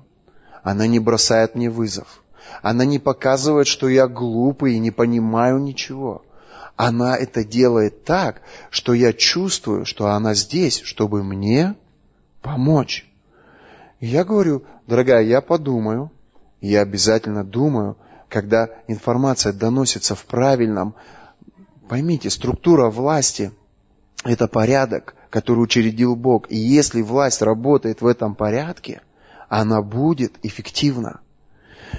Она 0.63 0.87
не 0.87 0.99
бросает 0.99 1.55
мне 1.55 1.69
вызов. 1.69 2.23
Она 2.61 2.85
не 2.85 2.99
показывает, 2.99 3.67
что 3.67 3.89
я 3.89 4.07
глупый 4.07 4.75
и 4.75 4.79
не 4.79 4.91
понимаю 4.91 5.59
ничего. 5.59 6.23
Она 6.75 7.17
это 7.17 7.43
делает 7.43 8.03
так, 8.05 8.41
что 8.69 8.93
я 8.93 9.13
чувствую, 9.13 9.85
что 9.85 10.07
она 10.07 10.33
здесь, 10.33 10.81
чтобы 10.81 11.23
мне 11.23 11.75
помочь. 12.43 13.09
И 13.99 14.05
я 14.05 14.23
говорю, 14.23 14.63
дорогая, 14.85 15.23
я 15.23 15.41
подумаю, 15.41 16.11
я 16.61 16.81
обязательно 16.81 17.43
думаю, 17.43 17.97
когда 18.29 18.69
информация 18.87 19.53
доносится 19.53 20.13
в 20.13 20.25
правильном, 20.25 20.93
поймите, 21.89 22.29
структура 22.29 22.89
власти– 22.89 23.51
это 24.23 24.47
порядок, 24.47 25.15
который 25.29 25.59
учредил 25.59 26.15
Бог. 26.15 26.51
И 26.51 26.57
если 26.57 27.01
власть 27.01 27.41
работает 27.41 28.01
в 28.01 28.07
этом 28.07 28.35
порядке, 28.35 29.01
она 29.49 29.81
будет 29.81 30.33
эффективна. 30.43 31.19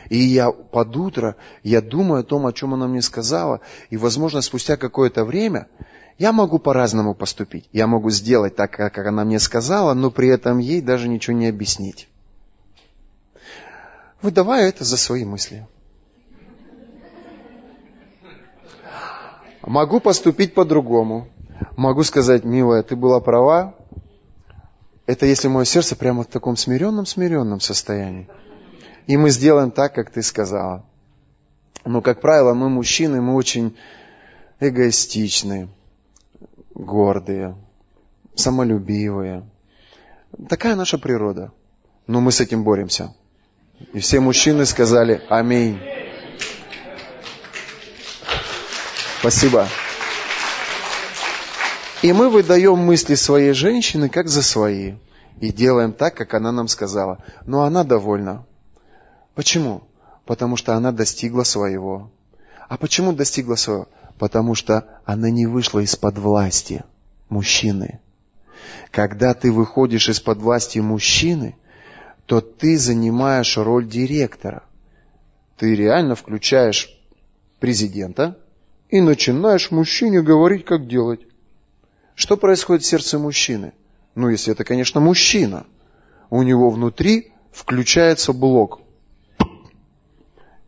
И 0.08 0.18
я 0.18 0.50
под 0.50 0.96
утро, 0.96 1.36
я 1.62 1.80
думаю 1.80 2.20
о 2.20 2.24
том, 2.24 2.46
о 2.46 2.52
чем 2.52 2.74
она 2.74 2.88
мне 2.88 3.02
сказала, 3.02 3.60
и, 3.90 3.96
возможно, 3.96 4.40
спустя 4.40 4.76
какое-то 4.76 5.24
время 5.24 5.68
я 6.18 6.32
могу 6.32 6.58
по-разному 6.58 7.14
поступить. 7.14 7.68
Я 7.72 7.86
могу 7.86 8.10
сделать 8.10 8.54
так, 8.54 8.70
как 8.70 8.98
она 8.98 9.24
мне 9.24 9.40
сказала, 9.40 9.94
но 9.94 10.10
при 10.10 10.28
этом 10.28 10.58
ей 10.58 10.80
даже 10.80 11.08
ничего 11.08 11.36
не 11.36 11.48
объяснить. 11.48 12.08
Выдавая 14.22 14.68
это 14.68 14.84
за 14.84 14.96
свои 14.96 15.24
мысли. 15.24 15.66
Могу 19.62 20.00
поступить 20.00 20.54
по-другому. 20.54 21.28
Могу 21.76 22.04
сказать, 22.04 22.44
милая, 22.44 22.82
ты 22.82 22.96
была 22.96 23.20
права. 23.20 23.74
Это 25.06 25.26
если 25.26 25.48
мое 25.48 25.64
сердце 25.64 25.96
прямо 25.96 26.22
в 26.22 26.26
таком 26.26 26.56
смиренном-смиренном 26.56 27.60
состоянии. 27.60 28.28
И 29.06 29.16
мы 29.16 29.30
сделаем 29.30 29.70
так, 29.70 29.94
как 29.94 30.10
ты 30.10 30.22
сказала. 30.22 30.84
Но, 31.84 32.00
как 32.00 32.20
правило, 32.20 32.54
мы 32.54 32.70
мужчины, 32.70 33.20
мы 33.20 33.34
очень 33.34 33.76
эгоистичны, 34.60 35.68
гордые, 36.74 37.56
самолюбивые. 38.34 39.48
Такая 40.48 40.74
наша 40.74 40.98
природа. 40.98 41.52
Но 42.06 42.20
мы 42.20 42.32
с 42.32 42.40
этим 42.40 42.64
боремся. 42.64 43.14
И 43.92 44.00
все 44.00 44.20
мужчины 44.20 44.66
сказали 44.66 45.22
«Аминь». 45.28 45.78
Спасибо. 49.20 49.66
И 52.02 52.12
мы 52.12 52.28
выдаем 52.28 52.76
мысли 52.76 53.14
своей 53.14 53.52
женщины 53.52 54.10
как 54.10 54.28
за 54.28 54.42
свои. 54.42 54.96
И 55.40 55.50
делаем 55.50 55.94
так, 55.94 56.14
как 56.14 56.34
она 56.34 56.52
нам 56.52 56.68
сказала. 56.68 57.24
Но 57.46 57.62
она 57.62 57.84
довольна. 57.84 58.44
Почему? 59.34 59.84
Потому 60.26 60.56
что 60.56 60.74
она 60.74 60.92
достигла 60.92 61.42
своего. 61.44 62.10
А 62.68 62.76
почему 62.76 63.14
достигла 63.14 63.54
своего? 63.54 63.88
Потому 64.18 64.54
что 64.54 65.00
она 65.04 65.30
не 65.30 65.46
вышла 65.46 65.80
из-под 65.80 66.18
власти 66.18 66.84
мужчины. 67.28 68.00
Когда 68.90 69.34
ты 69.34 69.50
выходишь 69.50 70.08
из-под 70.08 70.38
власти 70.38 70.78
мужчины, 70.78 71.56
то 72.26 72.40
ты 72.40 72.78
занимаешь 72.78 73.56
роль 73.56 73.88
директора. 73.88 74.62
Ты 75.56 75.74
реально 75.74 76.14
включаешь 76.14 76.96
президента 77.60 78.38
и 78.88 79.00
начинаешь 79.00 79.70
мужчине 79.70 80.22
говорить, 80.22 80.64
как 80.64 80.86
делать. 80.86 81.20
Что 82.14 82.36
происходит 82.36 82.84
в 82.84 82.86
сердце 82.86 83.18
мужчины? 83.18 83.72
Ну, 84.14 84.28
если 84.28 84.52
это, 84.52 84.64
конечно, 84.64 85.00
мужчина. 85.00 85.66
У 86.30 86.42
него 86.42 86.70
внутри 86.70 87.32
включается 87.52 88.32
блок. 88.32 88.80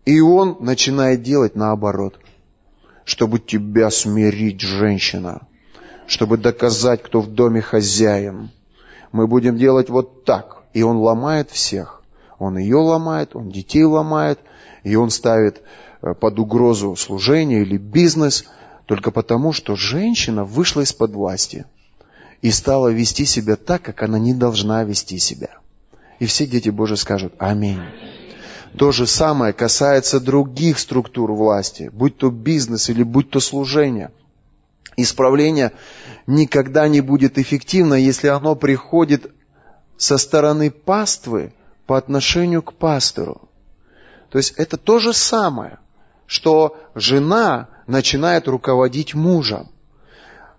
И 0.04 0.20
он 0.20 0.56
начинает 0.60 1.22
делать 1.22 1.56
наоборот. 1.56 2.18
Чтобы 3.06 3.38
тебя 3.38 3.88
смирить, 3.90 4.60
женщина. 4.60 5.46
Чтобы 6.08 6.36
доказать, 6.38 7.04
кто 7.04 7.20
в 7.20 7.28
доме 7.28 7.62
хозяин. 7.62 8.50
Мы 9.12 9.28
будем 9.28 9.56
делать 9.56 9.88
вот 9.88 10.24
так. 10.24 10.64
И 10.74 10.82
он 10.82 10.96
ломает 10.96 11.50
всех. 11.50 12.02
Он 12.38 12.58
ее 12.58 12.78
ломает, 12.78 13.36
он 13.36 13.50
детей 13.50 13.84
ломает. 13.84 14.40
И 14.82 14.96
он 14.96 15.10
ставит 15.10 15.62
э, 16.02 16.14
под 16.14 16.40
угрозу 16.40 16.96
служение 16.96 17.62
или 17.62 17.76
бизнес. 17.76 18.44
Только 18.86 19.12
потому, 19.12 19.52
что 19.52 19.76
женщина 19.76 20.44
вышла 20.44 20.80
из-под 20.80 21.12
власти. 21.12 21.64
И 22.42 22.50
стала 22.50 22.88
вести 22.88 23.24
себя 23.24 23.54
так, 23.54 23.82
как 23.82 24.02
она 24.02 24.18
не 24.18 24.34
должна 24.34 24.82
вести 24.82 25.18
себя. 25.20 25.50
И 26.18 26.26
все 26.26 26.44
дети 26.44 26.70
Божьи 26.70 26.96
скажут 26.96 27.34
«Аминь». 27.38 27.82
То 28.76 28.92
же 28.92 29.06
самое 29.06 29.54
касается 29.54 30.20
других 30.20 30.78
структур 30.78 31.32
власти, 31.32 31.90
будь 31.92 32.18
то 32.18 32.30
бизнес 32.30 32.90
или 32.90 33.02
будь 33.02 33.30
то 33.30 33.40
служение. 33.40 34.10
Исправление 34.96 35.72
никогда 36.26 36.86
не 36.86 37.00
будет 37.00 37.38
эффективно, 37.38 37.94
если 37.94 38.28
оно 38.28 38.54
приходит 38.54 39.32
со 39.96 40.18
стороны 40.18 40.70
паствы 40.70 41.54
по 41.86 41.96
отношению 41.96 42.62
к 42.62 42.74
пастору. 42.74 43.48
То 44.30 44.38
есть 44.38 44.52
это 44.58 44.76
то 44.76 44.98
же 44.98 45.14
самое, 45.14 45.78
что 46.26 46.76
жена 46.94 47.68
начинает 47.86 48.46
руководить 48.46 49.14
мужем. 49.14 49.68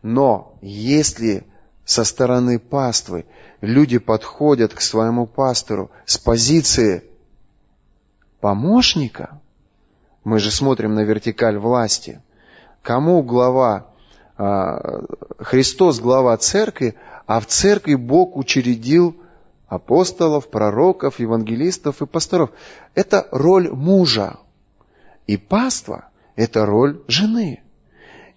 Но 0.01 0.57
если 0.61 1.45
со 1.85 2.03
стороны 2.03 2.57
паствы 2.57 3.25
люди 3.61 3.99
подходят 3.99 4.73
к 4.73 4.81
своему 4.81 5.27
пастору 5.27 5.91
с 6.05 6.17
позиции 6.17 7.03
помощника, 8.39 9.39
мы 10.23 10.39
же 10.39 10.51
смотрим 10.51 10.93
на 10.95 11.01
вертикаль 11.01 11.57
власти, 11.57 12.21
кому 12.81 13.23
глава, 13.23 13.87
а, 14.37 15.01
Христос 15.39 15.99
глава 15.99 16.35
церкви, 16.37 16.95
а 17.25 17.39
в 17.39 17.45
церкви 17.45 17.95
Бог 17.95 18.35
учредил 18.35 19.15
апостолов, 19.67 20.49
пророков, 20.49 21.19
евангелистов 21.19 22.01
и 22.01 22.05
пасторов. 22.05 22.51
Это 22.95 23.27
роль 23.31 23.69
мужа. 23.69 24.37
И 25.25 25.35
паства– 25.37 26.09
это 26.35 26.65
роль 26.65 27.01
жены. 27.07 27.61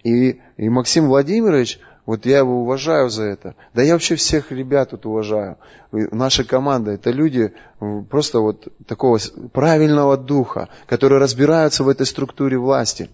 И, 0.03 0.41
и 0.57 0.69
Максим 0.69 1.07
Владимирович– 1.07 1.79
вот 2.11 2.25
я 2.25 2.39
его 2.39 2.63
уважаю 2.63 3.09
за 3.09 3.23
это. 3.23 3.55
Да 3.73 3.81
я 3.81 3.93
вообще 3.93 4.15
всех 4.15 4.51
ребят 4.51 4.89
тут 4.89 5.05
уважаю. 5.05 5.57
Наша 5.93 6.43
команда, 6.43 6.91
это 6.91 7.09
люди 7.09 7.53
просто 8.09 8.41
вот 8.41 8.67
такого 8.85 9.17
правильного 9.53 10.17
духа, 10.17 10.67
которые 10.87 11.21
разбираются 11.21 11.85
в 11.85 11.87
этой 11.87 12.05
структуре 12.05 12.57
власти. 12.57 13.09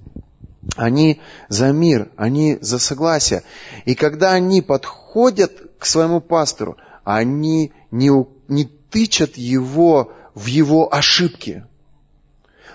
Они 0.77 1.21
за 1.47 1.71
мир, 1.73 2.09
они 2.17 2.57
за 2.59 2.79
согласие. 2.79 3.43
И 3.85 3.93
когда 3.93 4.31
они 4.31 4.63
подходят 4.63 5.51
к 5.77 5.85
своему 5.85 6.19
пастору, 6.19 6.75
они 7.03 7.73
не, 7.91 8.09
не 8.47 8.65
тычат 8.65 9.37
его 9.37 10.11
в 10.33 10.47
его 10.47 10.91
ошибки. 10.91 11.63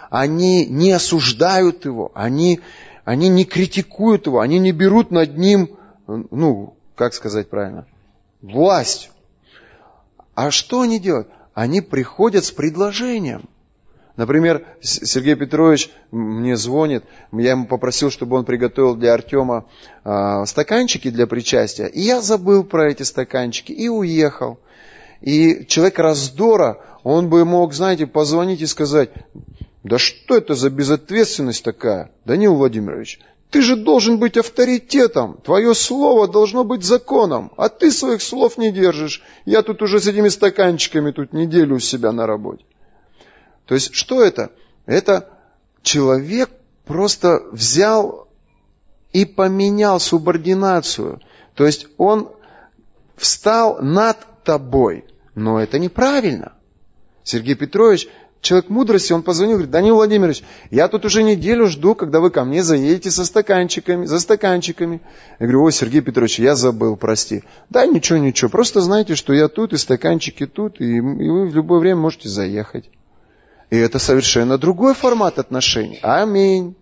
Они 0.08 0.66
не 0.66 0.92
осуждают 0.92 1.84
его, 1.84 2.12
они, 2.14 2.60
они 3.04 3.28
не 3.28 3.44
критикуют 3.44 4.26
его, 4.26 4.38
они 4.38 4.60
не 4.60 4.70
берут 4.70 5.10
над 5.10 5.36
ним 5.36 5.78
ну, 6.06 6.76
как 6.94 7.14
сказать 7.14 7.48
правильно, 7.48 7.86
власть. 8.40 9.10
А 10.34 10.50
что 10.50 10.80
они 10.80 10.98
делают? 10.98 11.28
Они 11.54 11.80
приходят 11.80 12.44
с 12.44 12.50
предложением. 12.50 13.48
Например, 14.16 14.66
Сергей 14.80 15.36
Петрович 15.36 15.90
мне 16.10 16.56
звонит, 16.56 17.04
я 17.32 17.52
ему 17.52 17.66
попросил, 17.66 18.10
чтобы 18.10 18.36
он 18.36 18.44
приготовил 18.44 18.94
для 18.94 19.14
Артема 19.14 19.64
э, 20.04 20.44
стаканчики 20.46 21.10
для 21.10 21.26
причастия. 21.26 21.86
И 21.86 22.00
я 22.00 22.20
забыл 22.20 22.62
про 22.62 22.90
эти 22.90 23.04
стаканчики 23.04 23.72
и 23.72 23.88
уехал. 23.88 24.58
И 25.22 25.64
человек 25.66 25.98
раздора, 25.98 26.80
он 27.04 27.30
бы 27.30 27.44
мог, 27.46 27.72
знаете, 27.72 28.06
позвонить 28.06 28.60
и 28.60 28.66
сказать, 28.66 29.10
да 29.82 29.98
что 29.98 30.36
это 30.36 30.54
за 30.54 30.68
безответственность 30.68 31.64
такая, 31.64 32.10
Данил 32.24 32.54
Владимирович, 32.54 33.18
ты 33.52 33.60
же 33.60 33.76
должен 33.76 34.18
быть 34.18 34.38
авторитетом. 34.38 35.38
Твое 35.44 35.74
слово 35.74 36.26
должно 36.26 36.64
быть 36.64 36.82
законом. 36.82 37.52
А 37.58 37.68
ты 37.68 37.90
своих 37.90 38.22
слов 38.22 38.56
не 38.56 38.72
держишь. 38.72 39.22
Я 39.44 39.60
тут 39.60 39.82
уже 39.82 40.00
с 40.00 40.06
этими 40.06 40.30
стаканчиками 40.30 41.10
тут 41.10 41.34
неделю 41.34 41.76
у 41.76 41.78
себя 41.78 42.12
на 42.12 42.26
работе. 42.26 42.64
То 43.66 43.74
есть, 43.74 43.94
что 43.94 44.22
это? 44.22 44.52
Это 44.86 45.28
человек 45.82 46.48
просто 46.86 47.42
взял 47.52 48.26
и 49.12 49.26
поменял 49.26 50.00
субординацию. 50.00 51.20
То 51.54 51.66
есть, 51.66 51.88
он 51.98 52.30
встал 53.16 53.82
над 53.82 54.16
тобой. 54.44 55.04
Но 55.34 55.60
это 55.60 55.78
неправильно. 55.78 56.54
Сергей 57.22 57.54
Петрович 57.54 58.08
человек 58.42 58.68
мудрости, 58.68 59.12
он 59.12 59.22
позвонил, 59.22 59.54
говорит, 59.54 59.70
Данил 59.70 59.94
Владимирович, 59.94 60.42
я 60.70 60.88
тут 60.88 61.04
уже 61.04 61.22
неделю 61.22 61.68
жду, 61.68 61.94
когда 61.94 62.20
вы 62.20 62.30
ко 62.30 62.44
мне 62.44 62.62
заедете 62.62 63.10
со 63.10 63.24
стаканчиками, 63.24 64.04
за 64.04 64.18
стаканчиками. 64.18 65.00
Я 65.38 65.46
говорю, 65.46 65.62
ой, 65.62 65.72
Сергей 65.72 66.00
Петрович, 66.02 66.40
я 66.40 66.56
забыл, 66.56 66.96
прости. 66.96 67.44
Да, 67.70 67.86
ничего, 67.86 68.18
ничего, 68.18 68.50
просто 68.50 68.80
знайте, 68.80 69.14
что 69.14 69.32
я 69.32 69.48
тут, 69.48 69.72
и 69.72 69.78
стаканчики 69.78 70.46
тут, 70.46 70.80
и, 70.80 70.96
и 70.96 71.00
вы 71.00 71.48
в 71.48 71.54
любое 71.54 71.78
время 71.78 72.00
можете 72.00 72.28
заехать. 72.28 72.90
И 73.70 73.76
это 73.76 73.98
совершенно 73.98 74.58
другой 74.58 74.94
формат 74.94 75.38
отношений. 75.38 76.00
Аминь. 76.02 76.74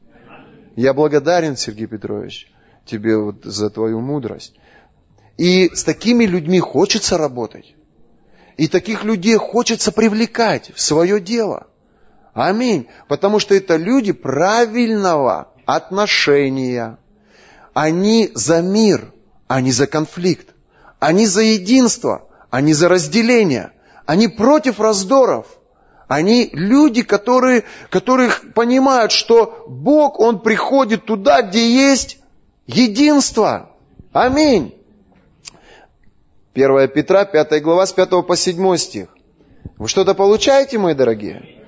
Я 0.76 0.94
благодарен, 0.94 1.56
Сергей 1.56 1.86
Петрович, 1.86 2.50
тебе 2.86 3.18
вот 3.18 3.44
за 3.44 3.68
твою 3.68 4.00
мудрость. 4.00 4.54
И 5.36 5.70
с 5.74 5.84
такими 5.84 6.24
людьми 6.24 6.58
хочется 6.58 7.18
работать. 7.18 7.74
И 8.60 8.68
таких 8.68 9.04
людей 9.04 9.36
хочется 9.36 9.90
привлекать 9.90 10.70
в 10.74 10.82
свое 10.82 11.18
дело. 11.18 11.68
Аминь. 12.34 12.88
Потому 13.08 13.38
что 13.38 13.54
это 13.54 13.76
люди 13.76 14.12
правильного 14.12 15.48
отношения. 15.64 16.98
Они 17.72 18.30
за 18.34 18.60
мир, 18.60 19.14
а 19.48 19.62
не 19.62 19.72
за 19.72 19.86
конфликт. 19.86 20.48
Они 20.98 21.26
за 21.26 21.40
единство, 21.40 22.28
а 22.50 22.60
не 22.60 22.74
за 22.74 22.90
разделение. 22.90 23.72
Они 24.04 24.28
против 24.28 24.78
раздоров. 24.78 25.46
Они 26.06 26.50
люди, 26.52 27.00
которые, 27.00 27.64
которые 27.88 28.30
понимают, 28.54 29.10
что 29.10 29.64
Бог, 29.68 30.20
Он 30.20 30.38
приходит 30.38 31.06
туда, 31.06 31.40
где 31.40 31.66
есть 31.66 32.18
единство. 32.66 33.70
Аминь. 34.12 34.74
1 36.54 36.88
Петра, 36.88 37.24
5 37.24 37.62
глава, 37.62 37.86
с 37.86 37.92
5 37.92 38.26
по 38.26 38.36
7 38.36 38.76
стих. 38.76 39.08
Вы 39.78 39.88
что-то 39.88 40.14
получаете, 40.14 40.78
мои 40.78 40.94
дорогие? 40.94 41.60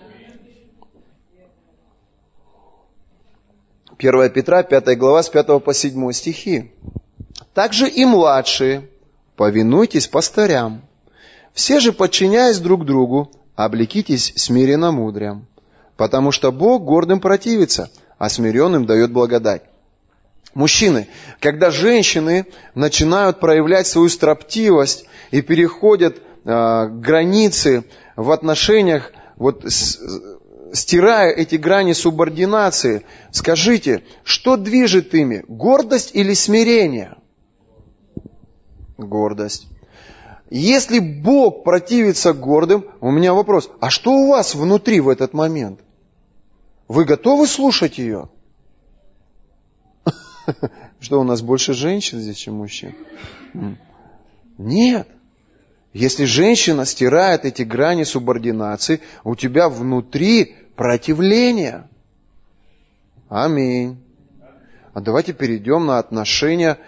1 3.96 4.30
Петра, 4.30 4.64
5 4.64 4.98
глава, 4.98 5.22
с 5.22 5.28
5 5.28 5.62
по 5.62 5.72
7 5.72 6.12
стихи. 6.12 6.72
Также 7.54 7.88
и 7.88 8.04
младшие, 8.04 8.88
повинуйтесь 9.36 10.08
пастырям. 10.08 10.82
Все 11.52 11.78
же, 11.78 11.92
подчиняясь 11.92 12.58
друг 12.58 12.84
другу, 12.84 13.30
облекитесь 13.54 14.32
смиренно 14.36 14.90
мудрям, 14.90 15.46
потому 15.96 16.32
что 16.32 16.50
Бог 16.50 16.82
гордым 16.82 17.20
противится, 17.20 17.88
а 18.18 18.28
смиренным 18.28 18.86
дает 18.86 19.12
благодать. 19.12 19.62
Мужчины, 20.54 21.08
когда 21.40 21.70
женщины 21.70 22.46
начинают 22.74 23.40
проявлять 23.40 23.86
свою 23.86 24.08
строптивость 24.10 25.06
и 25.30 25.40
переходят 25.40 26.18
э, 26.44 26.88
границы 26.88 27.84
в 28.16 28.30
отношениях, 28.30 29.12
вот 29.36 29.64
с, 29.64 29.98
стирая 30.74 31.30
эти 31.30 31.56
грани 31.56 31.94
субординации, 31.94 33.06
скажите, 33.30 34.04
что 34.24 34.58
движет 34.58 35.14
ими, 35.14 35.42
гордость 35.48 36.10
или 36.12 36.34
смирение? 36.34 37.16
Гордость. 38.98 39.68
Если 40.50 40.98
Бог 40.98 41.64
противится 41.64 42.34
гордым, 42.34 42.84
у 43.00 43.10
меня 43.10 43.32
вопрос, 43.32 43.70
а 43.80 43.88
что 43.88 44.12
у 44.12 44.28
вас 44.28 44.54
внутри 44.54 45.00
в 45.00 45.08
этот 45.08 45.32
момент? 45.32 45.80
Вы 46.88 47.06
готовы 47.06 47.46
слушать 47.46 47.96
ее? 47.96 48.28
Что, 51.00 51.20
у 51.20 51.24
нас 51.24 51.42
больше 51.42 51.72
женщин 51.72 52.20
здесь, 52.20 52.36
чем 52.36 52.54
мужчин? 52.54 52.94
Нет. 54.58 55.08
Если 55.92 56.24
женщина 56.24 56.86
стирает 56.86 57.44
эти 57.44 57.62
грани 57.62 58.04
субординации, 58.04 59.00
у 59.24 59.34
тебя 59.34 59.68
внутри 59.68 60.56
противление. 60.74 61.86
Аминь. 63.28 63.98
А 64.94 65.00
давайте 65.00 65.32
перейдем 65.32 65.86
на 65.86 65.98
отношения 65.98 66.78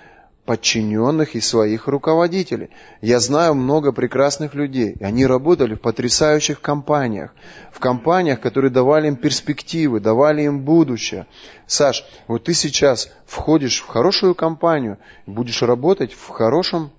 подчиненных 0.44 1.34
и 1.34 1.40
своих 1.40 1.88
руководителей. 1.88 2.70
Я 3.00 3.18
знаю 3.20 3.54
много 3.54 3.92
прекрасных 3.92 4.54
людей, 4.54 4.96
они 5.00 5.26
работали 5.26 5.74
в 5.74 5.80
потрясающих 5.80 6.60
компаниях, 6.60 7.34
в 7.72 7.80
компаниях, 7.80 8.40
которые 8.40 8.70
давали 8.70 9.08
им 9.08 9.16
перспективы, 9.16 10.00
давали 10.00 10.42
им 10.42 10.60
будущее. 10.60 11.26
Саш, 11.66 12.04
вот 12.28 12.44
ты 12.44 12.54
сейчас 12.54 13.10
входишь 13.26 13.80
в 13.80 13.86
хорошую 13.86 14.34
компанию, 14.34 14.98
будешь 15.26 15.62
работать 15.62 16.12
в 16.12 16.28
хорошем 16.28 16.90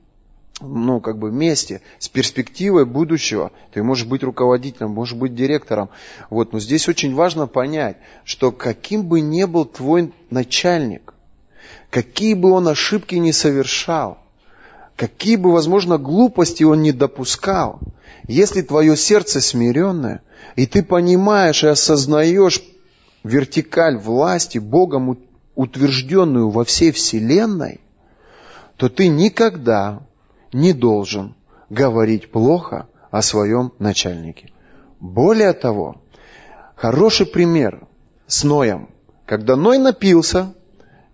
ну, 0.62 1.02
как 1.02 1.20
бы 1.20 1.32
месте, 1.32 1.82
с 2.00 2.08
перспективой 2.08 2.86
будущего. 2.86 3.52
Ты 3.74 3.84
можешь 3.84 4.08
быть 4.08 4.24
руководителем, 4.24 4.92
можешь 4.92 5.16
быть 5.16 5.36
директором. 5.36 5.90
Вот, 6.30 6.54
но 6.54 6.60
здесь 6.60 6.88
очень 6.88 7.14
важно 7.14 7.46
понять, 7.46 7.98
что 8.24 8.52
каким 8.52 9.04
бы 9.04 9.20
ни 9.20 9.44
был 9.44 9.66
твой 9.66 10.14
начальник, 10.30 11.14
какие 11.96 12.34
бы 12.34 12.52
он 12.52 12.68
ошибки 12.68 13.16
не 13.16 13.32
совершал, 13.32 14.18
какие 14.98 15.38
бы, 15.38 15.54
возможно, 15.54 15.98
глупости 15.98 16.62
он 16.62 16.82
не 16.82 16.92
допускал, 16.92 17.80
если 18.28 18.62
твое 18.62 18.98
сердце 18.98 19.40
смиренное, 19.40 20.22
и 20.58 20.66
ты 20.66 20.84
понимаешь 20.84 21.64
и 21.64 21.68
осознаешь 21.68 22.62
вертикаль 23.24 23.98
власти, 23.98 24.58
Богом 24.58 25.18
утвержденную 25.56 26.50
во 26.50 26.66
всей 26.66 26.92
Вселенной, 26.92 27.80
то 28.76 28.90
ты 28.90 29.08
никогда 29.08 30.02
не 30.52 30.74
должен 30.74 31.34
говорить 31.70 32.30
плохо 32.30 32.90
о 33.10 33.22
своем 33.22 33.72
начальнике. 33.80 34.52
Более 35.00 35.54
того, 35.54 36.02
хороший 36.76 37.26
пример 37.26 37.88
с 38.28 38.44
Ноем. 38.44 38.90
Когда 39.26 39.56
Ной 39.56 39.78
напился, 39.78 40.54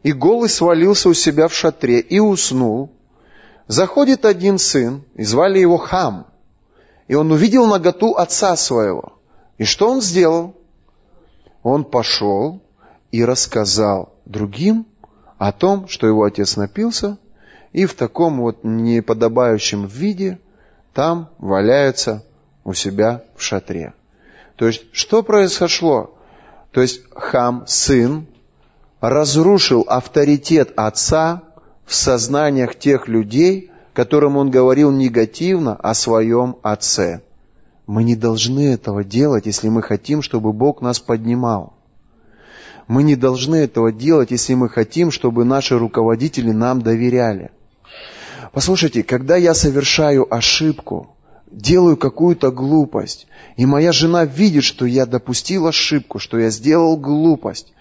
и 0.04 0.12
голый 0.12 0.50
свалился 0.50 1.10
у 1.10 1.14
себя 1.14 1.48
в 1.48 1.54
шатре 1.54 2.00
и 2.00 2.20
уснул. 2.20 2.92
Заходит 3.68 4.26
один 4.26 4.58
сын, 4.58 5.04
и 5.16 5.24
звали 5.24 5.60
его 5.60 5.78
Хам, 5.78 6.28
и 7.08 7.16
он 7.16 7.32
увидел 7.32 7.66
наготу 7.68 8.16
отца 8.16 8.56
своего. 8.56 9.14
И 9.58 9.64
что 9.64 9.90
он 9.90 10.02
сделал? 10.02 10.56
Он 11.64 11.84
пошел 11.84 12.62
и 13.12 13.24
рассказал 13.24 14.14
другим 14.26 14.88
о 15.38 15.52
том, 15.52 15.88
что 15.88 16.08
его 16.08 16.24
отец 16.24 16.58
напился, 16.58 17.18
и 17.72 17.86
в 17.86 17.94
таком 17.94 18.42
вот 18.42 18.64
неподобающем 18.64 19.86
виде 19.86 20.40
там 20.94 21.30
валяется 21.38 22.26
у 22.64 22.74
себя 22.74 23.24
в 23.36 23.42
шатре. 23.42 23.94
То 24.56 24.68
есть, 24.68 24.84
что 24.92 25.24
произошло? 25.24 26.16
То 26.72 26.82
есть, 26.82 27.02
Хам, 27.12 27.66
сын, 27.68 28.28
разрушил 29.02 29.84
авторитет 29.88 30.74
отца 30.78 31.42
в 31.86 31.94
сознаниях 31.94 32.76
тех 32.76 33.08
людей, 33.08 33.72
которым 33.94 34.38
он 34.38 34.52
говорил 34.52 34.92
негативно 34.92 35.76
о 35.76 35.94
своем 35.94 36.56
отце. 36.62 37.22
Мы 37.88 38.04
не 38.04 38.16
должны 38.16 38.74
этого 38.74 39.04
делать, 39.04 39.48
если 39.48 39.68
мы 39.68 39.82
хотим, 39.82 40.22
чтобы 40.22 40.54
Бог 40.54 40.82
нас 40.82 41.00
поднимал. 41.00 41.74
Мы 42.88 43.04
не 43.04 43.16
должны 43.16 43.56
этого 43.56 43.92
делать, 43.92 44.32
если 44.32 44.54
мы 44.54 44.70
хотим, 44.70 45.12
чтобы 45.12 45.46
наши 45.46 45.78
руководители 45.78 46.52
нам 46.52 46.82
доверяли. 46.82 47.52
Послушайте, 48.54 49.04
когда 49.04 49.36
я 49.36 49.54
совершаю 49.54 50.34
ошибку, 50.34 51.16
делаю 51.52 51.98
какую-то 51.98 52.52
глупость, 52.52 53.28
и 53.58 53.66
моя 53.66 53.92
жена 53.92 54.26
видит, 54.26 54.64
что 54.64 54.86
я 54.86 55.06
допустил 55.06 55.68
ошибку, 55.68 56.20
что 56.20 56.38
я 56.38 56.50
сделал 56.50 56.98
глупость, 56.98 57.74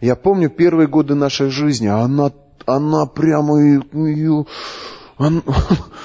я 0.00 0.16
помню 0.16 0.50
первые 0.50 0.86
годы 0.86 1.14
нашей 1.14 1.50
жизни, 1.50 1.86
она, 1.86 2.32
она 2.66 3.06
прямо 3.06 3.60
ее, 3.60 4.46
она, 5.16 5.42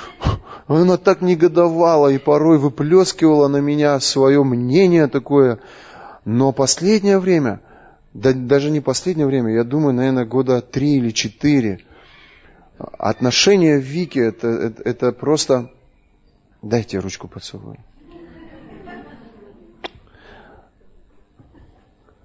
она 0.67 0.97
так 0.97 1.21
негодовала 1.21 2.07
и 2.09 2.17
порой 2.17 2.57
выплескивала 2.57 3.47
на 3.47 3.57
меня 3.57 3.99
свое 3.99 4.43
мнение 4.43 5.07
такое. 5.07 5.59
Но 6.25 6.51
последнее 6.53 7.19
время, 7.19 7.61
да, 8.13 8.33
даже 8.33 8.71
не 8.71 8.79
последнее 8.79 9.27
время, 9.27 9.53
я 9.53 9.63
думаю, 9.63 9.93
наверное, 9.93 10.25
года 10.25 10.61
три 10.61 10.97
или 10.97 11.11
четыре, 11.11 11.81
отношения 12.77 13.77
Вики 13.77 14.19
это, 14.19 14.47
это, 14.47 14.81
это 14.83 15.11
просто... 15.11 15.69
Дайте 16.61 16.97
ручку 16.99 17.27
поцелую. 17.27 17.77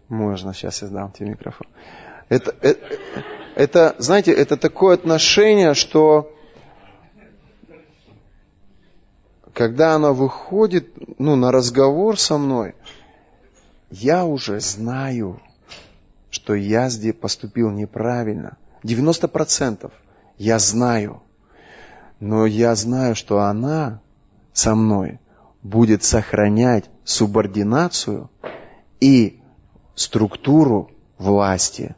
Можно, 0.08 0.54
сейчас 0.54 0.82
я 0.82 0.88
сдам 0.88 1.12
тебе 1.12 1.30
микрофон. 1.30 1.66
Это, 2.28 2.54
это, 2.60 2.80
это, 3.54 3.96
знаете, 3.98 4.32
это 4.32 4.56
такое 4.56 4.94
отношение, 4.94 5.74
что 5.74 6.32
когда 9.52 9.94
она 9.94 10.12
выходит 10.12 10.92
ну, 11.18 11.34
на 11.36 11.50
разговор 11.50 12.18
со 12.18 12.38
мной, 12.38 12.74
я 13.90 14.24
уже 14.24 14.60
знаю, 14.60 15.40
что 16.30 16.54
я 16.54 16.88
здесь 16.88 17.14
поступил 17.14 17.70
неправильно. 17.70 18.56
90% 18.84 19.90
я 20.36 20.58
знаю. 20.58 21.22
Но 22.20 22.46
я 22.46 22.74
знаю, 22.74 23.14
что 23.14 23.40
она 23.40 24.00
со 24.52 24.74
мной 24.74 25.18
будет 25.62 26.04
сохранять 26.04 26.84
субординацию 27.04 28.30
и 29.00 29.37
структуру 29.98 30.90
власти, 31.18 31.96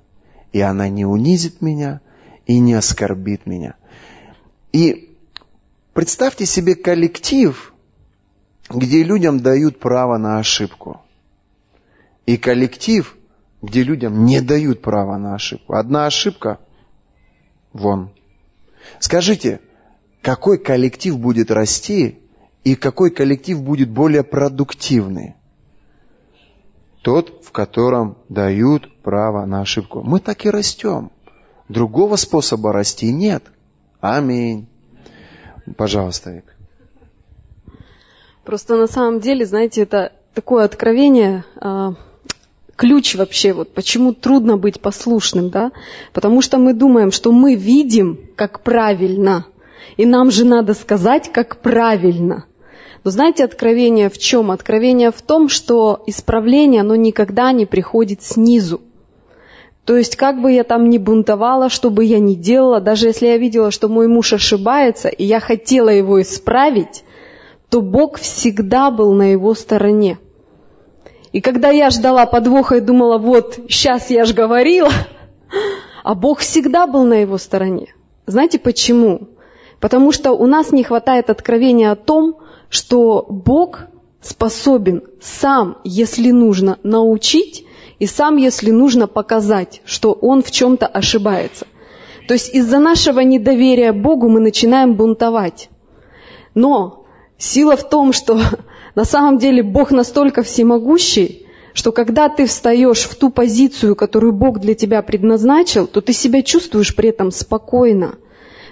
и 0.53 0.61
она 0.61 0.89
не 0.89 1.05
унизит 1.05 1.61
меня 1.61 2.01
и 2.47 2.59
не 2.59 2.75
оскорбит 2.75 3.47
меня. 3.47 3.75
И 4.73 5.17
представьте 5.93 6.47
себе 6.47 6.75
коллектив, 6.75 7.75
где 8.71 9.03
людям 9.03 9.41
дают 9.41 9.79
право 9.79 10.17
на 10.17 10.39
ошибку. 10.39 11.03
И 12.27 12.37
коллектив, 12.37 13.17
где 13.61 13.83
людям 13.83 14.25
не 14.25 14.41
дают 14.41 14.81
права 14.81 15.19
на 15.19 15.35
ошибку. 15.35 15.75
Одна 15.75 16.07
ошибка– 16.07 16.59
вон. 17.73 18.11
Скажите, 18.99 19.61
какой 20.23 20.59
коллектив 20.59 21.19
будет 21.19 21.51
расти, 21.51 22.19
и 22.65 22.75
какой 22.75 23.11
коллектив 23.11 23.63
будет 23.63 23.91
более 23.91 24.23
продуктивный? 24.23 25.35
Тот, 27.03 27.45
в 27.45 27.53
котором 27.53 28.19
дают 28.29 29.03
право 29.03 29.47
на 29.47 29.63
ошибку. 29.63 30.03
Мы 30.03 30.21
так 30.21 30.45
и 30.45 30.51
растем. 30.51 31.11
Другого 31.69 32.17
способа 32.17 32.73
расти 32.73 33.13
нет. 33.13 33.45
Аминь. 34.01 34.67
Пожалуйста, 35.77 36.31
Вик. 36.31 36.57
Просто 38.45 38.77
на 38.77 38.87
самом 38.87 39.21
деле, 39.21 39.47
знаете, 39.47 39.83
это 39.83 40.13
такое 40.35 40.65
откровение, 40.65 41.45
а, 41.57 41.95
ключ 42.77 43.15
вообще, 43.15 43.53
вот 43.53 43.75
почему 43.75 44.15
трудно 44.15 44.57
быть 44.57 44.81
послушным, 44.81 45.51
да? 45.51 45.71
Потому 46.13 46.41
что 46.41 46.59
мы 46.59 46.73
думаем, 46.73 47.13
что 47.13 47.31
мы 47.31 47.55
видим, 47.55 48.19
как 48.37 48.63
правильно, 48.63 49.47
и 49.97 50.07
нам 50.07 50.31
же 50.31 50.45
надо 50.45 50.75
сказать, 50.75 51.31
как 51.31 51.59
правильно. 51.59 52.47
Но 53.03 53.11
знаете, 53.11 53.45
откровение 53.45 54.11
в 54.11 54.19
чем? 54.19 54.51
Откровение 54.51 55.11
в 55.11 55.23
том, 55.23 55.49
что 55.49 56.03
исправление, 56.07 56.83
оно 56.83 56.97
никогда 56.97 57.51
не 57.53 57.65
приходит 57.65 58.23
снизу. 58.23 58.83
То 59.87 59.97
есть, 59.97 60.17
как 60.17 60.41
бы 60.41 60.53
я 60.53 60.65
там 60.65 60.91
ни 60.91 60.99
бунтовала, 60.99 61.71
что 61.71 61.91
бы 61.91 62.05
я 62.05 62.19
ни 62.19 62.35
делала, 62.35 62.81
даже 62.81 63.09
если 63.09 63.27
я 63.27 63.39
видела, 63.39 63.71
что 63.71 63.89
мой 63.89 64.07
муж 64.07 64.33
ошибается, 64.33 65.09
и 65.09 65.25
я 65.25 65.41
хотела 65.41 65.89
его 65.89 66.21
исправить, 66.21 67.03
то 67.71 67.81
Бог 67.81 68.19
всегда 68.19 68.91
был 68.91 69.13
на 69.15 69.33
его 69.33 69.55
стороне. 69.55 70.19
И 71.33 71.41
когда 71.41 71.71
я 71.71 71.91
ждала 71.91 72.27
подвоха 72.27 72.77
и 72.77 72.81
думала, 72.81 73.17
вот, 73.17 73.59
сейчас 73.69 74.11
я 74.11 74.25
ж 74.27 74.35
говорила, 74.35 74.91
а 76.05 76.15
Бог 76.15 76.41
всегда 76.41 76.87
был 76.87 77.05
на 77.05 77.15
его 77.15 77.39
стороне. 77.39 77.95
Знаете 78.27 78.59
почему? 78.59 79.29
Потому 79.81 80.13
что 80.13 80.33
у 80.33 80.47
нас 80.47 80.73
не 80.73 80.85
хватает 80.85 81.31
откровения 81.31 81.91
о 81.91 81.97
том, 81.97 82.37
что 82.71 83.27
Бог 83.29 83.81
способен 84.23 85.03
сам, 85.21 85.79
если 85.85 86.31
нужно, 86.31 86.79
научить, 86.83 87.67
и 87.99 88.07
сам, 88.07 88.39
если 88.39 88.71
нужно, 88.71 89.07
показать, 89.07 89.83
что 89.85 90.13
Он 90.13 90.43
в 90.43 90.51
чем-то 90.51 90.87
ошибается. 90.87 91.67
То 92.27 92.35
есть 92.35 92.55
из-за 92.55 92.79
нашего 92.79 93.21
недоверия 93.21 93.93
Богу 93.93 94.29
мы 94.29 94.41
начинаем 94.41 94.95
бунтовать. 94.95 95.69
Но 96.55 97.05
сила 97.37 97.77
в 97.77 97.89
том, 97.89 98.13
что 98.13 98.41
на 98.95 99.05
самом 99.05 99.39
деле 99.39 99.63
Бог 99.63 99.91
настолько 99.91 100.43
всемогущий, 100.43 101.47
что 101.75 101.93
когда 101.93 102.29
ты 102.29 102.47
встаешь 102.47 103.03
в 103.03 103.17
ту 103.17 103.31
позицию, 103.31 103.97
которую 103.97 104.33
Бог 104.33 104.61
для 104.61 104.75
тебя 104.75 105.03
предназначил, 105.03 105.87
то 105.87 106.01
ты 106.01 106.13
себя 106.13 106.43
чувствуешь 106.43 106.95
при 106.95 107.11
этом 107.11 107.31
спокойно. 107.31 108.15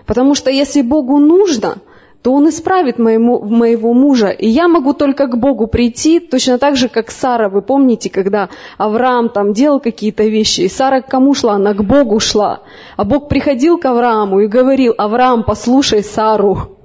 Потому 0.07 0.35
что 0.35 0.51
если 0.51 0.83
Богу 0.83 1.19
нужно, 1.19 1.79
то 2.23 2.33
Он 2.33 2.49
исправит 2.49 2.99
моему, 2.99 3.41
моего 3.41 3.95
мужа. 3.95 4.29
И 4.29 4.49
я 4.49 4.67
могу 4.69 4.93
только 4.93 5.27
к 5.27 5.39
Богу 5.39 5.67
прийти, 5.67 6.19
точно 6.19 6.59
так 6.59 6.77
же, 6.77 6.89
как 6.89 7.11
Сара. 7.11 7.49
Вы 7.49 7.63
помните, 7.63 8.11
когда 8.11 8.49
Авраам 8.77 9.29
там 9.29 9.53
делал 9.53 9.79
какие-то 9.79 10.25
вещи, 10.25 10.63
и 10.63 10.69
Сара 10.69 11.01
к 11.01 11.09
кому 11.09 11.35
шла? 11.35 11.55
Она 11.55 11.75
к 11.75 11.85
Богу 11.85 12.19
шла. 12.19 12.61
А 12.97 13.05
Бог 13.05 13.29
приходил 13.29 13.79
к 13.79 13.85
Аврааму 13.85 14.41
и 14.41 14.49
говорил, 14.49 14.95
Авраам, 14.99 15.45
послушай 15.45 16.03
Сару. 16.03 16.77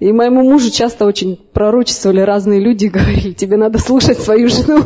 И 0.00 0.12
моему 0.12 0.42
мужу 0.42 0.70
часто 0.70 1.06
очень 1.06 1.38
пророчествовали 1.52 2.20
разные 2.20 2.60
люди, 2.60 2.86
говорили, 2.86 3.32
тебе 3.32 3.56
надо 3.56 3.78
слушать 3.78 4.18
свою 4.18 4.48
жену. 4.48 4.82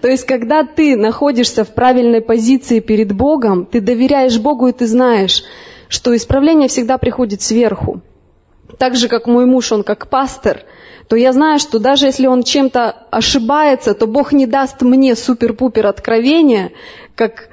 То 0.00 0.08
есть, 0.08 0.26
когда 0.26 0.64
ты 0.64 0.96
находишься 0.96 1.64
в 1.64 1.74
правильной 1.74 2.20
позиции 2.20 2.80
перед 2.80 3.12
Богом, 3.12 3.66
ты 3.66 3.80
доверяешь 3.80 4.38
Богу 4.38 4.68
и 4.68 4.72
ты 4.72 4.86
знаешь, 4.86 5.42
что 5.90 6.16
исправление 6.16 6.68
всегда 6.68 6.96
приходит 6.96 7.42
сверху. 7.42 8.00
Так 8.78 8.96
же, 8.96 9.08
как 9.08 9.26
мой 9.26 9.44
муж, 9.44 9.72
он 9.72 9.82
как 9.82 10.08
пастор, 10.08 10.62
то 11.08 11.16
я 11.16 11.32
знаю, 11.32 11.58
что 11.58 11.80
даже 11.80 12.06
если 12.06 12.28
он 12.28 12.44
чем-то 12.44 12.90
ошибается, 13.10 13.94
то 13.94 14.06
Бог 14.06 14.32
не 14.32 14.46
даст 14.46 14.80
мне 14.80 15.16
супер-пупер 15.16 15.88
откровения, 15.88 16.70
как 17.16 17.49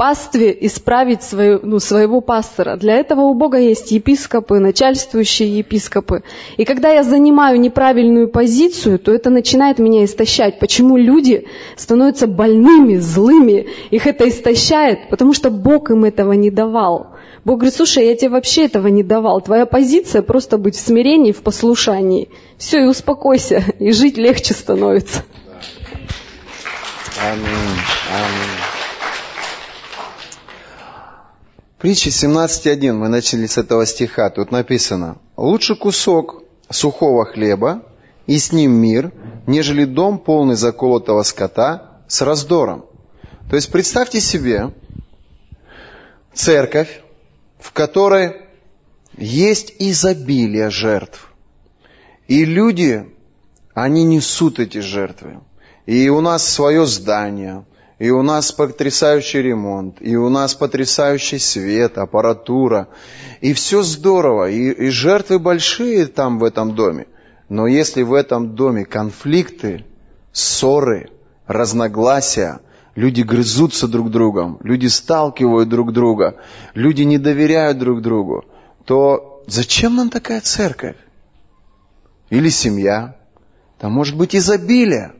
пастве 0.00 0.56
исправить 0.62 1.22
свою, 1.22 1.60
ну, 1.62 1.78
своего 1.78 2.22
пастора. 2.22 2.78
Для 2.78 2.94
этого 2.94 3.20
у 3.20 3.34
Бога 3.34 3.58
есть 3.58 3.90
епископы, 3.92 4.58
начальствующие 4.58 5.58
епископы. 5.58 6.22
И 6.56 6.64
когда 6.64 6.88
я 6.88 7.02
занимаю 7.02 7.60
неправильную 7.60 8.28
позицию, 8.28 8.98
то 8.98 9.12
это 9.12 9.28
начинает 9.28 9.78
меня 9.78 10.06
истощать. 10.06 10.58
Почему 10.58 10.96
люди 10.96 11.48
становятся 11.76 12.26
больными, 12.26 12.96
злыми? 12.96 13.66
Их 13.90 14.06
это 14.06 14.26
истощает, 14.26 15.10
потому 15.10 15.34
что 15.34 15.50
Бог 15.50 15.90
им 15.90 16.06
этого 16.06 16.32
не 16.32 16.50
давал. 16.50 17.08
Бог 17.44 17.56
говорит, 17.56 17.74
слушай, 17.74 18.06
я 18.06 18.16
тебе 18.16 18.30
вообще 18.30 18.64
этого 18.64 18.86
не 18.86 19.02
давал. 19.02 19.42
Твоя 19.42 19.66
позиция 19.66 20.22
просто 20.22 20.56
быть 20.56 20.76
в 20.76 20.80
смирении, 20.80 21.32
в 21.32 21.42
послушании. 21.42 22.30
Все, 22.56 22.80
и 22.80 22.86
успокойся, 22.86 23.62
и 23.78 23.92
жить 23.92 24.16
легче 24.16 24.54
становится. 24.54 25.24
Аминь. 27.22 27.44
Аминь. 28.08 28.79
Притча 31.80 32.10
17.1, 32.10 32.92
мы 32.92 33.08
начали 33.08 33.46
с 33.46 33.56
этого 33.56 33.86
стиха, 33.86 34.28
тут 34.28 34.50
написано, 34.50 35.16
«Лучше 35.34 35.76
кусок 35.76 36.42
сухого 36.68 37.24
хлеба, 37.24 37.82
и 38.26 38.38
с 38.38 38.52
ним 38.52 38.72
мир, 38.72 39.12
нежели 39.46 39.86
дом, 39.86 40.18
полный 40.18 40.56
заколотого 40.56 41.22
скота, 41.22 42.02
с 42.06 42.20
раздором». 42.20 42.84
То 43.48 43.56
есть 43.56 43.72
представьте 43.72 44.20
себе 44.20 44.74
церковь, 46.34 47.00
в 47.58 47.72
которой 47.72 48.42
есть 49.16 49.72
изобилие 49.78 50.68
жертв. 50.68 51.32
И 52.28 52.44
люди, 52.44 53.10
они 53.72 54.04
несут 54.04 54.58
эти 54.58 54.78
жертвы. 54.78 55.40
И 55.86 56.10
у 56.10 56.20
нас 56.20 56.46
свое 56.46 56.84
здание, 56.84 57.64
и 58.00 58.08
у 58.08 58.22
нас 58.22 58.50
потрясающий 58.50 59.42
ремонт, 59.42 59.98
и 60.00 60.16
у 60.16 60.30
нас 60.30 60.54
потрясающий 60.54 61.38
свет, 61.38 61.98
аппаратура, 61.98 62.88
и 63.42 63.52
все 63.52 63.82
здорово, 63.82 64.48
и, 64.48 64.70
и 64.70 64.88
жертвы 64.88 65.38
большие 65.38 66.06
там 66.06 66.38
в 66.38 66.44
этом 66.44 66.74
доме. 66.74 67.06
Но 67.50 67.66
если 67.66 68.02
в 68.02 68.14
этом 68.14 68.54
доме 68.54 68.86
конфликты, 68.86 69.84
ссоры, 70.32 71.10
разногласия, 71.46 72.60
люди 72.94 73.20
грызутся 73.20 73.86
друг 73.86 74.10
другом, 74.10 74.58
люди 74.62 74.86
сталкивают 74.86 75.68
друг 75.68 75.92
друга, 75.92 76.36
люди 76.72 77.02
не 77.02 77.18
доверяют 77.18 77.78
друг 77.78 78.00
другу, 78.00 78.46
то 78.86 79.42
зачем 79.46 79.96
нам 79.96 80.08
такая 80.08 80.40
церковь? 80.40 80.96
Или 82.30 82.48
семья? 82.48 83.16
Там 83.78 83.92
может 83.92 84.16
быть 84.16 84.34
изобилие, 84.34 85.12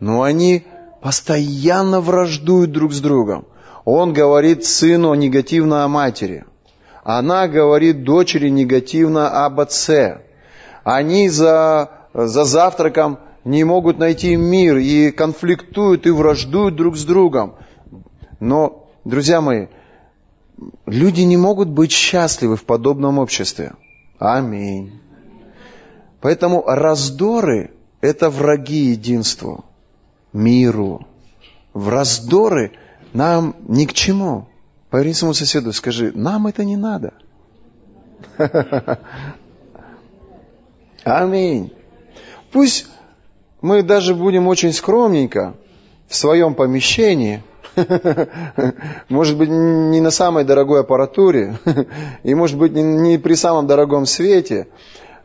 но 0.00 0.22
они 0.22 0.64
постоянно 1.06 2.00
враждуют 2.00 2.72
друг 2.72 2.92
с 2.92 3.00
другом. 3.00 3.44
Он 3.84 4.12
говорит 4.12 4.64
сыну 4.64 5.14
негативно 5.14 5.84
о 5.84 5.88
матери. 5.88 6.44
Она 7.04 7.46
говорит 7.46 8.02
дочери 8.02 8.48
негативно 8.48 9.44
об 9.44 9.60
отце. 9.60 10.22
Они 10.82 11.28
за, 11.28 11.90
за 12.12 12.42
завтраком 12.42 13.20
не 13.44 13.62
могут 13.62 13.98
найти 13.98 14.34
мир 14.34 14.78
и 14.78 15.12
конфликтуют 15.12 16.08
и 16.08 16.10
враждуют 16.10 16.74
друг 16.74 16.96
с 16.96 17.04
другом. 17.04 17.54
Но, 18.40 18.88
друзья 19.04 19.40
мои, 19.40 19.68
люди 20.86 21.20
не 21.20 21.36
могут 21.36 21.68
быть 21.68 21.92
счастливы 21.92 22.56
в 22.56 22.64
подобном 22.64 23.20
обществе. 23.20 23.74
Аминь. 24.18 25.00
Поэтому 26.20 26.64
раздоры– 26.66 27.70
это 28.00 28.28
враги 28.28 28.86
единству 28.86 29.64
миру, 30.36 31.06
в 31.74 31.88
раздоры 31.88 32.72
нам 33.12 33.56
ни 33.66 33.86
к 33.86 33.92
чему. 33.92 34.48
Поверни 34.90 35.14
своему 35.14 35.34
соседу, 35.34 35.72
скажи, 35.72 36.12
нам 36.14 36.46
это 36.46 36.64
не 36.64 36.76
надо. 36.76 37.14
Аминь. 41.04 41.72
Пусть 42.52 42.86
мы 43.60 43.82
даже 43.82 44.14
будем 44.14 44.46
очень 44.46 44.72
скромненько 44.72 45.54
в 46.08 46.14
своем 46.14 46.54
помещении, 46.54 47.42
может 49.08 49.36
быть, 49.36 49.50
не 49.50 50.00
на 50.00 50.10
самой 50.10 50.44
дорогой 50.44 50.80
аппаратуре, 50.80 51.58
и 52.22 52.34
может 52.34 52.58
быть, 52.58 52.72
не 52.72 53.18
при 53.18 53.34
самом 53.34 53.66
дорогом 53.66 54.06
свете, 54.06 54.68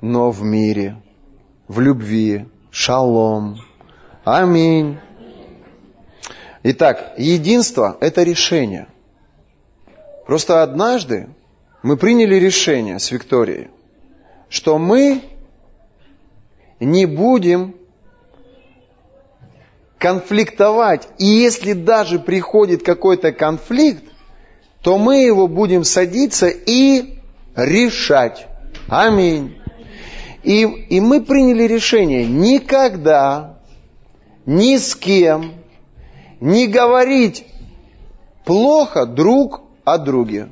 но 0.01 0.31
в 0.31 0.43
мире, 0.43 1.01
в 1.67 1.79
любви, 1.79 2.45
шалом, 2.71 3.57
Аминь. 4.23 4.99
Итак, 6.61 7.15
единство– 7.17 7.97
это 8.01 8.21
решение. 8.21 8.87
Просто 10.27 10.61
однажды 10.61 11.29
мы 11.81 11.97
приняли 11.97 12.35
решение 12.35 12.99
с 12.99 13.09
Викторией, 13.09 13.69
что 14.47 14.77
мы 14.77 15.23
не 16.79 17.07
будем 17.07 17.75
конфликтовать. 19.97 21.07
И 21.17 21.25
если 21.25 21.73
даже 21.73 22.19
приходит 22.19 22.83
какой-то 22.83 23.31
конфликт, 23.31 24.03
то 24.83 24.99
мы 24.99 25.23
его 25.23 25.47
будем 25.47 25.83
садиться 25.83 26.47
и 26.47 27.19
решать. 27.55 28.45
Аминь. 28.87 29.59
И, 30.43 30.61
и 30.61 30.99
мы 30.99 31.21
приняли 31.21 31.63
решение 31.63 32.25
никогда 32.25 33.50
ни 34.45 34.77
с 34.77 34.95
кем 34.95 35.53
не 36.39 36.67
говорить 36.67 37.45
плохо 38.45 39.05
друг 39.05 39.61
о 39.83 39.97
друге. 39.97 40.49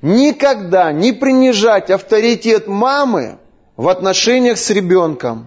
Никогда 0.00 0.92
не 0.92 1.12
принижать 1.12 1.90
авторитет 1.90 2.68
мамы 2.68 3.38
в 3.76 3.88
отношениях 3.88 4.58
с 4.58 4.70
ребенком 4.70 5.46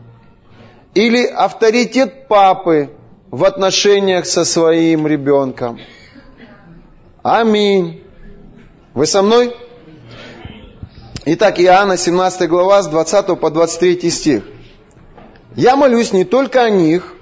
или 0.93 1.25
авторитет 1.25 2.27
папы 2.27 2.91
в 3.29 3.45
отношениях 3.45 4.25
со 4.25 4.43
своим 4.43 5.07
ребенком. 5.07 5.79
Аминь. 7.23 8.03
Вы 8.93 9.05
со 9.05 9.21
мной? 9.21 9.55
Итак, 11.23 11.59
Иоанна 11.59 11.97
17 11.97 12.49
глава 12.49 12.81
с 12.81 12.87
20 12.87 13.39
по 13.39 13.49
23 13.49 14.09
стих. 14.09 14.43
«Я 15.55 15.75
молюсь 15.75 16.13
не 16.13 16.23
только 16.23 16.63
о 16.63 16.69
них, 16.69 17.13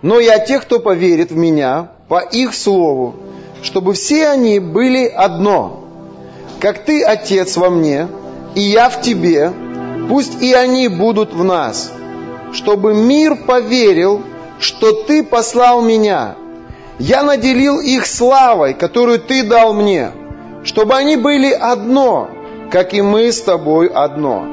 но 0.00 0.20
и 0.20 0.28
о 0.28 0.38
тех, 0.38 0.62
кто 0.62 0.78
поверит 0.78 1.30
в 1.30 1.36
Меня 1.36 1.90
по 2.08 2.20
их 2.20 2.54
слову, 2.54 3.16
чтобы 3.62 3.94
все 3.94 4.28
они 4.28 4.60
были 4.60 5.06
одно. 5.06 5.84
Как 6.60 6.84
Ты, 6.84 7.02
Отец, 7.02 7.56
во 7.56 7.70
мне, 7.70 8.08
и 8.54 8.60
я 8.60 8.88
в 8.88 9.00
Тебе, 9.02 9.52
пусть 10.08 10.40
и 10.40 10.52
они 10.52 10.88
будут 10.88 11.32
в 11.32 11.42
нас, 11.42 11.90
чтобы 12.52 12.94
мир 12.94 13.34
поверил, 13.34 14.22
что 14.60 14.92
Ты 14.92 15.24
послал 15.24 15.82
Меня. 15.82 16.36
Я 16.98 17.22
наделил 17.22 17.80
их 17.80 18.06
славой, 18.06 18.74
которую 18.74 19.18
Ты 19.18 19.42
дал 19.42 19.74
мне, 19.74 20.12
чтобы 20.62 20.94
они 20.94 21.16
были 21.16 21.50
одно, 21.50 22.30
как 22.70 22.94
и 22.94 23.02
мы 23.02 23.32
с 23.32 23.40
тобой 23.40 23.88
одно. 23.88 24.46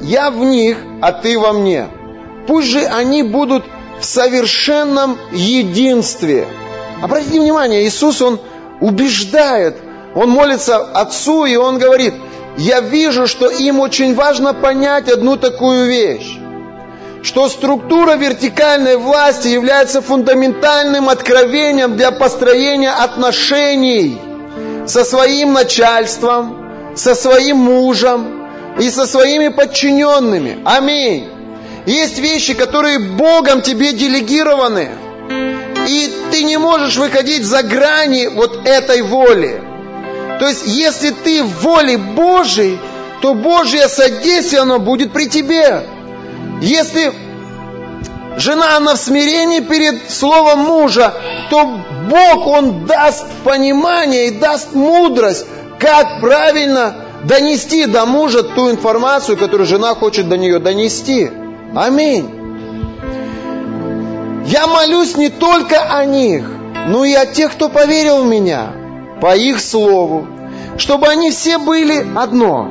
Я 0.00 0.30
в 0.30 0.38
них, 0.44 0.78
а 1.00 1.12
ты 1.12 1.38
во 1.38 1.52
мне. 1.52 1.88
Пусть 2.46 2.68
же 2.68 2.84
они 2.84 3.22
будут 3.22 3.64
в 4.00 4.04
совершенном 4.04 5.18
единстве. 5.32 6.46
Обратите 7.02 7.40
внимание, 7.40 7.86
Иисус, 7.86 8.20
Он 8.22 8.38
убеждает, 8.80 9.76
Он 10.14 10.30
молится 10.30 10.76
Отцу, 10.76 11.46
и 11.46 11.56
Он 11.56 11.78
говорит, 11.78 12.14
я 12.56 12.80
вижу, 12.80 13.26
что 13.26 13.48
им 13.50 13.80
очень 13.80 14.14
важно 14.14 14.54
понять 14.54 15.08
одну 15.08 15.36
такую 15.36 15.86
вещь, 15.86 16.38
что 17.22 17.48
структура 17.48 18.14
вертикальной 18.14 18.96
власти 18.96 19.48
является 19.48 20.00
фундаментальным 20.00 21.08
откровением 21.08 21.96
для 21.96 22.12
построения 22.12 22.90
отношений 22.90 24.18
со 24.86 25.04
своим 25.04 25.52
начальством, 25.52 26.94
со 26.94 27.14
своим 27.14 27.58
мужем 27.58 28.45
и 28.78 28.90
со 28.90 29.06
своими 29.06 29.48
подчиненными. 29.48 30.58
Аминь. 30.64 31.28
Есть 31.86 32.18
вещи, 32.18 32.54
которые 32.54 32.98
Богом 32.98 33.62
тебе 33.62 33.92
делегированы. 33.92 34.90
И 35.88 36.12
ты 36.32 36.42
не 36.42 36.58
можешь 36.58 36.96
выходить 36.96 37.44
за 37.44 37.62
грани 37.62 38.26
вот 38.26 38.66
этой 38.66 39.02
воли. 39.02 39.62
То 40.40 40.48
есть, 40.48 40.66
если 40.66 41.10
ты 41.10 41.42
в 41.42 41.62
воле 41.62 41.96
Божьей, 41.96 42.78
то 43.22 43.34
Божье 43.34 43.88
содействие, 43.88 44.62
оно 44.62 44.78
будет 44.78 45.12
при 45.12 45.26
тебе. 45.28 45.86
Если 46.60 47.12
жена, 48.36 48.76
она 48.76 48.94
в 48.94 48.98
смирении 48.98 49.60
перед 49.60 50.10
словом 50.10 50.60
мужа, 50.60 51.14
то 51.50 51.78
Бог, 52.10 52.46
Он 52.46 52.84
даст 52.84 53.24
понимание 53.44 54.28
и 54.28 54.38
даст 54.38 54.74
мудрость, 54.74 55.46
как 55.78 56.20
правильно 56.20 57.05
донести 57.26 57.86
до 57.86 58.06
мужа 58.06 58.42
ту 58.42 58.70
информацию, 58.70 59.36
которую 59.36 59.66
жена 59.66 59.94
хочет 59.94 60.28
до 60.28 60.36
нее 60.36 60.58
донести. 60.58 61.30
Аминь. 61.74 62.30
Я 64.46 64.66
молюсь 64.66 65.16
не 65.16 65.28
только 65.28 65.80
о 65.98 66.04
них, 66.04 66.48
но 66.86 67.04
и 67.04 67.12
о 67.14 67.26
тех, 67.26 67.52
кто 67.52 67.68
поверил 67.68 68.22
в 68.22 68.26
меня, 68.26 68.72
по 69.20 69.36
их 69.36 69.60
слову, 69.60 70.28
чтобы 70.78 71.08
они 71.08 71.30
все 71.30 71.58
были 71.58 72.06
одно, 72.16 72.68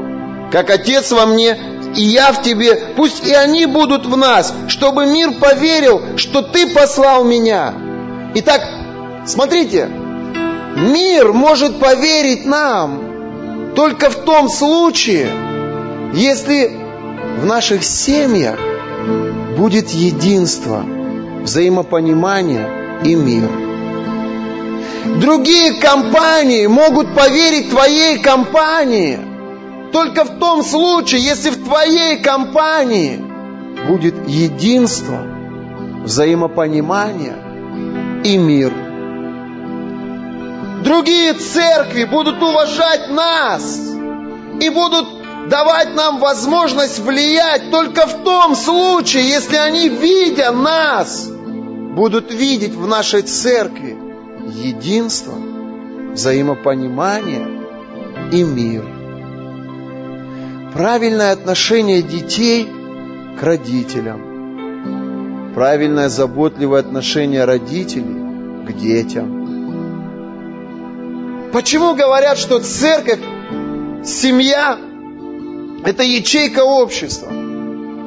как 0.51 0.70
Отец 0.70 1.12
во 1.12 1.26
мне 1.26 1.58
и 1.95 2.01
я 2.01 2.32
в 2.34 2.41
тебе, 2.41 2.76
пусть 2.95 3.26
и 3.26 3.34
они 3.34 3.66
будут 3.66 4.06
в 4.06 4.18
нас, 4.18 4.53
чтобы 4.68 5.06
мир 5.06 5.32
поверил, 5.34 6.01
что 6.18 6.41
ты 6.41 6.68
послал 6.68 7.24
меня. 7.24 7.74
Итак, 8.36 8.62
смотрите, 9.26 9.89
Мир 10.76 11.32
может 11.32 11.80
поверить 11.80 12.45
нам 12.45 13.05
только 13.76 14.09
в 14.09 14.23
том 14.23 14.49
случае, 14.49 15.28
если 16.13 16.71
в 17.41 17.45
наших 17.45 17.84
семьях 17.84 18.57
будет 19.57 19.89
единство, 19.89 20.84
взаимопонимание 21.43 23.01
и 23.03 23.15
мир. 23.15 23.49
Другие 25.19 25.73
компании 25.73 26.65
могут 26.67 27.13
поверить 27.13 27.69
твоей 27.69 28.19
компании 28.19 29.19
только 29.91 30.23
в 30.23 30.39
том 30.39 30.63
случае, 30.63 31.21
если 31.21 31.51
в 31.51 31.63
твоей 31.63 32.17
компании 32.21 33.19
будет 33.88 34.28
единство, 34.28 35.19
взаимопонимание 36.03 37.36
и 38.23 38.38
мир– 38.38 38.73
Другие 40.86 41.34
церкви 41.34 42.04
будут 42.04 42.42
уважать 42.44 43.10
нас 43.10 43.80
и 44.62 44.70
будут 44.70 45.50
давать 45.50 45.96
нам 45.96 46.20
возможность 46.20 47.00
влиять 47.00 47.72
только 47.72 48.06
в 48.06 48.24
том 48.24 48.56
случае, 48.56 49.28
если 49.28 49.56
они, 49.56 49.90
видя 49.90 50.52
нас, 50.52 51.28
будут 51.28 52.32
видеть 52.32 52.76
в 52.76 52.86
нашей 52.86 53.24
церкви 53.24 53.98
единство, 54.54 55.34
взаимопонимание 56.14 57.48
и 58.32 58.44
мир. 58.44 58.86
Правильное 60.72 61.32
отношение 61.32 62.04
детей 62.04 62.70
к 63.40 63.44
родителям. 63.44 64.22
Правильное 65.56 66.10
заботливое 66.10 66.82
отношение 66.82 67.46
родителей 67.46 68.68
к 68.68 68.72
детям. 68.74 69.35
Почему 71.56 71.95
говорят, 71.95 72.38
что 72.38 72.60
церковь, 72.60 73.22
семья– 74.03 74.78
это 75.86 76.03
ячейка 76.03 76.66
общества? 76.66 77.32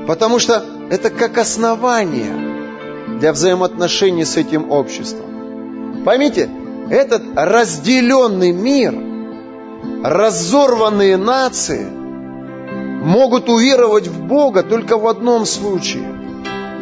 Потому 0.06 0.38
что 0.38 0.66
это 0.90 1.08
как 1.08 1.38
основание 1.38 3.18
для 3.18 3.32
взаимоотношений 3.32 4.26
с 4.26 4.36
этим 4.36 4.70
обществом. 4.70 6.02
Поймите, 6.04 6.50
этот 6.90 7.22
разделенный 7.34 8.52
мир, 8.52 8.94
разорванные 10.04 11.16
нации 11.16 11.86
могут 11.86 13.48
уверовать 13.48 14.08
в 14.08 14.26
Бога 14.26 14.62
только 14.62 14.98
в 14.98 15.08
одном 15.08 15.46
случае, 15.46 16.04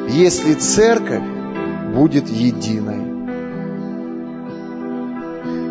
если 0.08 0.54
церковь 0.54 1.22
будет 1.94 2.28
единой. 2.28 3.05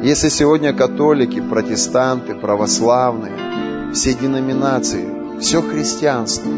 Если 0.05 0.29
сегодня 0.29 0.71
католики, 0.71 1.41
протестанты, 1.41 2.35
православные, 2.35 3.91
все 3.91 4.13
деноминации, 4.13 5.39
все 5.39 5.63
христианство 5.63 6.51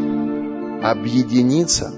объединиться 0.82 1.90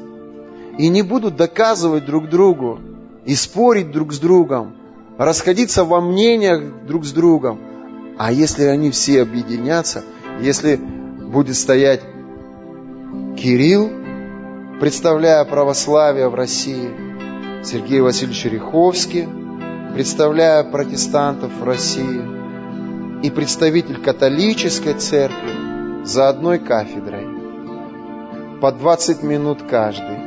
и 0.78 0.88
не 0.88 1.02
будут 1.02 1.34
доказывать 1.34 2.06
друг 2.06 2.28
другу 2.28 2.78
и 3.24 3.34
спорить 3.34 3.90
друг 3.90 4.12
с 4.12 4.20
другом, 4.20 4.76
расходиться 5.18 5.82
во 5.82 6.00
мнениях 6.00 6.86
друг 6.86 7.04
с 7.04 7.10
другом, 7.10 7.58
а 8.16 8.30
если 8.30 8.62
они 8.62 8.92
все 8.92 9.22
объединятся, 9.22 10.04
если 10.40 10.76
будет 10.76 11.56
стоять 11.56 12.02
Кирилл, 13.36 13.90
представляя 14.78 15.44
православие 15.44 16.28
в 16.28 16.34
России, 16.36 16.90
Сергей 17.64 18.02
Васильевич 18.02 18.44
Риховский– 18.44 19.26
представляя 19.94 20.64
протестантов 20.64 21.52
в 21.52 21.64
России, 21.64 22.40
и 23.22 23.30
представитель 23.30 24.00
католической 24.00 24.94
церкви 24.94 26.04
за 26.04 26.28
одной 26.28 26.58
кафедрой. 26.58 27.26
По 28.60 28.72
20 28.72 29.22
минут 29.22 29.62
каждый. 29.68 30.18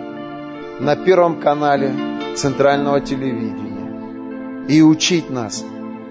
На 0.80 0.95
Первом 0.95 1.40
канале 1.40 1.91
Центрального 2.35 3.02
телевидения. 3.02 4.65
И 4.68 4.81
учить 4.81 5.30
нас 5.30 5.64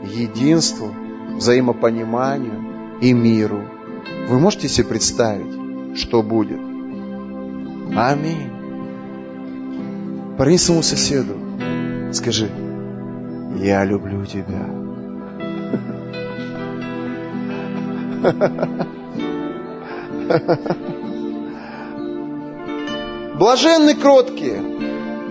единству, 0.02 0.92
взаимопониманию 1.36 2.98
и 3.00 3.12
миру. 3.12 3.62
Вы 4.28 4.38
можете 4.38 4.68
себе 4.68 4.86
представить, 4.88 5.96
что 5.96 6.22
будет? 6.22 6.60
Аминь. 7.94 8.50
Парни 10.36 10.56
своему 10.56 10.82
соседу, 10.82 11.34
скажи, 12.12 12.48
я 13.56 13.84
люблю 13.84 14.24
тебя. 14.26 14.66
Блаженны 23.38 23.94
кроткие, 23.94 24.62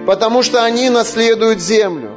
потому 0.06 0.44
что 0.44 0.64
они 0.64 0.90
наследуют 0.90 1.62
землю. 1.62 2.12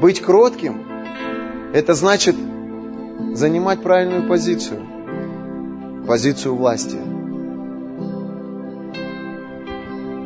Быть 0.00 0.20
кротким– 0.20 0.84
это 1.74 1.94
значит 1.94 2.36
занимать 3.34 3.82
правильную 3.82 4.26
позицию, 4.28 4.82
позицию 6.06 6.54
власти. 6.56 6.96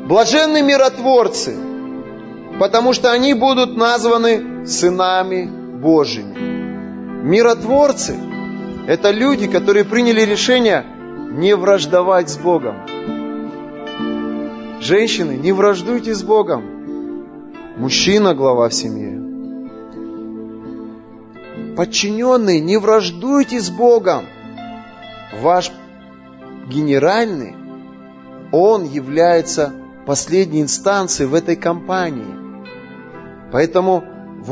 Блаженны 0.07 0.63
миротворцы, 0.63 1.57
потому 2.59 2.93
что 2.93 3.13
они 3.13 3.35
будут 3.35 3.77
названы 3.77 4.67
сынами 4.67 5.47
Божьими. 5.47 6.37
Миротворцы– 7.23 8.17
это 8.87 9.11
люди, 9.11 9.47
которые 9.47 9.85
приняли 9.85 10.23
решение 10.23 10.85
не 11.31 11.55
враждовать 11.55 12.31
с 12.31 12.37
Богом. 12.37 12.77
Женщины, 14.81 15.33
не 15.33 15.53
враждуйте 15.53 16.15
с 16.15 16.23
Богом. 16.23 16.65
Мужчина– 17.77 18.35
глава 18.35 18.69
в 18.69 18.75
семье. 18.75 19.19
Подчиненные, 21.77 22.61
не 22.61 22.77
враждуйте 22.77 23.61
с 23.61 23.71
Богом. 23.71 24.25
Ваш 25.41 25.71
генеральный, 26.67 27.55
он 28.51 28.85
является 28.85 29.73
последней 30.07 30.63
инстанцией 30.63 31.29
в 31.29 31.35
этой 31.35 31.55
компании. 31.55 32.38
Поэтому 33.51 34.05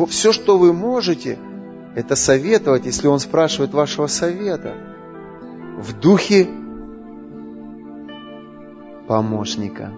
все, 0.08 0.32
что 0.32 0.58
вы 0.58 0.72
можете, 0.72 1.38
это 1.94 2.16
советовать, 2.16 2.86
если 2.86 3.06
он 3.06 3.20
спрашивает 3.20 3.72
вашего 3.72 4.06
совета. 4.06 4.74
В 5.78 5.98
духе 5.98 6.48
помощника. 9.06 9.90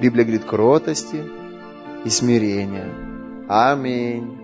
Библия 0.00 0.24
говорит 0.24 0.44
кротости 0.44 1.22
и 2.04 2.10
смирения. 2.10 2.88
Аминь. 3.48 4.38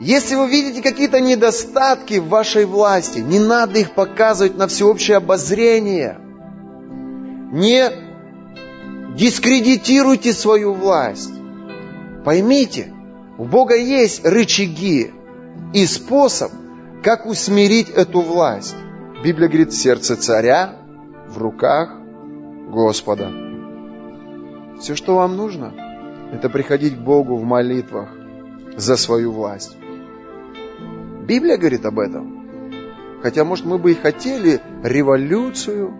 Если 0.00 0.36
вы 0.36 0.48
видите 0.48 0.80
какие-то 0.80 1.20
недостатки 1.20 2.18
в 2.18 2.28
вашей 2.28 2.66
власти, 2.66 3.18
не 3.18 3.40
надо 3.40 3.80
их 3.80 3.92
показывать 3.92 4.56
на 4.56 4.68
всеобщее 4.68 5.16
обозрение. 5.16 6.18
Не 7.50 8.07
дискредитируйте 9.18 10.32
свою 10.32 10.72
власть. 10.72 11.32
Поймите, 12.24 12.92
у 13.36 13.44
Бога 13.44 13.76
есть 13.76 14.24
рычаги 14.24 15.12
и 15.74 15.86
способ, 15.86 16.52
как 17.02 17.26
усмирить 17.26 17.90
эту 17.90 18.20
власть. 18.20 18.76
Библия 19.24 19.48
говорит, 19.48 19.72
сердце 19.72 20.14
царя 20.16 20.76
в 21.28 21.38
руках 21.38 21.90
Господа. 22.70 23.32
Все, 24.80 24.94
что 24.94 25.16
вам 25.16 25.36
нужно, 25.36 25.74
это 26.32 26.48
приходить 26.48 26.96
к 26.96 27.00
Богу 27.00 27.36
в 27.36 27.42
молитвах 27.42 28.08
за 28.76 28.96
свою 28.96 29.32
власть. 29.32 29.76
Библия 31.26 31.56
говорит 31.56 31.84
об 31.84 31.98
этом. 31.98 32.38
Хотя, 33.22 33.44
может, 33.44 33.66
мы 33.66 33.78
бы 33.78 33.90
и 33.90 33.94
хотели 33.94 34.60
революцию, 34.84 35.92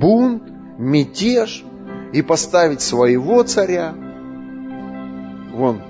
бунт, 0.00 0.44
мятеж 0.78 1.62
и 2.14 2.22
поставить 2.22 2.80
своего 2.80 3.42
царя. 3.42 3.92
Вон, 5.52 5.82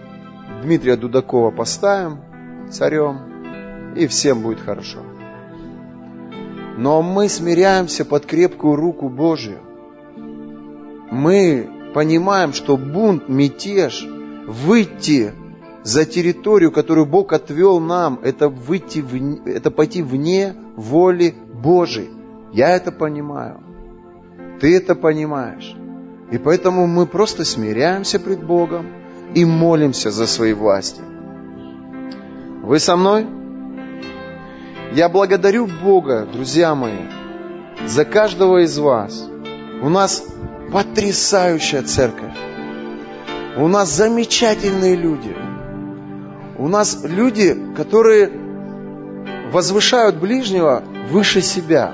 Дмитрия 0.62 0.96
Дудакова 0.96 1.50
поставим 1.50 2.18
царем, 2.70 3.94
и 3.94 4.06
всем 4.06 4.40
будет 4.40 4.60
хорошо. 4.60 5.00
Но 6.78 7.02
мы 7.02 7.28
смиряемся 7.28 8.06
под 8.06 8.24
крепкую 8.24 8.76
руку 8.76 9.10
Божию. 9.10 9.58
Мы 11.10 11.68
понимаем, 11.92 12.54
что 12.54 12.78
бунт, 12.78 13.28
мятеж, 13.28 14.06
выйти 14.46 15.32
за 15.82 16.06
территорию, 16.06 16.72
которую 16.72 17.04
Бог 17.04 17.34
отвел 17.34 17.80
нам, 17.80 18.18
это, 18.22 18.48
выйти 18.48 19.00
в, 19.00 19.46
это 19.46 19.70
пойти 19.70 20.02
вне 20.02 20.54
воли 20.74 21.34
Божией. 21.52 22.08
Я 22.54 22.70
это 22.70 22.92
понимаю. 22.92 23.60
Ты 24.58 24.74
это 24.74 24.94
понимаешь. 24.94 25.76
И 26.30 26.38
поэтому 26.38 26.86
мы 26.86 27.06
просто 27.06 27.44
смиряемся 27.44 28.18
пред 28.18 28.42
Богом 28.42 28.86
и 29.34 29.44
молимся 29.44 30.10
за 30.10 30.26
свои 30.26 30.52
власти. 30.52 31.02
Вы 32.62 32.78
со 32.78 32.96
мной? 32.96 33.26
Я 34.92 35.08
благодарю 35.08 35.66
Бога, 35.66 36.26
друзья 36.32 36.74
мои, 36.74 37.08
за 37.86 38.04
каждого 38.04 38.62
из 38.64 38.78
вас. 38.78 39.28
У 39.82 39.88
нас 39.88 40.24
потрясающая 40.72 41.82
церковь. 41.82 42.32
У 43.56 43.68
нас 43.68 43.94
замечательные 43.94 44.96
люди. 44.96 45.36
У 46.58 46.68
нас 46.68 47.04
люди, 47.04 47.56
которые 47.76 48.30
возвышают 49.52 50.16
ближнего 50.16 50.82
выше 51.10 51.42
себя. 51.42 51.92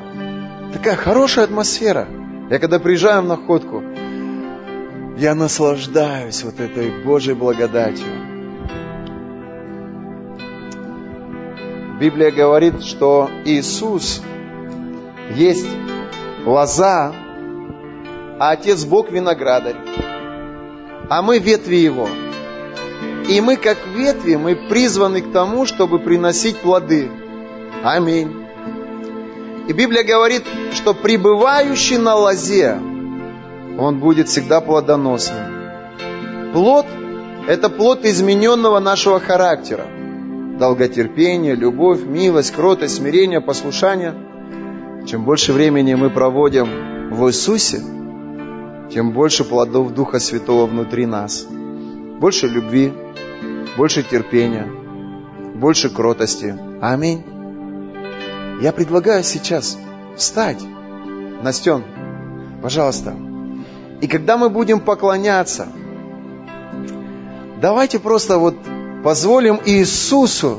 Такая 0.73 0.97
хорошая 0.97 1.47
атмосфера. 1.47 2.07
Я 2.51 2.59
когда 2.59 2.79
приезжаю 2.79 3.23
в 3.23 3.27
находку, 3.27 3.83
я 5.17 5.35
наслаждаюсь 5.35 6.43
вот 6.43 6.61
этой 6.61 6.91
Божьей 7.05 7.35
благодатью. 7.35 8.07
Библия 12.01 12.31
говорит, 12.31 12.83
что 12.83 13.29
Иисус 13.45 14.23
есть 15.35 15.69
лоза, 16.47 17.13
а 18.39 18.53
Отец 18.53 18.85
Бог 18.85 19.11
виноградарь, 19.11 19.77
а 21.11 21.21
мы 21.21 21.39
ветви 21.39 21.77
Его. 21.77 22.09
И 23.29 23.41
мы, 23.43 23.57
как 23.57 23.77
ветви, 23.95 24.37
мы 24.37 24.57
призваны 24.57 25.21
к 25.21 25.31
тому, 25.31 25.67
чтобы 25.67 25.99
приносить 25.99 26.57
плоды. 26.57 27.11
Аминь. 27.85 28.47
И 29.69 29.73
Библия 29.73 30.03
говорит, 30.03 30.43
что 30.73 30.95
пребывающий 30.95 31.99
на 31.99 32.17
лозе, 32.17 32.81
он 33.81 33.99
будет 33.99 34.29
всегда 34.29 34.61
плодоносным. 34.61 36.53
Плод– 36.53 36.87
это 37.49 37.71
плод 37.71 38.05
измененного 38.05 38.79
нашего 38.81 39.19
характера– 39.21 39.87
долготерпение, 40.61 41.55
любовь, 41.55 42.05
милость, 42.05 42.53
кротость, 42.55 42.97
смирение, 42.97 43.41
послушание. 43.41 44.15
Чем 45.07 45.25
больше 45.25 45.53
времени 45.55 45.95
мы 45.95 46.11
проводим 46.11 47.11
в 47.11 47.27
Иисусе, 47.29 47.81
тем 48.93 49.13
больше 49.13 49.45
плодов 49.45 49.95
Духа 49.95 50.21
Святого 50.21 50.67
внутри 50.67 51.07
нас. 51.07 51.47
Больше 52.21 52.47
любви, 52.47 52.93
больше 53.79 54.03
терпения, 54.03 54.71
больше 55.55 55.89
кротости. 55.89 56.55
Аминь. 56.83 57.25
Я 58.61 58.73
предлагаю 58.73 59.25
сейчас 59.25 59.79
встать. 60.17 60.63
Настен, 61.43 61.83
пожалуйста. 62.63 63.30
И 64.01 64.07
когда 64.07 64.37
мы 64.37 64.49
будем 64.49 64.81
поклоняться, 64.81 65.69
давайте 67.61 67.99
просто 67.99 68.39
вот 68.39 68.55
Позволим 69.03 69.59
Иисусу 69.65 70.59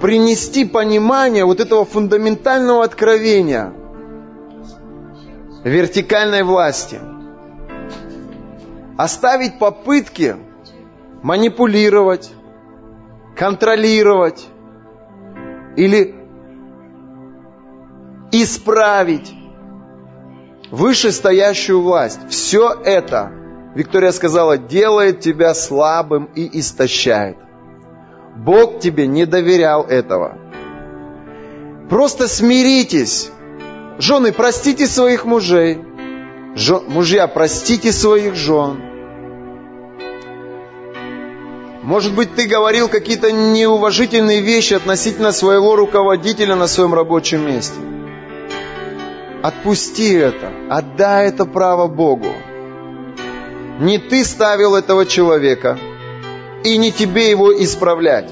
принести 0.00 0.64
понимание 0.64 1.44
вот 1.44 1.60
этого 1.60 1.84
фундаментального 1.84 2.84
откровения 2.84 3.74
вертикальной 5.62 6.42
власти. 6.42 6.98
Оставить 8.96 9.58
попытки 9.58 10.36
манипулировать, 11.22 12.32
контролировать 13.36 14.46
или 15.76 16.14
исправить 18.42 19.32
вышестоящую 20.70 21.80
власть. 21.82 22.20
Все 22.28 22.72
это, 22.84 23.30
Виктория 23.74 24.12
сказала, 24.12 24.58
делает 24.58 25.20
тебя 25.20 25.54
слабым 25.54 26.30
и 26.34 26.58
истощает. 26.58 27.36
Бог 28.36 28.80
тебе 28.80 29.06
не 29.06 29.26
доверял 29.26 29.84
этого. 29.84 30.36
Просто 31.88 32.26
смиритесь. 32.26 33.30
Жены, 33.98 34.32
простите 34.32 34.86
своих 34.86 35.24
мужей. 35.24 35.78
Жен, 36.56 36.82
мужья, 36.88 37.28
простите 37.28 37.92
своих 37.92 38.34
жен. 38.34 38.80
Может 41.82 42.14
быть, 42.14 42.34
ты 42.34 42.46
говорил 42.46 42.88
какие-то 42.88 43.30
неуважительные 43.30 44.40
вещи 44.40 44.74
относительно 44.74 45.32
своего 45.32 45.76
руководителя 45.76 46.56
на 46.56 46.66
своем 46.66 46.94
рабочем 46.94 47.46
месте. 47.46 47.93
Отпусти 49.44 50.14
это, 50.14 50.50
отдай 50.70 51.28
это 51.28 51.44
право 51.44 51.86
Богу. 51.86 52.32
Не 53.78 53.98
ты 53.98 54.24
ставил 54.24 54.74
этого 54.74 55.04
человека, 55.04 55.78
и 56.64 56.78
не 56.78 56.90
тебе 56.90 57.28
его 57.28 57.52
исправлять. 57.62 58.30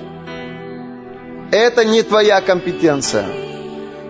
Это 1.51 1.85
не 1.85 2.01
твоя 2.01 2.41
компетенция. 2.41 3.27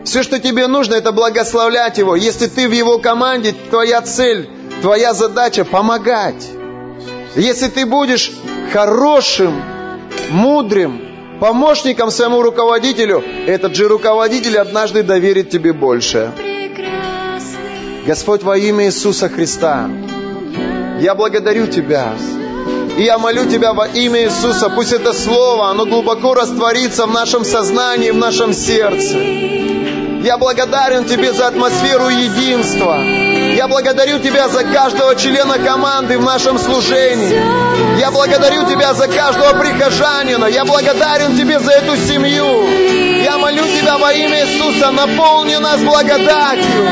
Все, 0.05 0.23
что 0.23 0.39
тебе 0.39 0.69
нужно, 0.69 0.95
это 0.95 1.11
благословлять 1.11 1.99
его. 1.99 2.15
Если 2.15 2.47
ты 2.47 2.69
в 2.69 2.73
его 2.73 3.01
команде, 3.01 3.53
твоя 3.69 4.01
цель, 4.03 4.49
твоя 4.81 5.13
задача 5.13 5.65
помогать. 5.65 6.49
Если 7.35 7.67
ты 7.67 7.85
будешь 7.85 8.31
хорошим, 8.73 9.61
мудрым 10.31 11.03
помощником 11.41 12.13
своему 12.13 12.43
руководителю, 12.43 13.25
этот 13.49 13.75
же 13.75 13.89
руководитель 13.89 14.57
однажды 14.57 15.03
доверит 15.03 15.51
тебе 15.51 15.73
больше. 15.73 16.31
Господь, 18.05 18.43
во 18.43 18.57
имя 18.57 18.87
Иисуса 18.87 19.29
Христа, 19.29 19.89
я 21.01 21.15
благодарю 21.15 21.69
Тебя. 21.69 22.15
И 22.99 23.05
я 23.05 23.17
молю 23.17 23.49
Тебя 23.49 23.73
во 23.73 23.87
имя 23.87 24.25
Иисуса, 24.25 24.71
пусть 24.71 24.93
это 24.93 25.13
Слово, 25.13 25.71
оно 25.71 25.87
глубоко 25.87 26.35
растворится 26.35 27.07
в 27.07 27.13
нашем 27.13 27.45
сознании, 27.45 28.11
в 28.11 28.17
нашем 28.17 28.53
сердце. 28.53 29.19
Я 30.25 30.37
благодарен 30.37 31.05
Тебе 31.05 31.33
за 31.33 31.47
атмосферу 31.47 32.09
единства. 32.09 32.99
Я 33.55 33.69
благодарю 33.69 34.19
Тебя 34.19 34.49
за 34.49 34.65
каждого 34.65 35.15
члена 35.15 35.59
команды 35.59 36.19
в 36.19 36.23
нашем 36.23 36.59
служении. 36.59 37.41
Я 38.01 38.11
благодарю 38.11 38.65
Тебя 38.69 38.95
за 38.95 39.07
каждого 39.07 39.61
прихожанина. 39.61 40.47
Я 40.47 40.65
благодарен 40.65 41.37
Тебе 41.37 41.61
за 41.61 41.71
эту 41.71 41.97
семью. 41.97 43.12
Я 43.23 43.39
молю 43.39 43.65
Тебя 43.69 43.99
во 43.99 44.13
имя 44.13 44.41
Иисуса, 44.41 44.91
наполни 44.91 45.55
нас 45.55 45.81
благодатью. 45.81 46.89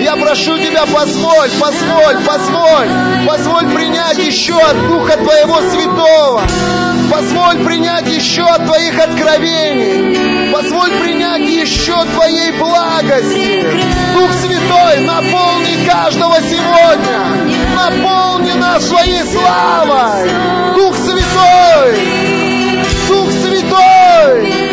Я 0.00 0.16
прошу 0.16 0.56
Тебя, 0.56 0.86
позволь, 0.86 1.50
позволь, 1.60 2.16
позволь, 2.24 2.88
позволь 3.26 3.66
принять 3.74 4.16
еще 4.16 4.54
от 4.54 4.88
Духа 4.88 5.18
Твоего 5.18 5.60
Святого. 5.60 6.42
Позволь 7.12 7.58
принять 7.64 8.08
еще 8.08 8.42
от 8.42 8.64
Твоих 8.64 8.98
откровений. 8.98 10.50
Позволь 10.50 10.92
принять 10.92 11.42
еще 11.42 12.04
Твоей 12.06 12.52
благости. 12.52 13.66
Дух 14.14 14.32
Святой, 14.32 15.00
наполни 15.00 15.84
каждого 15.86 16.36
сегодня. 16.40 17.20
Наполни 17.74 18.52
нас 18.52 18.88
своей 18.88 19.24
славой. 19.24 20.30
Дух 20.74 20.96
Святой. 20.96 21.98
Дух 23.08 23.30
Святой. 23.30 24.69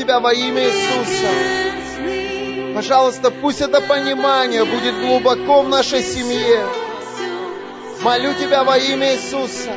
Тебя 0.00 0.18
во 0.18 0.32
имя 0.32 0.64
Иисуса. 0.64 1.28
Пожалуйста, 2.74 3.30
пусть 3.30 3.60
это 3.60 3.82
понимание 3.82 4.64
будет 4.64 4.98
глубоко 4.98 5.60
в 5.60 5.68
нашей 5.68 6.02
семье. 6.02 6.64
Молю 8.00 8.32
Тебя 8.32 8.64
во 8.64 8.78
имя 8.78 9.14
Иисуса. 9.14 9.72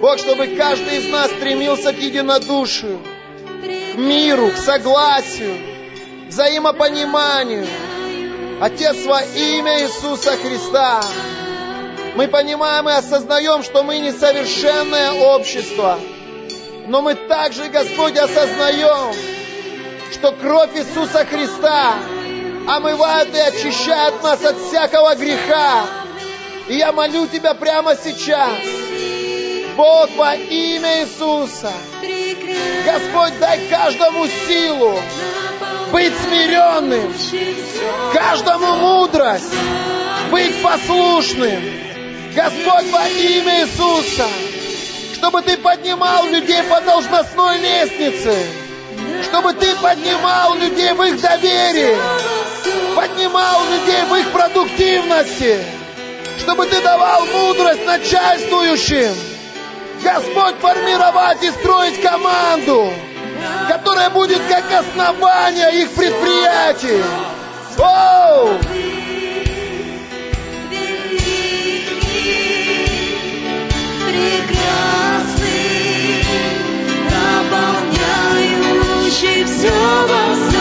Бог, 0.00 0.18
чтобы 0.18 0.48
каждый 0.56 0.98
из 0.98 1.08
нас 1.12 1.30
стремился 1.30 1.92
к 1.92 1.98
единодушию, 1.98 2.98
к 3.92 3.98
миру, 3.98 4.48
к 4.48 4.56
согласию, 4.56 5.58
к 6.26 6.30
взаимопониманию. 6.30 7.68
Отец, 8.60 8.96
во 9.06 9.22
имя 9.22 9.80
Иисуса 9.84 10.32
Христа, 10.32 11.04
мы 12.16 12.26
понимаем 12.26 12.88
и 12.88 12.92
осознаем, 12.92 13.62
что 13.62 13.84
мы 13.84 14.00
несовершенное 14.00 15.12
общество, 15.12 16.00
но 16.86 17.00
мы 17.02 17.14
также, 17.14 17.68
Господь, 17.68 18.16
осознаем, 18.16 19.14
что 20.12 20.32
кровь 20.32 20.76
Иисуса 20.76 21.24
Христа 21.24 21.94
омывает 22.68 23.34
и 23.34 23.38
очищает 23.38 24.22
нас 24.22 24.44
от 24.44 24.56
всякого 24.58 25.14
греха. 25.14 25.84
И 26.68 26.76
я 26.76 26.92
молю 26.92 27.26
Тебя 27.26 27.54
прямо 27.54 27.94
сейчас, 27.96 28.50
Бог, 29.76 30.10
во 30.16 30.34
имя 30.34 31.02
Иисуса, 31.02 31.72
Господь, 32.84 33.38
дай 33.38 33.66
каждому 33.68 34.26
силу 34.26 34.98
быть 35.90 36.14
смиренным, 36.18 37.12
каждому 38.12 38.76
мудрость, 38.76 39.52
быть 40.30 40.62
послушным. 40.62 41.62
Господь, 42.34 42.90
во 42.90 43.08
имя 43.08 43.60
Иисуса, 43.62 44.26
чтобы 45.24 45.40
Ты 45.40 45.56
поднимал 45.56 46.26
людей 46.26 46.62
по 46.64 46.82
должностной 46.82 47.56
лестнице, 47.56 48.36
чтобы 49.22 49.54
Ты 49.54 49.74
поднимал 49.76 50.54
людей 50.54 50.92
в 50.92 51.02
их 51.02 51.18
доверии, 51.18 51.96
поднимал 52.94 53.62
людей 53.64 54.02
в 54.02 54.14
их 54.16 54.30
продуктивности, 54.32 55.64
чтобы 56.40 56.66
Ты 56.66 56.78
давал 56.82 57.24
мудрость 57.24 57.86
начальствующим. 57.86 59.14
Господь, 60.02 60.56
формировать 60.60 61.42
и 61.42 61.50
строить 61.52 62.02
команду, 62.02 62.92
которая 63.66 64.10
будет 64.10 64.42
как 64.50 64.64
основание 64.70 65.84
их 65.84 65.90
предприятий. 65.94 67.02
Оу! 67.78 68.58
to 79.64 80.53